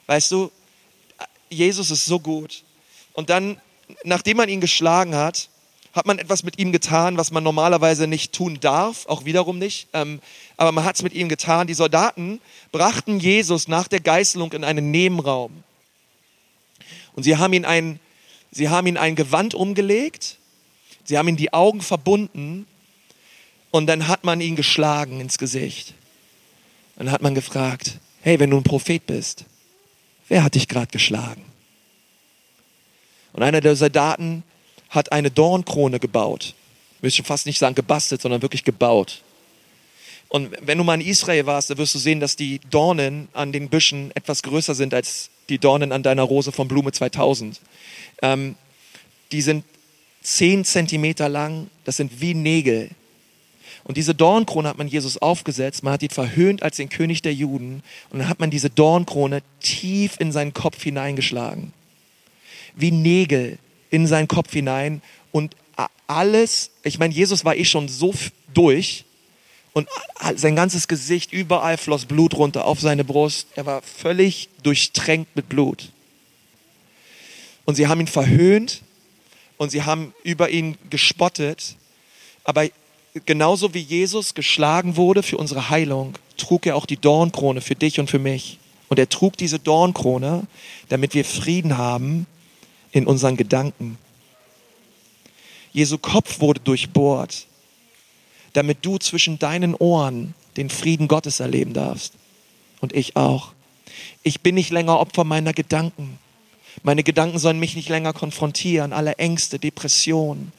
Weißt 0.07 0.31
du, 0.31 0.51
Jesus 1.49 1.91
ist 1.91 2.05
so 2.05 2.21
gut. 2.21 2.65
Und 3.13 3.31
dann, 3.31 3.61
nachdem 4.05 4.37
man 4.37 4.49
ihn 4.49 4.61
geschlagen 4.61 5.15
hat, 5.15 5.49
hat 5.93 6.07
man 6.07 6.19
etwas 6.19 6.43
mit 6.43 6.59
ihm 6.59 6.73
getan, 6.73 7.17
was 7.17 7.31
man 7.31 7.43
normalerweise 7.43 8.07
nicht 8.07 8.35
tun 8.35 8.59
darf, 8.61 9.07
auch 9.07 9.25
wiederum 9.25 9.59
nicht. 9.59 9.89
Ähm, 9.95 10.21
aber 10.57 10.73
man 10.73 10.85
hat 10.85 10.97
es 10.97 11.03
mit 11.03 11.13
ihm 11.13 11.29
getan. 11.29 11.67
Die 11.67 11.75
Soldaten 11.75 12.41
brachten 12.73 13.21
Jesus 13.21 13.69
nach 13.69 13.89
der 13.89 14.01
Geißelung 14.01 14.53
in 14.53 14.65
einen 14.65 14.91
Nebenraum. 14.91 15.65
Und 17.15 17.23
sie 17.23 17.37
haben 17.37 17.53
ihn 17.53 17.65
ein, 17.65 18.01
sie 18.51 18.69
haben 18.69 18.87
ihn 18.87 18.97
ein 18.97 19.17
Gewand 19.17 19.55
umgelegt, 19.55 20.39
sie 21.05 21.19
haben 21.19 21.29
ihm 21.29 21.37
die 21.37 21.53
Augen 21.53 21.81
verbunden 21.81 22.67
und 23.71 23.87
dann 23.87 24.09
hat 24.09 24.25
man 24.25 24.41
ihn 24.41 24.57
geschlagen 24.57 25.21
ins 25.21 25.39
Gesicht. 25.39 25.95
Und 26.97 27.07
dann 27.07 27.13
hat 27.13 27.23
man 27.23 27.35
gefragt, 27.35 27.99
hey, 28.23 28.39
wenn 28.39 28.51
du 28.51 28.57
ein 28.57 28.63
Prophet 28.63 29.07
bist, 29.07 29.45
wer 30.29 30.43
hat 30.43 30.55
dich 30.55 30.69
gerade 30.69 30.89
geschlagen? 30.89 31.45
Und 33.33 33.43
einer 33.43 33.61
der 33.61 33.77
Soldaten 33.77 34.43
hat 34.89 35.13
eine 35.13 35.31
Dornkrone 35.31 36.01
gebaut. 36.01 36.55
Ich 36.97 37.03
will 37.03 37.11
schon 37.11 37.27
fast 37.27 37.45
nicht 37.45 37.59
sagen 37.59 37.75
gebastelt, 37.75 38.23
sondern 38.23 38.41
wirklich 38.41 38.65
gebaut. 38.65 39.23
Und 40.29 40.51
wenn 40.61 40.79
du 40.79 40.85
mal 40.85 41.01
in 41.01 41.07
Israel 41.07 41.47
warst, 41.47 41.71
dann 41.71 41.79
wirst 41.79 41.95
du 41.95 41.99
sehen, 41.99 42.21
dass 42.21 42.37
die 42.37 42.61
Dornen 42.71 43.29
an 43.33 43.53
den 43.53 43.69
Büschen 43.69 44.11
etwas 44.15 44.43
größer 44.43 44.75
sind 44.75 44.93
als 44.93 45.31
die 45.49 45.59
Dornen 45.59 45.93
an 45.93 46.03
deiner 46.03 46.25
Rose 46.25 46.53
von 46.53 46.69
Blume 46.69 46.93
2000. 46.93 47.61
Ähm, 48.23 48.57
die 49.33 49.43
sind 49.43 49.65
zehn 50.23 50.65
Zentimeter 50.65 51.29
lang, 51.29 51.69
das 51.85 51.97
sind 51.97 52.21
wie 52.21 52.35
Nägel. 52.35 52.91
Und 53.85 53.97
diese 53.97 54.17
Dornkrone 54.17 54.69
hat 54.69 54.79
man 54.79 54.89
Jesus 54.89 55.19
aufgesetzt, 55.19 55.85
man 55.85 55.93
hat 55.93 56.03
ihn 56.03 56.11
verhöhnt 56.11 56.65
als 56.65 56.77
den 56.77 56.89
König 56.89 57.23
der 57.23 57.33
Juden 57.33 57.85
und 58.11 58.19
dann 58.19 58.29
hat 58.29 58.41
man 58.41 58.51
diese 58.51 58.69
Dornkrone 58.69 59.43
tief 59.61 60.17
in 60.19 60.33
seinen 60.33 60.53
Kopf 60.53 60.83
hineingeschlagen. 60.83 61.73
Wie 62.75 62.91
Nägel 62.91 63.59
in 63.91 64.09
seinen 64.09 64.27
Kopf 64.27 64.53
hinein 64.53 65.03
und 65.31 65.55
alles, 66.09 66.71
ich 66.83 66.99
meine, 66.99 67.15
Jesus 67.15 67.45
war 67.45 67.57
eh 67.57 67.65
schon 67.65 67.89
so 67.89 68.13
durch 68.55 69.06
und 69.77 69.91
sein 70.37 70.57
ganzes 70.57 70.89
Gesicht, 70.89 71.35
überall 71.35 71.77
floss 71.77 72.07
Blut 72.07 72.33
runter 72.33 72.65
auf 72.65 72.81
seine 72.81 73.05
Brust. 73.05 73.49
Er 73.57 73.67
war 73.67 73.83
völlig 73.83 74.49
durchtränkt 74.63 75.37
mit 75.37 75.51
Blut. 75.51 75.91
Und 77.67 77.75
sie 77.75 77.87
haben 77.87 78.01
ihn 78.01 78.07
verhöhnt 78.07 78.81
und 79.59 79.71
sie 79.71 79.83
haben 79.83 80.15
über 80.23 80.49
ihn 80.49 80.79
gespottet. 80.89 81.77
Aber 82.43 82.67
genauso 83.27 83.75
wie 83.75 83.81
Jesus 83.81 84.33
geschlagen 84.33 84.97
wurde 84.97 85.23
für 85.23 85.37
unsere 85.37 85.69
Heilung, 85.69 86.15
trug 86.39 86.65
er 86.65 86.75
auch 86.75 86.87
die 86.87 86.97
Dornkrone 86.97 87.61
für 87.61 87.75
dich 87.75 88.01
und 88.01 88.09
für 88.09 88.19
mich. 88.19 88.59
Und 88.89 88.99
er 88.99 89.11
trug 89.11 89.37
diese 89.37 89.59
Dornkrone, 89.59 90.47
damit 90.89 91.13
wir 91.13 91.27
Frieden 91.27 91.77
haben 91.77 92.27
in 92.93 93.07
unseren 93.07 93.37
Gedanken. 93.37 93.99
Jesu 95.75 95.99
Kopf 95.99 96.41
wurde 96.41 96.61
durchbohrt, 96.61 97.47
damit 98.57 98.85
du 98.85 98.99
zwischen 98.99 99.39
deinen 99.39 99.75
Ohren 99.75 100.35
den 100.57 100.71
Frieden 100.71 101.09
Gottes 101.09 101.41
erleben 101.41 101.73
darfst. 101.73 102.15
Und 102.81 102.95
ich 102.95 103.17
auch. 103.17 103.53
Ich 104.23 104.41
bin 104.41 104.55
nicht 104.55 104.71
länger 104.71 104.99
Opfer 104.99 105.25
meiner 105.25 105.53
Gedanken. 105.53 106.19
Meine 106.83 107.03
Gedanken 107.03 107.39
sollen 107.39 107.59
mich 107.59 107.77
nicht 107.77 107.89
länger 107.89 108.13
konfrontieren. 108.13 108.93
Alle 108.93 109.15
Ängste, 109.15 109.59
Depressionen, 109.59 110.53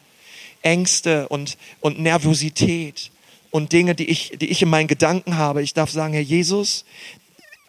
Ängste 0.62 1.28
und, 1.30 1.58
und 1.80 2.00
Nervosität 2.00 3.12
und 3.52 3.72
Dinge, 3.72 3.96
die 3.96 4.06
ich, 4.06 4.34
die 4.40 4.50
ich 4.50 4.62
in 4.62 4.70
meinen 4.70 4.88
Gedanken 4.88 5.38
habe. 5.38 5.62
Ich 5.62 5.74
darf 5.74 5.92
sagen, 5.92 6.14
Herr 6.14 6.22
Jesus, 6.22 6.86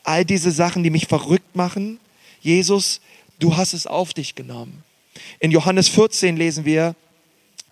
all 0.05 0.25
diese 0.25 0.51
Sachen, 0.51 0.83
die 0.83 0.91
mich 0.91 1.07
verrückt 1.07 1.55
machen, 1.55 2.01
Jesus, 2.41 3.01
Du 3.39 3.57
hast 3.57 3.73
es 3.73 3.87
auf 3.87 4.15
dich 4.15 4.35
genommen. 4.35 4.83
In 5.39 5.51
Johannes 5.51 5.89
14 5.89 6.37
lesen 6.37 6.65
wir, 6.65 6.95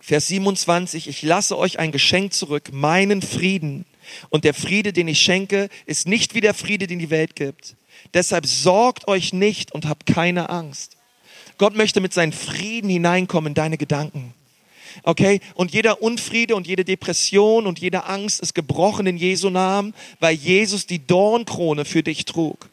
Vers 0.06 0.28
27, 0.28 1.08
ich 1.08 1.22
lasse 1.22 1.58
euch 1.58 1.80
ein 1.80 1.90
Geschenk 1.90 2.32
zurück, 2.32 2.70
meinen 2.72 3.22
Frieden. 3.22 3.86
Und 4.28 4.44
der 4.44 4.54
Friede, 4.54 4.92
den 4.92 5.08
ich 5.08 5.20
schenke, 5.20 5.68
ist 5.84 6.06
nicht 6.06 6.36
wie 6.36 6.40
der 6.40 6.54
Friede, 6.54 6.86
den 6.86 7.00
die 7.00 7.10
Welt 7.10 7.34
gibt. 7.34 7.74
Deshalb 8.14 8.46
sorgt 8.46 9.08
euch 9.08 9.32
nicht 9.32 9.72
und 9.72 9.88
habt 9.88 10.06
keine 10.06 10.48
Angst. 10.48 10.96
Gott 11.58 11.74
möchte 11.74 12.00
mit 12.00 12.14
seinem 12.14 12.30
Frieden 12.30 12.88
hineinkommen 12.88 13.48
in 13.48 13.54
deine 13.54 13.78
Gedanken. 13.78 14.32
Okay? 15.02 15.40
Und 15.54 15.72
jeder 15.72 16.00
Unfriede 16.00 16.54
und 16.54 16.68
jede 16.68 16.84
Depression 16.84 17.66
und 17.66 17.80
jede 17.80 18.04
Angst 18.04 18.38
ist 18.38 18.54
gebrochen 18.54 19.08
in 19.08 19.16
Jesu 19.16 19.50
Namen, 19.50 19.92
weil 20.20 20.36
Jesus 20.36 20.86
die 20.86 21.04
Dornkrone 21.04 21.84
für 21.84 22.04
dich 22.04 22.26
trug. 22.26 22.68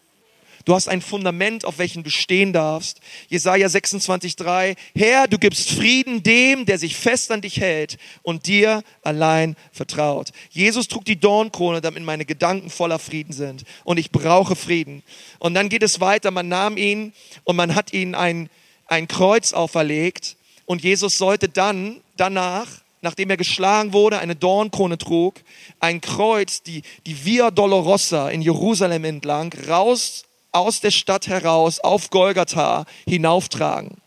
Du 0.65 0.73
hast 0.73 0.87
ein 0.87 1.01
Fundament, 1.01 1.65
auf 1.65 1.77
welchem 1.77 2.03
du 2.03 2.09
stehen 2.09 2.53
darfst. 2.53 3.01
Jesaja 3.27 3.67
26,3. 3.67 4.77
Herr, 4.95 5.27
du 5.27 5.37
gibst 5.37 5.71
Frieden 5.71 6.23
dem, 6.23 6.65
der 6.65 6.79
sich 6.79 6.95
fest 6.95 7.31
an 7.31 7.41
dich 7.41 7.59
hält 7.59 7.97
und 8.21 8.47
dir 8.47 8.81
allein 9.01 9.57
vertraut. 9.73 10.29
Jesus 10.51 10.87
trug 10.87 11.03
die 11.03 11.19
Dornkrone, 11.19 11.81
damit 11.81 12.03
meine 12.03 12.23
Gedanken 12.23 12.69
voller 12.69 12.99
Frieden 12.99 13.33
sind. 13.33 13.65
Und 13.83 13.97
ich 13.97 14.11
brauche 14.11 14.55
Frieden. 14.55 15.03
Und 15.39 15.53
dann 15.53 15.67
geht 15.67 15.83
es 15.83 15.99
weiter. 15.99 16.31
Man 16.31 16.47
nahm 16.47 16.77
ihn 16.77 17.11
und 17.43 17.57
man 17.57 17.75
hat 17.75 17.91
ihn 17.91 18.15
ein, 18.15 18.49
ein 18.87 19.09
Kreuz 19.09 19.51
auferlegt. 19.51 20.37
Und 20.65 20.81
Jesus 20.81 21.17
sollte 21.17 21.49
dann, 21.49 21.99
danach, 22.15 22.67
nachdem 23.01 23.29
er 23.29 23.37
geschlagen 23.37 23.91
wurde, 23.91 24.19
eine 24.19 24.37
Dornkrone 24.37 24.97
trug, 24.97 25.41
ein 25.81 25.99
Kreuz, 25.99 26.63
die, 26.63 26.83
die 27.05 27.25
Via 27.25 27.51
Dolorosa 27.51 28.29
in 28.29 28.41
Jerusalem 28.41 29.03
entlang, 29.03 29.53
raus 29.67 30.23
aus 30.53 30.79
der 30.79 30.91
Stadt 30.91 31.27
heraus 31.27 31.79
auf 31.79 32.09
Golgatha 32.09 32.85
hinauftragen. 33.05 33.97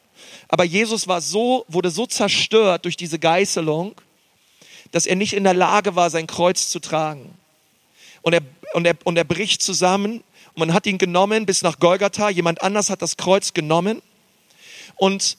Aber 0.48 0.64
Jesus 0.64 1.08
war 1.08 1.20
so, 1.20 1.64
wurde 1.68 1.90
so 1.90 2.06
zerstört 2.06 2.84
durch 2.84 2.96
diese 2.96 3.18
Geißelung, 3.18 3.94
dass 4.92 5.06
er 5.06 5.16
nicht 5.16 5.34
in 5.34 5.44
der 5.44 5.54
Lage 5.54 5.96
war, 5.96 6.08
sein 6.08 6.26
Kreuz 6.26 6.68
zu 6.68 6.78
tragen. 6.78 7.34
Und 8.22 8.32
er, 8.32 8.42
und 8.72 8.86
er, 8.86 8.96
und 9.04 9.16
er 9.16 9.24
bricht 9.24 9.62
zusammen 9.62 10.22
und 10.54 10.58
man 10.58 10.72
hat 10.72 10.86
ihn 10.86 10.98
genommen 10.98 11.46
bis 11.46 11.62
nach 11.62 11.78
Golgatha. 11.78 12.30
Jemand 12.30 12.62
anders 12.62 12.90
hat 12.90 13.02
das 13.02 13.16
Kreuz 13.16 13.52
genommen 13.52 14.00
und 14.96 15.36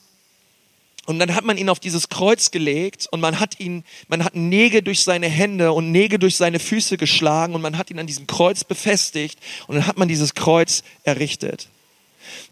und 1.08 1.18
dann 1.18 1.34
hat 1.34 1.42
man 1.42 1.56
ihn 1.56 1.70
auf 1.70 1.80
dieses 1.80 2.10
Kreuz 2.10 2.50
gelegt 2.50 3.08
und 3.10 3.20
man 3.20 3.40
hat 3.40 3.58
ihn, 3.60 3.82
man 4.08 4.22
hat 4.24 4.34
Nägel 4.34 4.82
durch 4.82 5.00
seine 5.00 5.26
Hände 5.26 5.72
und 5.72 5.90
Nägel 5.90 6.18
durch 6.18 6.36
seine 6.36 6.58
Füße 6.58 6.98
geschlagen 6.98 7.54
und 7.54 7.62
man 7.62 7.78
hat 7.78 7.90
ihn 7.90 7.98
an 7.98 8.06
diesem 8.06 8.26
Kreuz 8.26 8.62
befestigt 8.62 9.38
und 9.68 9.76
dann 9.76 9.86
hat 9.86 9.96
man 9.96 10.08
dieses 10.08 10.34
Kreuz 10.34 10.82
errichtet. 11.04 11.70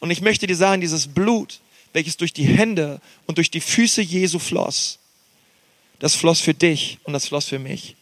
Und 0.00 0.10
ich 0.10 0.22
möchte 0.22 0.46
dir 0.46 0.56
sagen, 0.56 0.80
dieses 0.80 1.06
Blut, 1.06 1.60
welches 1.92 2.16
durch 2.16 2.32
die 2.32 2.46
Hände 2.46 3.02
und 3.26 3.36
durch 3.36 3.50
die 3.50 3.60
Füße 3.60 4.00
Jesu 4.00 4.38
floss, 4.38 5.00
das 5.98 6.14
floss 6.14 6.40
für 6.40 6.54
dich 6.54 6.96
und 7.04 7.12
das 7.12 7.28
floss 7.28 7.44
für 7.44 7.58
mich. 7.58 7.94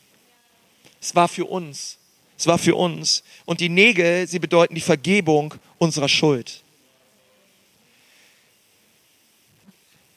Es 1.00 1.16
war 1.16 1.26
für 1.26 1.46
uns. 1.46 1.98
Es 2.38 2.46
war 2.46 2.58
für 2.58 2.76
uns. 2.76 3.24
Und 3.44 3.58
die 3.58 3.68
Nägel, 3.68 4.28
sie 4.28 4.38
bedeuten 4.38 4.76
die 4.76 4.80
Vergebung 4.80 5.54
unserer 5.78 6.08
Schuld. 6.08 6.62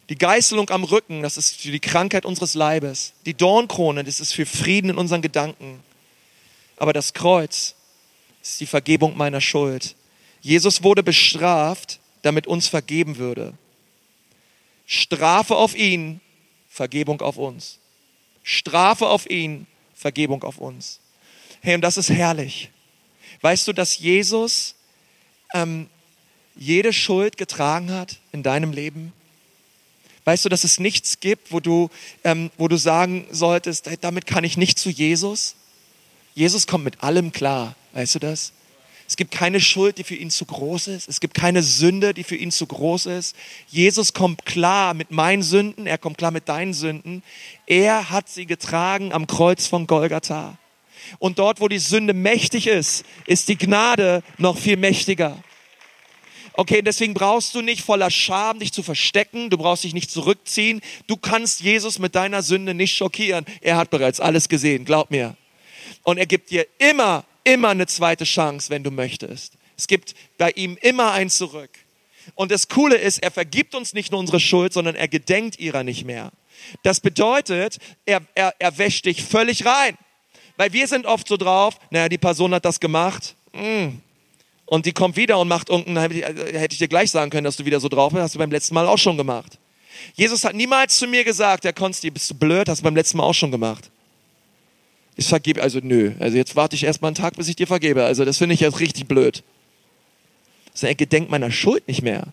Die 0.10 0.18
Geißelung 0.18 0.70
am 0.70 0.84
Rücken, 0.84 1.22
das 1.22 1.38
ist 1.38 1.62
für 1.62 1.72
die 1.72 1.80
Krankheit 1.80 2.26
unseres 2.26 2.54
Leibes. 2.54 3.14
Die 3.26 3.34
Dornkrone, 3.34 4.04
das 4.04 4.20
ist 4.20 4.34
für 4.34 4.46
Frieden 4.46 4.92
in 4.92 4.98
unseren 4.98 5.22
Gedanken. 5.22 5.84
Aber 6.78 6.94
das 6.94 7.14
Kreuz 7.14 7.76
ist 8.42 8.60
die 8.62 8.68
Vergebung 8.68 9.18
meiner 9.18 9.42
Schuld. 9.42 9.96
Jesus 10.42 10.84
wurde 10.84 11.04
bestraft, 11.04 12.00
damit 12.22 12.48
uns 12.48 12.68
vergeben 12.68 13.18
würde. 13.18 13.54
Strafe 14.86 15.56
auf 15.56 15.76
ihn, 15.76 16.22
Vergebung 16.70 17.22
auf 17.22 17.38
uns. 17.38 17.80
Strafe 18.44 19.08
auf 19.08 19.30
ihn, 19.30 19.68
Vergebung 19.94 20.44
auf 20.44 20.58
uns. 20.58 21.02
Hey, 21.62 21.76
und 21.76 21.82
das 21.82 21.98
ist 21.98 22.10
herrlich. 22.10 22.70
Weißt 23.42 23.68
du, 23.68 23.74
dass 23.74 23.98
Jesus 23.98 24.76
ähm, 25.54 25.90
jede 26.56 26.94
Schuld 26.94 27.36
getragen 27.36 27.92
hat 27.92 28.18
in 28.32 28.44
deinem 28.44 28.72
Leben? 28.72 29.12
Weißt 30.28 30.44
du, 30.44 30.50
dass 30.50 30.66
es 30.66 30.78
nichts 30.78 31.22
gibt, 31.22 31.54
wo 31.54 31.62
du, 31.62 31.90
ähm, 32.26 32.52
wo 32.58 32.68
du 32.68 32.76
sagen 32.76 33.26
solltest, 33.32 33.90
damit 34.02 34.28
kann 34.28 34.44
ich 34.44 34.58
nicht 34.58 34.78
zu 34.78 34.90
Jesus? 34.90 35.56
Jesus 36.36 36.68
kommt 36.68 36.84
mit 36.84 37.02
allem 37.02 37.32
klar. 37.32 37.76
Weißt 37.94 38.16
du 38.16 38.20
das? 38.20 38.52
Es 39.08 39.16
gibt 39.16 39.32
keine 39.32 39.62
Schuld, 39.62 39.98
die 39.98 40.04
für 40.04 40.18
ihn 40.18 40.30
zu 40.30 40.44
groß 40.44 40.88
ist. 40.90 41.08
Es 41.08 41.22
gibt 41.22 41.34
keine 41.34 41.64
Sünde, 41.64 42.14
die 42.14 42.26
für 42.26 42.36
ihn 42.36 42.52
zu 42.52 42.66
groß 42.68 43.06
ist. 43.06 43.38
Jesus 43.70 44.12
kommt 44.12 44.46
klar 44.46 44.94
mit 44.94 45.12
meinen 45.12 45.44
Sünden. 45.44 45.88
Er 45.88 45.98
kommt 45.98 46.18
klar 46.18 46.32
mit 46.32 46.50
deinen 46.50 46.74
Sünden. 46.74 47.24
Er 47.66 48.10
hat 48.10 48.28
sie 48.28 48.46
getragen 48.46 49.14
am 49.14 49.28
Kreuz 49.28 49.66
von 49.66 49.88
Golgatha. 49.88 50.58
Und 51.20 51.40
dort, 51.40 51.62
wo 51.62 51.70
die 51.70 51.80
Sünde 51.80 52.14
mächtig 52.14 52.68
ist, 52.68 53.06
ist 53.28 53.48
die 53.48 53.58
Gnade 53.58 54.24
noch 54.38 54.58
viel 54.58 54.76
mächtiger. 54.76 55.42
Okay, 56.60 56.82
deswegen 56.82 57.14
brauchst 57.14 57.54
du 57.54 57.62
nicht 57.62 57.84
voller 57.84 58.10
Scham 58.10 58.58
dich 58.58 58.74
zu 58.74 58.82
verstecken, 58.82 59.52
du 59.52 59.60
brauchst 59.60 59.84
dich 59.84 59.94
nicht 59.94 60.10
zurückziehen. 60.10 60.82
Du 61.06 61.16
kannst 61.16 61.62
Jesus 61.62 62.00
mit 62.00 62.16
deiner 62.16 62.42
Sünde 62.42 62.74
nicht 62.74 62.98
schockieren. 62.98 63.46
Er 63.62 63.78
hat 63.78 63.92
bereits 63.92 64.20
alles 64.20 64.50
gesehen, 64.50 64.84
glaub 64.84 65.12
mir. 65.12 65.38
Und 66.02 66.18
er 66.18 66.26
gibt 66.26 66.50
dir 66.50 66.66
immer, 66.80 67.26
immer 67.44 67.70
eine 67.70 67.86
zweite 67.86 68.24
Chance, 68.24 68.72
wenn 68.72 68.84
du 68.84 68.90
möchtest. 68.90 69.54
Es 69.78 69.86
gibt 69.86 70.16
bei 70.40 70.50
ihm 70.50 70.80
immer 70.82 71.12
ein 71.12 71.30
Zurück. 71.30 71.70
Und 72.34 72.50
das 72.50 72.68
Coole 72.70 72.96
ist, 72.96 73.20
er 73.20 73.30
vergibt 73.30 73.76
uns 73.76 73.94
nicht 73.94 74.12
nur 74.12 74.20
unsere 74.20 74.40
Schuld, 74.40 74.74
sondern 74.74 74.96
er 74.96 75.08
gedenkt 75.08 75.60
ihrer 75.60 75.84
nicht 75.84 76.06
mehr. 76.06 76.32
Das 76.82 77.02
bedeutet, 77.02 77.78
er, 78.08 78.22
er, 78.34 78.56
er 78.58 78.80
wäscht 78.80 79.06
dich 79.06 79.24
völlig 79.24 79.64
rein. 79.64 79.96
Weil 80.56 80.74
wir 80.74 80.88
sind 80.88 81.06
oft 81.06 81.28
so 81.28 81.38
drauf, 81.38 81.78
naja, 81.92 82.10
die 82.10 82.18
Person 82.18 82.52
hat 82.56 82.66
das 82.66 82.80
gemacht. 82.80 83.36
Mm. 83.54 84.00
Und 84.68 84.86
die 84.86 84.92
kommt 84.92 85.16
wieder 85.16 85.40
und 85.40 85.48
macht 85.48 85.70
irgendein, 85.70 86.12
hätte 86.12 86.74
ich 86.74 86.78
dir 86.78 86.90
gleich 86.90 87.10
sagen 87.10 87.32
können, 87.32 87.46
dass 87.46 87.56
du 87.56 87.66
wieder 87.66 87.80
so 87.80 87.88
drauf 87.88 88.12
bist, 88.12 88.22
hast 88.22 88.36
du 88.36 88.40
beim 88.40 88.52
letzten 88.52 88.76
Mal 88.76 88.86
auch 88.86 88.98
schon 88.98 89.18
gemacht. 89.18 89.58
Jesus 90.14 90.44
hat 90.44 90.56
niemals 90.56 90.98
zu 90.98 91.08
mir 91.08 91.24
gesagt, 91.24 91.64
Herr 91.64 91.74
Konsti, 91.74 92.12
bist 92.12 92.30
du 92.30 92.36
blöd, 92.36 92.68
hast 92.68 92.80
du 92.80 92.84
beim 92.84 92.96
letzten 92.96 93.18
Mal 93.18 93.24
auch 93.24 93.34
schon 93.34 93.50
gemacht. 93.50 93.90
Ich 95.16 95.28
vergebe, 95.28 95.64
also 95.64 95.80
nö, 95.82 96.14
also 96.20 96.38
jetzt 96.38 96.56
warte 96.56 96.76
ich 96.76 96.84
erstmal 96.84 97.10
einen 97.10 97.16
Tag, 97.16 97.38
bis 97.38 97.48
ich 97.48 97.56
dir 97.56 97.66
vergebe. 97.66 98.04
Also 98.04 98.26
das 98.26 98.38
finde 98.38 98.56
ich 98.56 98.60
jetzt 98.60 98.80
richtig 98.82 99.08
blöd. 99.08 99.42
Das 100.74 100.84
ist 100.84 100.90
ein 100.90 100.98
Gedenk 100.98 101.30
meiner 101.30 101.50
Schuld 101.50 101.88
nicht 101.88 102.02
mehr. 102.02 102.28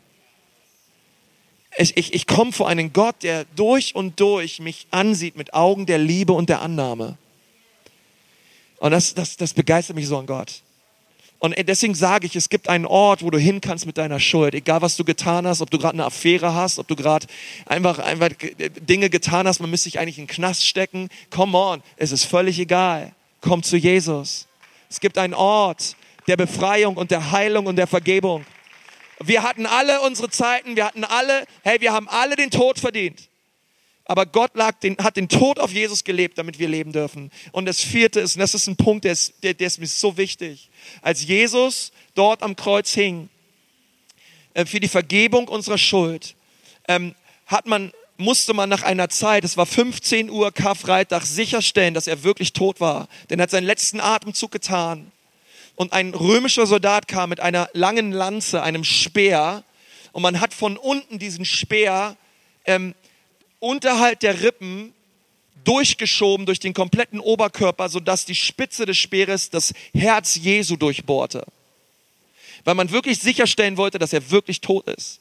Ich, 1.78 1.96
ich, 1.96 2.14
ich 2.14 2.26
komme 2.26 2.52
vor 2.52 2.68
einen 2.68 2.92
Gott, 2.92 3.22
der 3.22 3.46
durch 3.56 3.94
und 3.94 4.18
durch 4.18 4.58
mich 4.58 4.86
ansieht 4.90 5.36
mit 5.36 5.54
Augen 5.54 5.86
der 5.86 5.98
Liebe 5.98 6.32
und 6.32 6.48
der 6.48 6.60
Annahme. 6.60 7.16
Und 8.78 8.90
das, 8.90 9.14
das, 9.14 9.36
das 9.36 9.54
begeistert 9.54 9.96
mich 9.96 10.08
so 10.08 10.18
an 10.18 10.26
Gott. 10.26 10.62
Und 11.38 11.54
deswegen 11.68 11.94
sage 11.94 12.26
ich, 12.26 12.36
es 12.36 12.48
gibt 12.48 12.68
einen 12.68 12.86
Ort, 12.86 13.22
wo 13.22 13.30
du 13.30 13.38
hin 13.38 13.60
kannst 13.60 13.84
mit 13.84 13.98
deiner 13.98 14.18
Schuld. 14.18 14.54
Egal, 14.54 14.80
was 14.80 14.96
du 14.96 15.04
getan 15.04 15.46
hast, 15.46 15.60
ob 15.60 15.70
du 15.70 15.78
gerade 15.78 15.94
eine 15.94 16.06
Affäre 16.06 16.54
hast, 16.54 16.78
ob 16.78 16.88
du 16.88 16.96
gerade 16.96 17.26
einfach, 17.66 17.98
einfach 17.98 18.30
Dinge 18.80 19.10
getan 19.10 19.46
hast, 19.46 19.60
man 19.60 19.68
müsste 19.68 19.84
sich 19.84 19.98
eigentlich 19.98 20.18
in 20.18 20.24
den 20.24 20.34
Knast 20.34 20.64
stecken. 20.64 21.10
Come 21.30 21.58
on, 21.58 21.82
es 21.96 22.12
ist 22.12 22.24
völlig 22.24 22.58
egal. 22.58 23.12
Komm 23.40 23.62
zu 23.62 23.76
Jesus. 23.76 24.46
Es 24.88 25.00
gibt 25.00 25.18
einen 25.18 25.34
Ort 25.34 25.96
der 26.26 26.36
Befreiung 26.36 26.96
und 26.96 27.10
der 27.10 27.30
Heilung 27.32 27.66
und 27.66 27.76
der 27.76 27.86
Vergebung. 27.86 28.46
Wir 29.20 29.42
hatten 29.42 29.66
alle 29.66 30.00
unsere 30.00 30.30
Zeiten, 30.30 30.76
wir 30.76 30.86
hatten 30.86 31.04
alle, 31.04 31.44
hey, 31.62 31.80
wir 31.80 31.92
haben 31.92 32.08
alle 32.08 32.36
den 32.36 32.50
Tod 32.50 32.78
verdient. 32.78 33.28
Aber 34.06 34.26
Gott 34.26 34.52
den, 34.82 34.98
hat 34.98 35.16
den 35.16 35.28
Tod 35.28 35.58
auf 35.58 35.72
Jesus 35.72 36.04
gelebt, 36.04 36.36
damit 36.36 36.58
wir 36.58 36.68
leben 36.68 36.92
dürfen. 36.92 37.30
Und 37.52 37.64
das 37.64 37.80
vierte 37.80 38.20
ist, 38.20 38.36
und 38.36 38.40
das 38.40 38.54
ist 38.54 38.66
ein 38.66 38.76
Punkt, 38.76 39.04
der 39.04 39.12
ist, 39.12 39.34
der, 39.42 39.54
der 39.54 39.66
ist 39.66 39.78
mir 39.78 39.86
so 39.86 40.16
wichtig. 40.16 40.68
Als 41.00 41.24
Jesus 41.24 41.90
dort 42.14 42.42
am 42.42 42.54
Kreuz 42.54 42.92
hing, 42.92 43.30
äh, 44.52 44.66
für 44.66 44.78
die 44.80 44.88
Vergebung 44.88 45.48
unserer 45.48 45.78
Schuld, 45.78 46.34
ähm, 46.86 47.14
hat 47.46 47.66
man, 47.66 47.92
musste 48.18 48.52
man 48.52 48.68
nach 48.68 48.82
einer 48.82 49.08
Zeit, 49.08 49.42
es 49.42 49.56
war 49.56 49.64
15 49.64 50.28
Uhr 50.28 50.52
Karfreitag, 50.52 51.24
sicherstellen, 51.24 51.94
dass 51.94 52.06
er 52.06 52.22
wirklich 52.22 52.52
tot 52.52 52.80
war. 52.80 53.08
Denn 53.30 53.38
er 53.38 53.44
hat 53.44 53.50
seinen 53.50 53.66
letzten 53.66 54.00
Atemzug 54.00 54.50
getan. 54.50 55.10
Und 55.76 55.94
ein 55.94 56.14
römischer 56.14 56.66
Soldat 56.66 57.08
kam 57.08 57.30
mit 57.30 57.40
einer 57.40 57.68
langen 57.72 58.12
Lanze, 58.12 58.62
einem 58.62 58.84
Speer, 58.84 59.64
und 60.12 60.22
man 60.22 60.40
hat 60.40 60.54
von 60.54 60.76
unten 60.76 61.18
diesen 61.18 61.44
Speer 61.44 62.16
ähm, 62.66 62.94
unterhalb 63.64 64.20
der 64.20 64.42
Rippen 64.42 64.92
durchgeschoben 65.64 66.44
durch 66.46 66.60
den 66.60 66.74
kompletten 66.74 67.18
Oberkörper, 67.18 67.88
sodass 67.88 68.26
die 68.26 68.34
Spitze 68.34 68.84
des 68.84 68.98
Speeres 68.98 69.50
das 69.50 69.72
Herz 69.94 70.36
Jesu 70.36 70.76
durchbohrte. 70.76 71.44
Weil 72.64 72.74
man 72.74 72.90
wirklich 72.90 73.18
sicherstellen 73.18 73.76
wollte, 73.76 73.98
dass 73.98 74.12
er 74.12 74.30
wirklich 74.30 74.60
tot 74.60 74.86
ist. 74.88 75.20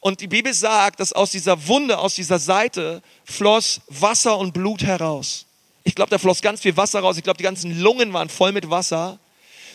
Und 0.00 0.20
die 0.20 0.26
Bibel 0.26 0.52
sagt, 0.52 1.00
dass 1.00 1.12
aus 1.12 1.30
dieser 1.30 1.66
Wunde, 1.66 1.98
aus 1.98 2.14
dieser 2.14 2.38
Seite 2.38 3.02
floss 3.24 3.80
Wasser 3.88 4.38
und 4.38 4.52
Blut 4.52 4.82
heraus. 4.82 5.46
Ich 5.82 5.94
glaube, 5.94 6.10
da 6.10 6.18
floss 6.18 6.42
ganz 6.42 6.62
viel 6.62 6.76
Wasser 6.76 7.00
raus. 7.00 7.16
Ich 7.16 7.24
glaube, 7.24 7.38
die 7.38 7.44
ganzen 7.44 7.78
Lungen 7.80 8.12
waren 8.12 8.28
voll 8.28 8.52
mit 8.52 8.68
Wasser. 8.70 9.18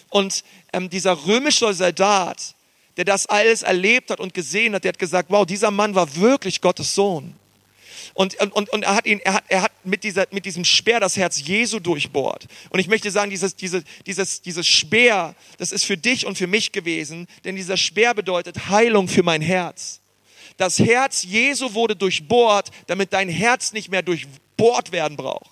Und 0.10 0.44
ähm, 0.74 0.90
dieser 0.90 1.26
römische 1.26 1.72
Soldat, 1.74 2.56
der 2.98 3.06
das 3.06 3.28
alles 3.28 3.62
erlebt 3.62 4.10
hat 4.10 4.20
und 4.20 4.34
gesehen 4.34 4.74
hat, 4.74 4.84
der 4.84 4.90
hat 4.90 5.00
gesagt, 5.00 5.30
wow, 5.30 5.46
dieser 5.46 5.72
Mann 5.72 5.94
war 5.96 6.16
wirklich 6.16 6.62
Gottes 6.62 6.94
Sohn. 6.96 7.36
Und, 8.14 8.36
und, 8.40 8.70
und 8.70 8.84
er 8.84 8.96
hat 8.96 9.06
ihn, 9.06 9.20
er 9.20 9.34
hat, 9.36 9.44
er 9.48 9.62
hat 9.64 9.72
mit, 9.84 10.04
dieser, 10.04 10.28
mit 10.32 10.46
diesem 10.46 10.66
Speer 10.66 11.00
das 11.00 11.18
Herz 11.18 11.42
Jesu 11.42 11.80
durchbohrt. 11.80 12.48
Und 12.70 12.80
ich 12.80 12.88
möchte 12.88 13.12
sagen, 13.12 13.30
dieses, 13.30 13.56
dieses, 13.56 13.84
dieses, 14.06 14.42
dieses 14.42 14.68
Speer, 14.68 15.36
das 15.58 15.72
ist 15.72 15.86
für 15.86 15.98
dich 15.98 16.26
und 16.26 16.38
für 16.38 16.48
mich 16.48 16.72
gewesen, 16.72 17.28
denn 17.44 17.56
dieser 17.56 17.78
Speer 17.78 18.14
bedeutet 18.14 18.70
Heilung 18.70 19.08
für 19.08 19.24
mein 19.24 19.42
Herz. 19.42 20.00
Das 20.58 20.80
Herz 20.80 21.24
Jesu 21.24 21.74
wurde 21.74 21.96
durchbohrt, 21.96 22.72
damit 22.88 23.14
dein 23.14 23.30
Herz 23.30 23.72
nicht 23.72 23.90
mehr 23.90 24.02
durchbohrt 24.02 24.92
werden 24.92 25.16
braucht. 25.16 25.50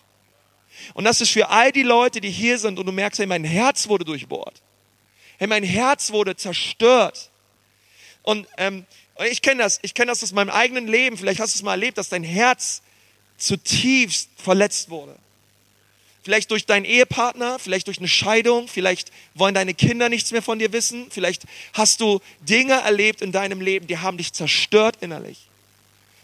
Und 0.93 1.05
das 1.05 1.21
ist 1.21 1.31
für 1.31 1.49
all 1.49 1.71
die 1.71 1.83
Leute, 1.83 2.21
die 2.21 2.29
hier 2.29 2.59
sind 2.59 2.79
und 2.79 2.85
du 2.85 2.91
merkst, 2.91 3.19
hey, 3.19 3.25
mein 3.25 3.43
Herz 3.43 3.87
wurde 3.87 4.05
durchbohrt. 4.05 4.61
Hey, 5.37 5.47
mein 5.47 5.63
Herz 5.63 6.11
wurde 6.11 6.35
zerstört. 6.35 7.31
Und 8.23 8.47
ähm, 8.57 8.85
ich 9.25 9.41
kenne 9.41 9.63
das, 9.63 9.79
ich 9.81 9.93
kenne 9.93 10.11
das 10.11 10.23
aus 10.23 10.31
meinem 10.31 10.49
eigenen 10.49 10.87
Leben. 10.87 11.17
Vielleicht 11.17 11.39
hast 11.39 11.55
du 11.55 11.57
es 11.57 11.63
mal 11.63 11.71
erlebt, 11.71 11.97
dass 11.97 12.09
dein 12.09 12.23
Herz 12.23 12.81
zutiefst 13.37 14.29
verletzt 14.37 14.89
wurde. 14.89 15.15
Vielleicht 16.23 16.51
durch 16.51 16.65
deinen 16.65 16.83
Ehepartner, 16.83 17.57
vielleicht 17.57 17.87
durch 17.87 17.99
eine 17.99 18.07
Scheidung, 18.09 18.67
vielleicht 18.67 19.11
wollen 19.33 19.55
deine 19.55 19.73
Kinder 19.73 20.09
nichts 20.09 20.31
mehr 20.31 20.41
von 20.41 20.59
dir 20.59 20.73
wissen, 20.73 21.09
vielleicht 21.09 21.45
hast 21.71 22.01
du 22.01 22.19
Dinge 22.41 22.73
erlebt 22.73 23.21
in 23.21 23.31
deinem 23.31 23.61
Leben, 23.61 23.87
die 23.87 23.97
haben 23.97 24.17
dich 24.17 24.33
zerstört 24.33 24.97
innerlich. 24.99 25.47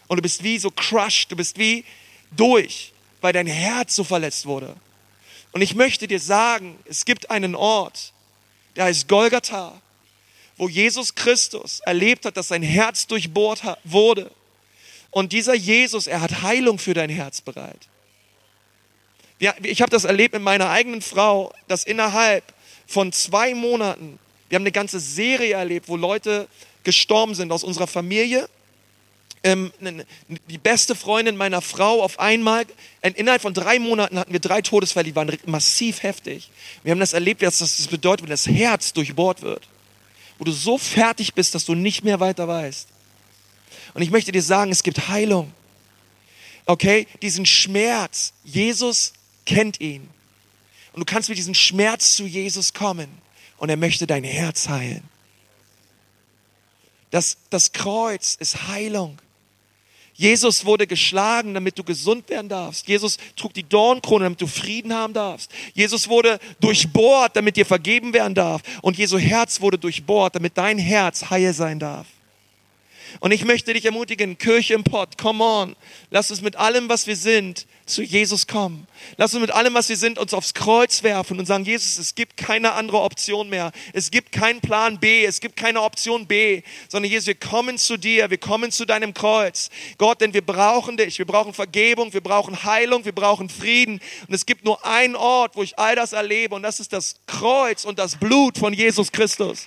Und 0.06 0.18
du 0.18 0.22
bist 0.22 0.42
wie 0.42 0.58
so 0.58 0.70
crushed, 0.70 1.32
du 1.32 1.36
bist 1.36 1.58
wie 1.58 1.86
durch, 2.32 2.92
weil 3.22 3.32
dein 3.32 3.46
Herz 3.46 3.96
so 3.96 4.04
verletzt 4.04 4.44
wurde. 4.44 4.76
Und 5.52 5.62
ich 5.62 5.74
möchte 5.74 6.06
dir 6.06 6.20
sagen, 6.20 6.78
es 6.84 7.06
gibt 7.06 7.30
einen 7.30 7.54
Ort, 7.54 8.12
der 8.76 8.84
heißt 8.84 9.08
Golgatha 9.08 9.80
wo 10.56 10.68
Jesus 10.68 11.14
Christus 11.14 11.80
erlebt 11.80 12.26
hat, 12.26 12.36
dass 12.36 12.48
sein 12.48 12.62
Herz 12.62 13.06
durchbohrt 13.06 13.62
wurde. 13.84 14.30
Und 15.10 15.32
dieser 15.32 15.54
Jesus, 15.54 16.06
er 16.06 16.20
hat 16.20 16.42
Heilung 16.42 16.78
für 16.78 16.94
dein 16.94 17.10
Herz 17.10 17.40
bereit. 17.40 17.88
ich 19.38 19.82
habe 19.82 19.90
das 19.90 20.04
erlebt 20.04 20.34
mit 20.34 20.42
meiner 20.42 20.70
eigenen 20.70 21.02
Frau, 21.02 21.52
dass 21.68 21.84
innerhalb 21.84 22.44
von 22.86 23.12
zwei 23.12 23.54
Monaten, 23.54 24.18
wir 24.48 24.56
haben 24.56 24.62
eine 24.62 24.72
ganze 24.72 25.00
Serie 25.00 25.54
erlebt, 25.54 25.88
wo 25.88 25.96
Leute 25.96 26.48
gestorben 26.82 27.34
sind 27.34 27.50
aus 27.52 27.64
unserer 27.64 27.86
Familie. 27.86 28.48
Ähm, 29.42 29.72
die 30.48 30.58
beste 30.58 30.94
Freundin 30.94 31.36
meiner 31.36 31.60
Frau 31.60 32.02
auf 32.02 32.18
einmal, 32.18 32.64
innerhalb 33.02 33.42
von 33.42 33.54
drei 33.54 33.78
Monaten 33.78 34.18
hatten 34.18 34.32
wir 34.32 34.40
drei 34.40 34.62
Todesfälle, 34.62 35.04
die 35.04 35.16
waren 35.16 35.36
massiv 35.46 36.02
heftig. 36.02 36.50
Wir 36.82 36.92
haben 36.92 37.00
das 37.00 37.12
erlebt, 37.12 37.42
was 37.42 37.58
das 37.58 37.86
bedeutet, 37.88 38.22
wenn 38.22 38.30
das 38.30 38.46
Herz 38.46 38.92
durchbohrt 38.94 39.42
wird 39.42 39.68
wo 40.38 40.44
du 40.44 40.52
so 40.52 40.78
fertig 40.78 41.34
bist, 41.34 41.54
dass 41.54 41.64
du 41.64 41.74
nicht 41.74 42.04
mehr 42.04 42.20
weiter 42.20 42.48
weißt. 42.48 42.88
Und 43.94 44.02
ich 44.02 44.10
möchte 44.10 44.32
dir 44.32 44.42
sagen, 44.42 44.70
es 44.72 44.82
gibt 44.82 45.08
Heilung. 45.08 45.52
Okay, 46.66 47.06
diesen 47.22 47.46
Schmerz, 47.46 48.32
Jesus 48.42 49.12
kennt 49.46 49.80
ihn. 49.80 50.08
Und 50.92 51.00
du 51.00 51.04
kannst 51.04 51.28
mit 51.28 51.38
diesem 51.38 51.54
Schmerz 51.54 52.16
zu 52.16 52.24
Jesus 52.24 52.72
kommen 52.72 53.08
und 53.58 53.68
er 53.68 53.76
möchte 53.76 54.06
dein 54.06 54.24
Herz 54.24 54.68
heilen. 54.68 55.02
Das, 57.10 57.36
das 57.50 57.72
Kreuz 57.72 58.36
ist 58.40 58.68
Heilung. 58.68 59.18
Jesus 60.16 60.64
wurde 60.64 60.86
geschlagen, 60.86 61.54
damit 61.54 61.76
du 61.76 61.82
gesund 61.82 62.28
werden 62.28 62.48
darfst. 62.48 62.86
Jesus 62.86 63.18
trug 63.36 63.52
die 63.52 63.68
Dornkrone, 63.68 64.24
damit 64.24 64.40
du 64.40 64.46
Frieden 64.46 64.94
haben 64.94 65.12
darfst. 65.12 65.50
Jesus 65.74 66.08
wurde 66.08 66.38
durchbohrt, 66.60 67.34
damit 67.34 67.56
dir 67.56 67.66
vergeben 67.66 68.12
werden 68.14 68.34
darf. 68.34 68.62
Und 68.80 68.96
Jesu 68.96 69.18
Herz 69.18 69.60
wurde 69.60 69.76
durchbohrt, 69.76 70.36
damit 70.36 70.56
dein 70.56 70.78
Herz 70.78 71.30
heil 71.30 71.52
sein 71.52 71.80
darf. 71.80 72.06
Und 73.20 73.32
ich 73.32 73.44
möchte 73.44 73.72
dich 73.72 73.84
ermutigen, 73.84 74.38
Kirche 74.38 74.74
im 74.74 74.84
Pott, 74.84 75.18
come 75.18 75.42
on, 75.42 75.76
lass 76.10 76.30
uns 76.30 76.42
mit 76.42 76.56
allem, 76.56 76.88
was 76.88 77.06
wir 77.06 77.16
sind, 77.16 77.66
zu 77.86 78.02
Jesus 78.02 78.46
kommen. 78.46 78.86
Lass 79.16 79.34
uns 79.34 79.40
mit 79.40 79.50
allem, 79.50 79.74
was 79.74 79.88
wir 79.88 79.96
sind, 79.96 80.18
uns 80.18 80.32
aufs 80.32 80.54
Kreuz 80.54 81.02
werfen 81.02 81.38
und 81.38 81.46
sagen, 81.46 81.64
Jesus, 81.64 81.98
es 81.98 82.14
gibt 82.14 82.36
keine 82.36 82.72
andere 82.72 83.00
Option 83.00 83.48
mehr. 83.48 83.72
Es 83.92 84.10
gibt 84.10 84.32
keinen 84.32 84.60
Plan 84.60 84.98
B, 84.98 85.24
es 85.24 85.40
gibt 85.40 85.56
keine 85.56 85.82
Option 85.82 86.26
B, 86.26 86.62
sondern 86.88 87.10
Jesus, 87.10 87.26
wir 87.26 87.34
kommen 87.34 87.76
zu 87.78 87.96
dir, 87.96 88.30
wir 88.30 88.38
kommen 88.38 88.72
zu 88.72 88.84
deinem 88.84 89.12
Kreuz. 89.12 89.70
Gott, 89.98 90.20
denn 90.20 90.32
wir 90.32 90.44
brauchen 90.44 90.96
dich, 90.96 91.18
wir 91.18 91.26
brauchen 91.26 91.52
Vergebung, 91.52 92.12
wir 92.12 92.22
brauchen 92.22 92.64
Heilung, 92.64 93.04
wir 93.04 93.14
brauchen 93.14 93.48
Frieden. 93.48 94.00
Und 94.26 94.34
es 94.34 94.46
gibt 94.46 94.64
nur 94.64 94.84
einen 94.86 95.16
Ort, 95.16 95.56
wo 95.56 95.62
ich 95.62 95.78
all 95.78 95.94
das 95.94 96.12
erlebe 96.12 96.54
und 96.54 96.62
das 96.62 96.80
ist 96.80 96.92
das 96.92 97.16
Kreuz 97.26 97.84
und 97.84 97.98
das 97.98 98.16
Blut 98.16 98.58
von 98.58 98.72
Jesus 98.72 99.12
Christus. 99.12 99.66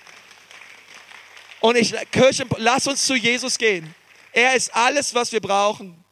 Und 1.59 1.75
ich, 1.75 1.93
Kirche, 2.11 2.45
lass 2.57 2.87
uns 2.87 3.05
zu 3.05 3.15
Jesus 3.15 3.57
gehen. 3.57 3.93
Er 4.31 4.55
ist 4.55 4.73
alles, 4.75 5.15
was 5.15 5.31
wir 5.31 5.41
brauchen. 5.41 6.03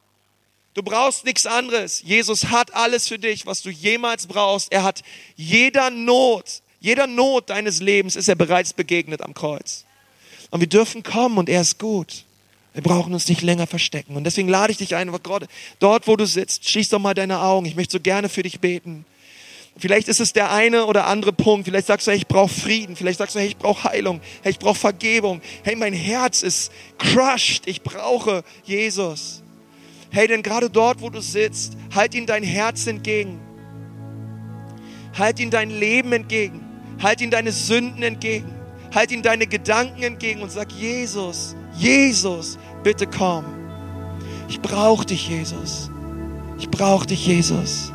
Du 0.75 0.83
brauchst 0.83 1.23
nichts 1.23 1.45
anderes. 1.45 2.01
Jesus 2.03 2.47
hat 2.47 2.75
alles 2.75 3.07
für 3.07 3.17
dich, 3.17 3.45
was 3.45 3.61
du 3.61 3.69
jemals 3.69 4.27
brauchst. 4.27 4.71
Er 4.73 4.83
hat 4.83 5.03
jeder 5.37 5.89
Not, 5.89 6.61
jeder 6.81 7.07
Not 7.07 7.49
deines 7.49 7.79
Lebens 7.79 8.17
ist 8.17 8.27
er 8.27 8.35
bereits 8.35 8.73
begegnet 8.73 9.21
am 9.21 9.33
Kreuz. 9.33 9.85
Und 10.51 10.59
wir 10.59 10.67
dürfen 10.67 11.01
kommen 11.01 11.37
und 11.37 11.47
er 11.47 11.61
ist 11.61 11.79
gut. 11.79 12.25
Wir 12.73 12.83
brauchen 12.83 13.13
uns 13.13 13.29
nicht 13.29 13.41
länger 13.41 13.67
verstecken. 13.67 14.17
Und 14.17 14.25
deswegen 14.25 14.49
lade 14.49 14.69
ich 14.69 14.77
dich 14.77 14.95
ein, 14.95 15.09
Gott, 15.23 15.47
dort, 15.79 16.09
wo 16.09 16.17
du 16.17 16.27
sitzt, 16.27 16.69
schließ 16.69 16.89
doch 16.89 16.99
mal 16.99 17.13
deine 17.13 17.39
Augen. 17.39 17.65
Ich 17.65 17.77
möchte 17.77 17.93
so 17.93 18.01
gerne 18.01 18.27
für 18.27 18.43
dich 18.43 18.59
beten. 18.59 19.05
Vielleicht 19.77 20.09
ist 20.09 20.19
es 20.19 20.33
der 20.33 20.51
eine 20.51 20.85
oder 20.87 21.07
andere 21.07 21.31
Punkt. 21.31 21.67
Vielleicht 21.67 21.87
sagst 21.87 22.05
du, 22.05 22.11
hey, 22.11 22.17
ich 22.17 22.27
brauche 22.27 22.53
Frieden. 22.53 22.97
Vielleicht 22.97 23.19
sagst 23.19 23.35
du, 23.35 23.39
hey, 23.39 23.47
ich 23.47 23.57
brauche 23.57 23.85
Heilung. 23.85 24.19
Hey, 24.41 24.51
ich 24.51 24.59
brauche 24.59 24.75
Vergebung. 24.75 25.41
Hey, 25.63 25.77
mein 25.77 25.93
Herz 25.93 26.43
ist 26.43 26.69
crushed. 26.97 27.65
Ich 27.65 27.81
brauche 27.81 28.43
Jesus. 28.65 29.41
Hey, 30.15 30.29
denn 30.29 30.43
gerade 30.43 30.69
dort, 30.69 31.01
wo 31.01 31.09
du 31.09 31.19
sitzt, 31.19 31.75
halt 31.93 32.15
ihm 32.15 32.25
dein 32.25 32.41
Herz 32.41 32.87
entgegen. 32.87 33.37
Halt 35.13 35.41
ihm 35.41 35.49
dein 35.49 35.69
Leben 35.69 36.13
entgegen. 36.13 36.61
Halt 37.03 37.19
ihm 37.19 37.31
deine 37.31 37.51
Sünden 37.51 38.01
entgegen. 38.01 38.49
Halt 38.93 39.11
ihm 39.11 39.21
deine 39.21 39.45
Gedanken 39.45 40.03
entgegen 40.03 40.41
und 40.41 40.49
sag, 40.49 40.71
Jesus, 40.71 41.53
Jesus, 41.73 42.57
bitte 42.81 43.07
komm. 43.07 43.43
Ich 44.47 44.61
brauche 44.61 45.05
dich, 45.05 45.27
Jesus. 45.27 45.91
Ich 46.59 46.69
brauche 46.69 47.05
dich, 47.05 47.27
Jesus. 47.27 47.91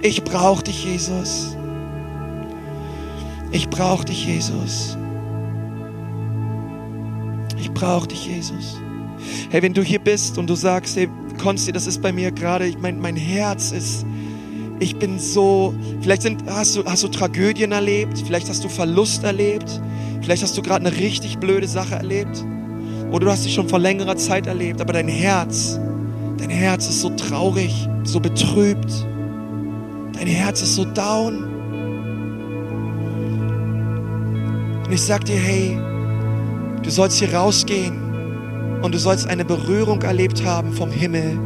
Ich 0.00 0.24
brauche 0.24 0.62
dich, 0.62 0.82
Jesus. 0.82 1.58
Ich 3.52 3.68
brauche 3.68 4.06
dich, 4.06 4.24
Jesus. 4.24 4.96
Ich 7.58 7.70
brauche 7.70 8.08
dich, 8.08 8.24
Jesus. 8.24 8.80
Hey, 9.50 9.62
wenn 9.62 9.74
du 9.74 9.82
hier 9.82 9.98
bist 9.98 10.38
und 10.38 10.48
du 10.48 10.54
sagst, 10.54 10.96
hey, 10.96 11.08
Konsti, 11.38 11.72
das 11.72 11.86
ist 11.86 12.02
bei 12.02 12.12
mir 12.12 12.30
gerade, 12.32 12.66
ich 12.66 12.78
mein, 12.78 13.00
mein 13.00 13.16
Herz 13.16 13.72
ist, 13.72 14.04
ich 14.78 14.96
bin 14.96 15.18
so, 15.18 15.74
vielleicht 16.00 16.22
sind, 16.22 16.44
hast, 16.46 16.76
du, 16.76 16.84
hast 16.84 17.02
du 17.02 17.08
Tragödien 17.08 17.72
erlebt, 17.72 18.22
vielleicht 18.24 18.48
hast 18.48 18.64
du 18.64 18.68
Verlust 18.68 19.24
erlebt, 19.24 19.80
vielleicht 20.22 20.42
hast 20.42 20.56
du 20.56 20.62
gerade 20.62 20.86
eine 20.86 20.96
richtig 20.96 21.38
blöde 21.38 21.66
Sache 21.66 21.94
erlebt 21.94 22.44
oder 23.10 23.26
du 23.26 23.30
hast 23.30 23.44
dich 23.44 23.54
schon 23.54 23.68
vor 23.68 23.78
längerer 23.78 24.16
Zeit 24.16 24.46
erlebt, 24.46 24.80
aber 24.80 24.92
dein 24.92 25.08
Herz, 25.08 25.78
dein 26.38 26.50
Herz 26.50 26.88
ist 26.88 27.00
so 27.00 27.10
traurig, 27.10 27.88
so 28.04 28.20
betrübt, 28.20 28.90
dein 30.12 30.26
Herz 30.26 30.62
ist 30.62 30.76
so 30.76 30.84
down. 30.84 31.44
Und 34.86 34.92
ich 34.92 35.02
sag 35.02 35.24
dir, 35.24 35.38
hey, 35.38 35.78
du 36.82 36.90
sollst 36.90 37.18
hier 37.18 37.34
rausgehen 37.34 38.09
und 38.82 38.94
du 38.94 38.98
sollst 38.98 39.26
eine 39.26 39.44
Berührung 39.44 40.02
erlebt 40.02 40.44
haben 40.44 40.72
vom 40.72 40.90
Himmel, 40.90 41.38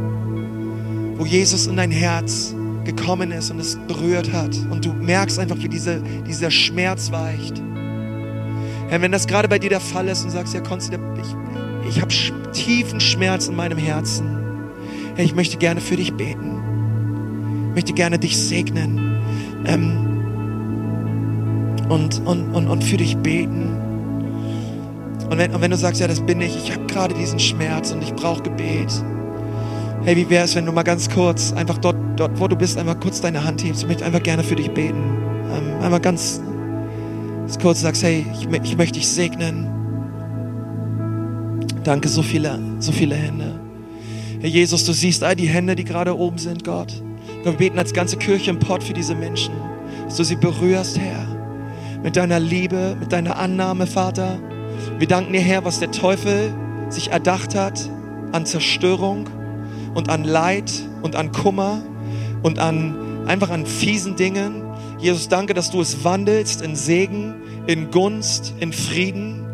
wo 1.17 1.25
Jesus 1.25 1.67
in 1.67 1.77
dein 1.77 1.91
Herz 1.91 2.55
gekommen 2.85 3.31
ist 3.31 3.51
und 3.51 3.59
es 3.59 3.77
berührt 3.87 4.31
hat. 4.31 4.55
Und 4.69 4.85
du 4.85 4.93
merkst 4.93 5.39
einfach, 5.39 5.57
wie 5.57 5.69
diese, 5.69 6.01
dieser 6.27 6.51
Schmerz 6.51 7.11
weicht. 7.11 7.61
Herr, 8.87 9.01
wenn 9.01 9.11
das 9.11 9.27
gerade 9.27 9.47
bei 9.47 9.59
dir 9.59 9.69
der 9.69 9.79
Fall 9.79 10.07
ist 10.07 10.23
und 10.23 10.29
sagst, 10.29 10.53
ja, 10.53 10.61
Konsti, 10.61 10.95
ich, 10.95 11.89
ich 11.89 12.01
habe 12.01 12.13
tiefen 12.53 12.99
Schmerz 12.99 13.47
in 13.47 13.55
meinem 13.55 13.77
Herzen. 13.77 14.27
Herr, 15.15 15.25
ich 15.25 15.35
möchte 15.35 15.57
gerne 15.57 15.81
für 15.81 15.95
dich 15.95 16.13
beten. 16.13 16.59
Ich 17.69 17.75
möchte 17.75 17.93
gerne 17.93 18.19
dich 18.19 18.37
segnen. 18.37 19.19
Ähm, 19.65 20.05
und, 21.89 22.21
und, 22.25 22.53
und, 22.53 22.67
und 22.67 22.83
für 22.83 22.97
dich 22.97 23.17
beten. 23.17 23.74
Und 25.29 25.37
wenn, 25.37 25.53
und 25.53 25.61
wenn 25.61 25.71
du 25.71 25.77
sagst, 25.77 25.99
ja, 26.01 26.07
das 26.07 26.19
bin 26.19 26.39
ich, 26.41 26.55
ich 26.55 26.71
habe 26.71 26.85
gerade 26.85 27.15
diesen 27.15 27.39
Schmerz 27.39 27.91
und 27.91 28.03
ich 28.03 28.13
brauche 28.13 28.43
Gebet. 28.43 28.91
Hey, 30.03 30.15
wie 30.15 30.29
wäre 30.29 30.45
es, 30.45 30.55
wenn 30.55 30.67
du 30.67 30.71
mal 30.71 30.83
ganz 30.83 31.09
kurz, 31.09 31.51
einfach 31.53 31.79
dort, 31.79 31.97
dort, 32.15 32.39
wo 32.39 32.47
du 32.47 32.55
bist, 32.55 32.77
einfach 32.77 32.99
kurz 32.99 33.21
deine 33.21 33.43
Hand 33.43 33.63
hebst. 33.63 33.81
Ich 33.81 33.87
möchte 33.87 34.05
einfach 34.05 34.21
gerne 34.21 34.43
für 34.43 34.55
dich 34.55 34.69
beten. 34.69 35.03
Ähm, 35.51 35.81
einmal 35.81 35.99
ganz, 35.99 36.41
ganz 37.39 37.57
kurz 37.57 37.81
sagst, 37.81 38.03
hey, 38.03 38.23
ich, 38.33 38.47
ich 38.63 38.77
möchte 38.77 38.99
dich 38.99 39.07
segnen. 39.07 39.67
Danke, 41.83 42.07
so 42.07 42.21
viele, 42.21 42.59
so 42.79 42.91
viele 42.91 43.15
Hände. 43.15 43.59
Herr 44.41 44.49
Jesus, 44.49 44.85
du 44.85 44.93
siehst 44.93 45.23
all 45.23 45.35
die 45.35 45.47
Hände, 45.47 45.75
die 45.75 45.85
gerade 45.85 46.15
oben 46.15 46.37
sind, 46.37 46.63
Gott. 46.63 47.01
Wir 47.43 47.53
beten 47.53 47.79
als 47.79 47.93
ganze 47.93 48.17
Kirche 48.17 48.51
im 48.51 48.59
Pott 48.59 48.83
für 48.83 48.93
diese 48.93 49.15
Menschen, 49.15 49.55
dass 50.05 50.17
du 50.17 50.23
sie 50.23 50.35
berührst, 50.35 50.99
Herr. 50.99 51.27
Mit 52.03 52.15
deiner 52.15 52.39
Liebe, 52.39 52.95
mit 52.99 53.11
deiner 53.11 53.37
Annahme, 53.39 53.87
Vater. 53.87 54.37
Wir 54.97 55.07
danken 55.07 55.33
dir, 55.33 55.41
Herr, 55.41 55.65
was 55.65 55.79
der 55.79 55.91
Teufel 55.91 56.53
sich 56.87 57.11
erdacht 57.11 57.53
hat 57.53 57.89
an 58.31 58.45
Zerstörung 58.45 59.29
und 59.93 60.07
an 60.07 60.23
Leid 60.23 60.71
und 61.01 61.17
an 61.17 61.33
Kummer 61.33 61.81
und 62.43 62.59
an 62.59 63.27
einfach 63.27 63.49
an 63.49 63.65
fiesen 63.65 64.15
Dingen. 64.15 64.63
Jesus, 64.97 65.27
danke, 65.27 65.53
dass 65.53 65.69
du 65.69 65.81
es 65.81 66.05
wandelst 66.05 66.61
in 66.61 66.77
Segen, 66.77 67.35
in 67.67 67.91
Gunst, 67.91 68.53
in 68.61 68.71
Frieden. 68.71 69.45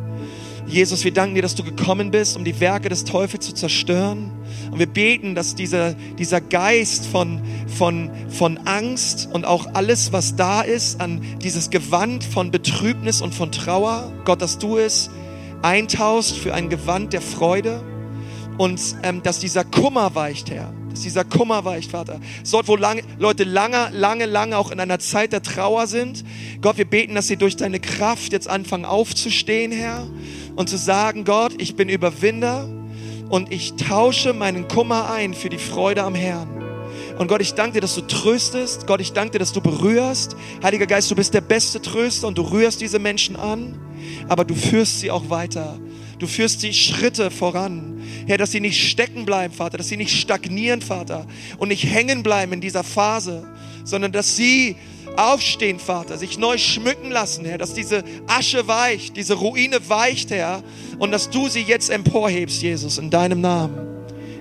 Jesus, 0.67 1.03
wir 1.03 1.11
danken 1.11 1.33
dir, 1.33 1.41
dass 1.41 1.55
du 1.55 1.63
gekommen 1.63 2.11
bist, 2.11 2.37
um 2.37 2.45
die 2.45 2.59
Werke 2.59 2.89
des 2.89 3.03
Teufels 3.03 3.43
zu 3.43 3.53
zerstören. 3.55 4.29
Und 4.69 4.77
wir 4.77 4.85
beten, 4.85 5.33
dass 5.33 5.55
dieser, 5.55 5.95
dieser 6.19 6.39
Geist 6.39 7.07
von, 7.07 7.41
von, 7.65 8.11
von 8.29 8.59
Angst 8.65 9.27
und 9.33 9.45
auch 9.45 9.73
alles, 9.73 10.13
was 10.13 10.35
da 10.35 10.61
ist, 10.61 11.01
an 11.01 11.19
dieses 11.41 11.71
Gewand 11.71 12.23
von 12.23 12.51
Betrübnis 12.51 13.23
und 13.23 13.33
von 13.33 13.51
Trauer, 13.51 14.13
Gott, 14.23 14.43
dass 14.43 14.59
du 14.59 14.77
es 14.77 15.09
eintauscht 15.61 16.35
für 16.35 16.53
ein 16.53 16.69
Gewand 16.69 17.13
der 17.13 17.21
Freude 17.21 17.83
und 18.57 18.79
ähm, 19.03 19.23
dass 19.23 19.39
dieser 19.39 19.63
Kummer 19.63 20.13
weicht, 20.15 20.51
Herr. 20.51 20.73
Dass 20.89 21.01
dieser 21.01 21.23
Kummer 21.23 21.63
weicht, 21.63 21.91
Vater. 21.91 22.19
Dort, 22.51 22.67
wo 22.67 22.75
lange, 22.75 23.01
Leute 23.17 23.43
lange, 23.43 23.89
lange, 23.91 24.25
lange 24.25 24.57
auch 24.57 24.71
in 24.71 24.79
einer 24.79 24.99
Zeit 24.99 25.31
der 25.31 25.41
Trauer 25.41 25.87
sind. 25.87 26.23
Gott, 26.61 26.77
wir 26.77 26.85
beten, 26.85 27.15
dass 27.15 27.27
sie 27.27 27.37
durch 27.37 27.55
deine 27.55 27.79
Kraft 27.79 28.33
jetzt 28.33 28.49
anfangen 28.49 28.85
aufzustehen, 28.85 29.71
Herr. 29.71 30.05
Und 30.55 30.69
zu 30.69 30.77
sagen, 30.77 31.23
Gott, 31.23 31.53
ich 31.59 31.75
bin 31.75 31.87
Überwinder 31.87 32.67
und 33.29 33.51
ich 33.51 33.73
tausche 33.73 34.33
meinen 34.33 34.67
Kummer 34.67 35.09
ein 35.09 35.33
für 35.33 35.49
die 35.49 35.57
Freude 35.57 36.03
am 36.03 36.13
Herrn. 36.13 36.61
Und 37.17 37.29
Gott, 37.29 37.41
ich 37.41 37.53
danke 37.53 37.75
dir, 37.75 37.81
dass 37.81 37.95
du 37.95 38.01
tröstest. 38.01 38.85
Gott, 38.85 38.99
ich 38.99 39.13
danke 39.13 39.31
dir, 39.31 39.39
dass 39.39 39.53
du 39.53 39.61
berührst. 39.61 40.35
Heiliger 40.61 40.87
Geist, 40.87 41.09
du 41.09 41.15
bist 41.15 41.33
der 41.33 41.41
beste 41.41 41.81
Tröster 41.81 42.27
und 42.27 42.37
du 42.37 42.41
rührst 42.41 42.81
diese 42.81 42.99
Menschen 42.99 43.35
an 43.35 43.79
aber 44.27 44.45
du 44.45 44.55
führst 44.55 44.99
sie 44.99 45.11
auch 45.11 45.29
weiter. 45.29 45.79
Du 46.19 46.27
führst 46.27 46.61
sie 46.61 46.73
Schritte 46.73 47.31
voran. 47.31 48.01
Herr, 48.27 48.37
dass 48.37 48.51
sie 48.51 48.59
nicht 48.59 48.79
stecken 48.79 49.25
bleiben, 49.25 49.53
Vater, 49.53 49.77
dass 49.77 49.87
sie 49.87 49.97
nicht 49.97 50.15
stagnieren, 50.15 50.81
Vater, 50.81 51.25
und 51.57 51.69
nicht 51.69 51.83
hängen 51.83 52.23
bleiben 52.23 52.53
in 52.53 52.61
dieser 52.61 52.83
Phase, 52.83 53.47
sondern 53.83 54.11
dass 54.11 54.35
sie 54.35 54.75
aufstehen, 55.17 55.79
Vater, 55.79 56.17
sich 56.17 56.37
neu 56.37 56.57
schmücken 56.57 57.11
lassen, 57.11 57.45
Herr, 57.45 57.57
dass 57.57 57.73
diese 57.73 58.03
Asche 58.27 58.67
weicht, 58.67 59.17
diese 59.17 59.33
Ruine 59.33 59.89
weicht, 59.89 60.31
Herr, 60.31 60.63
und 60.99 61.11
dass 61.11 61.29
du 61.29 61.47
sie 61.47 61.63
jetzt 61.63 61.89
emporhebst, 61.89 62.61
Jesus, 62.61 62.97
in 62.97 63.09
deinem 63.09 63.41
Namen. 63.41 63.77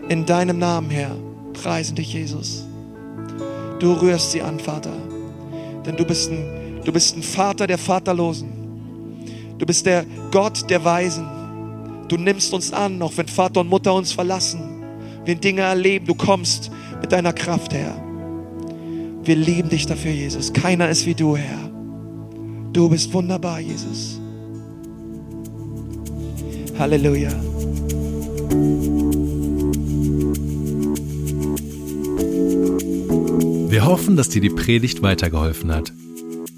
In 0.09 0.27
deinem 0.27 0.59
Namen, 0.59 0.91
Herr. 0.91 1.17
Preisen 1.55 1.97
dich, 1.97 2.13
Jesus. 2.13 2.65
Du 3.79 3.95
rührst 3.95 4.33
sie 4.33 4.43
an, 4.43 4.61
Vater, 4.61 4.93
denn 5.87 5.97
du 5.97 6.05
bist 6.05 6.31
ein, 6.31 6.81
du 6.85 6.93
bist 6.93 7.17
ein 7.17 7.23
Vater 7.23 7.67
der 7.67 7.79
Vaterlosen. 7.79 8.60
Du 9.61 9.67
bist 9.67 9.85
der 9.85 10.07
Gott 10.31 10.71
der 10.71 10.85
Weisen. 10.87 11.27
Du 12.09 12.17
nimmst 12.17 12.55
uns 12.55 12.73
an, 12.73 13.01
auch 13.03 13.13
wenn 13.17 13.29
Vater 13.29 13.61
und 13.61 13.69
Mutter 13.69 13.93
uns 13.93 14.11
verlassen. 14.11 14.83
Wir 15.27 15.35
Dinge 15.35 15.61
erleben. 15.61 16.07
Du 16.07 16.15
kommst 16.15 16.71
mit 17.03 17.13
deiner 17.13 17.35
Kraft, 17.35 17.75
Herr. 17.75 18.03
Wir 19.23 19.37
lieben 19.37 19.69
dich 19.69 19.85
dafür, 19.85 20.13
Jesus. 20.13 20.55
Keiner 20.55 20.89
ist 20.89 21.05
wie 21.05 21.15
du, 21.15 21.37
Herr. 21.37 21.71
Du 22.73 22.89
bist 22.89 23.13
wunderbar, 23.13 23.61
Jesus. 23.61 24.19
Halleluja. 26.79 27.31
Wir 33.69 33.85
hoffen, 33.85 34.17
dass 34.17 34.31
dir 34.31 34.41
die 34.41 34.49
Predigt 34.49 35.03
weitergeholfen 35.03 35.71
hat. 35.71 35.93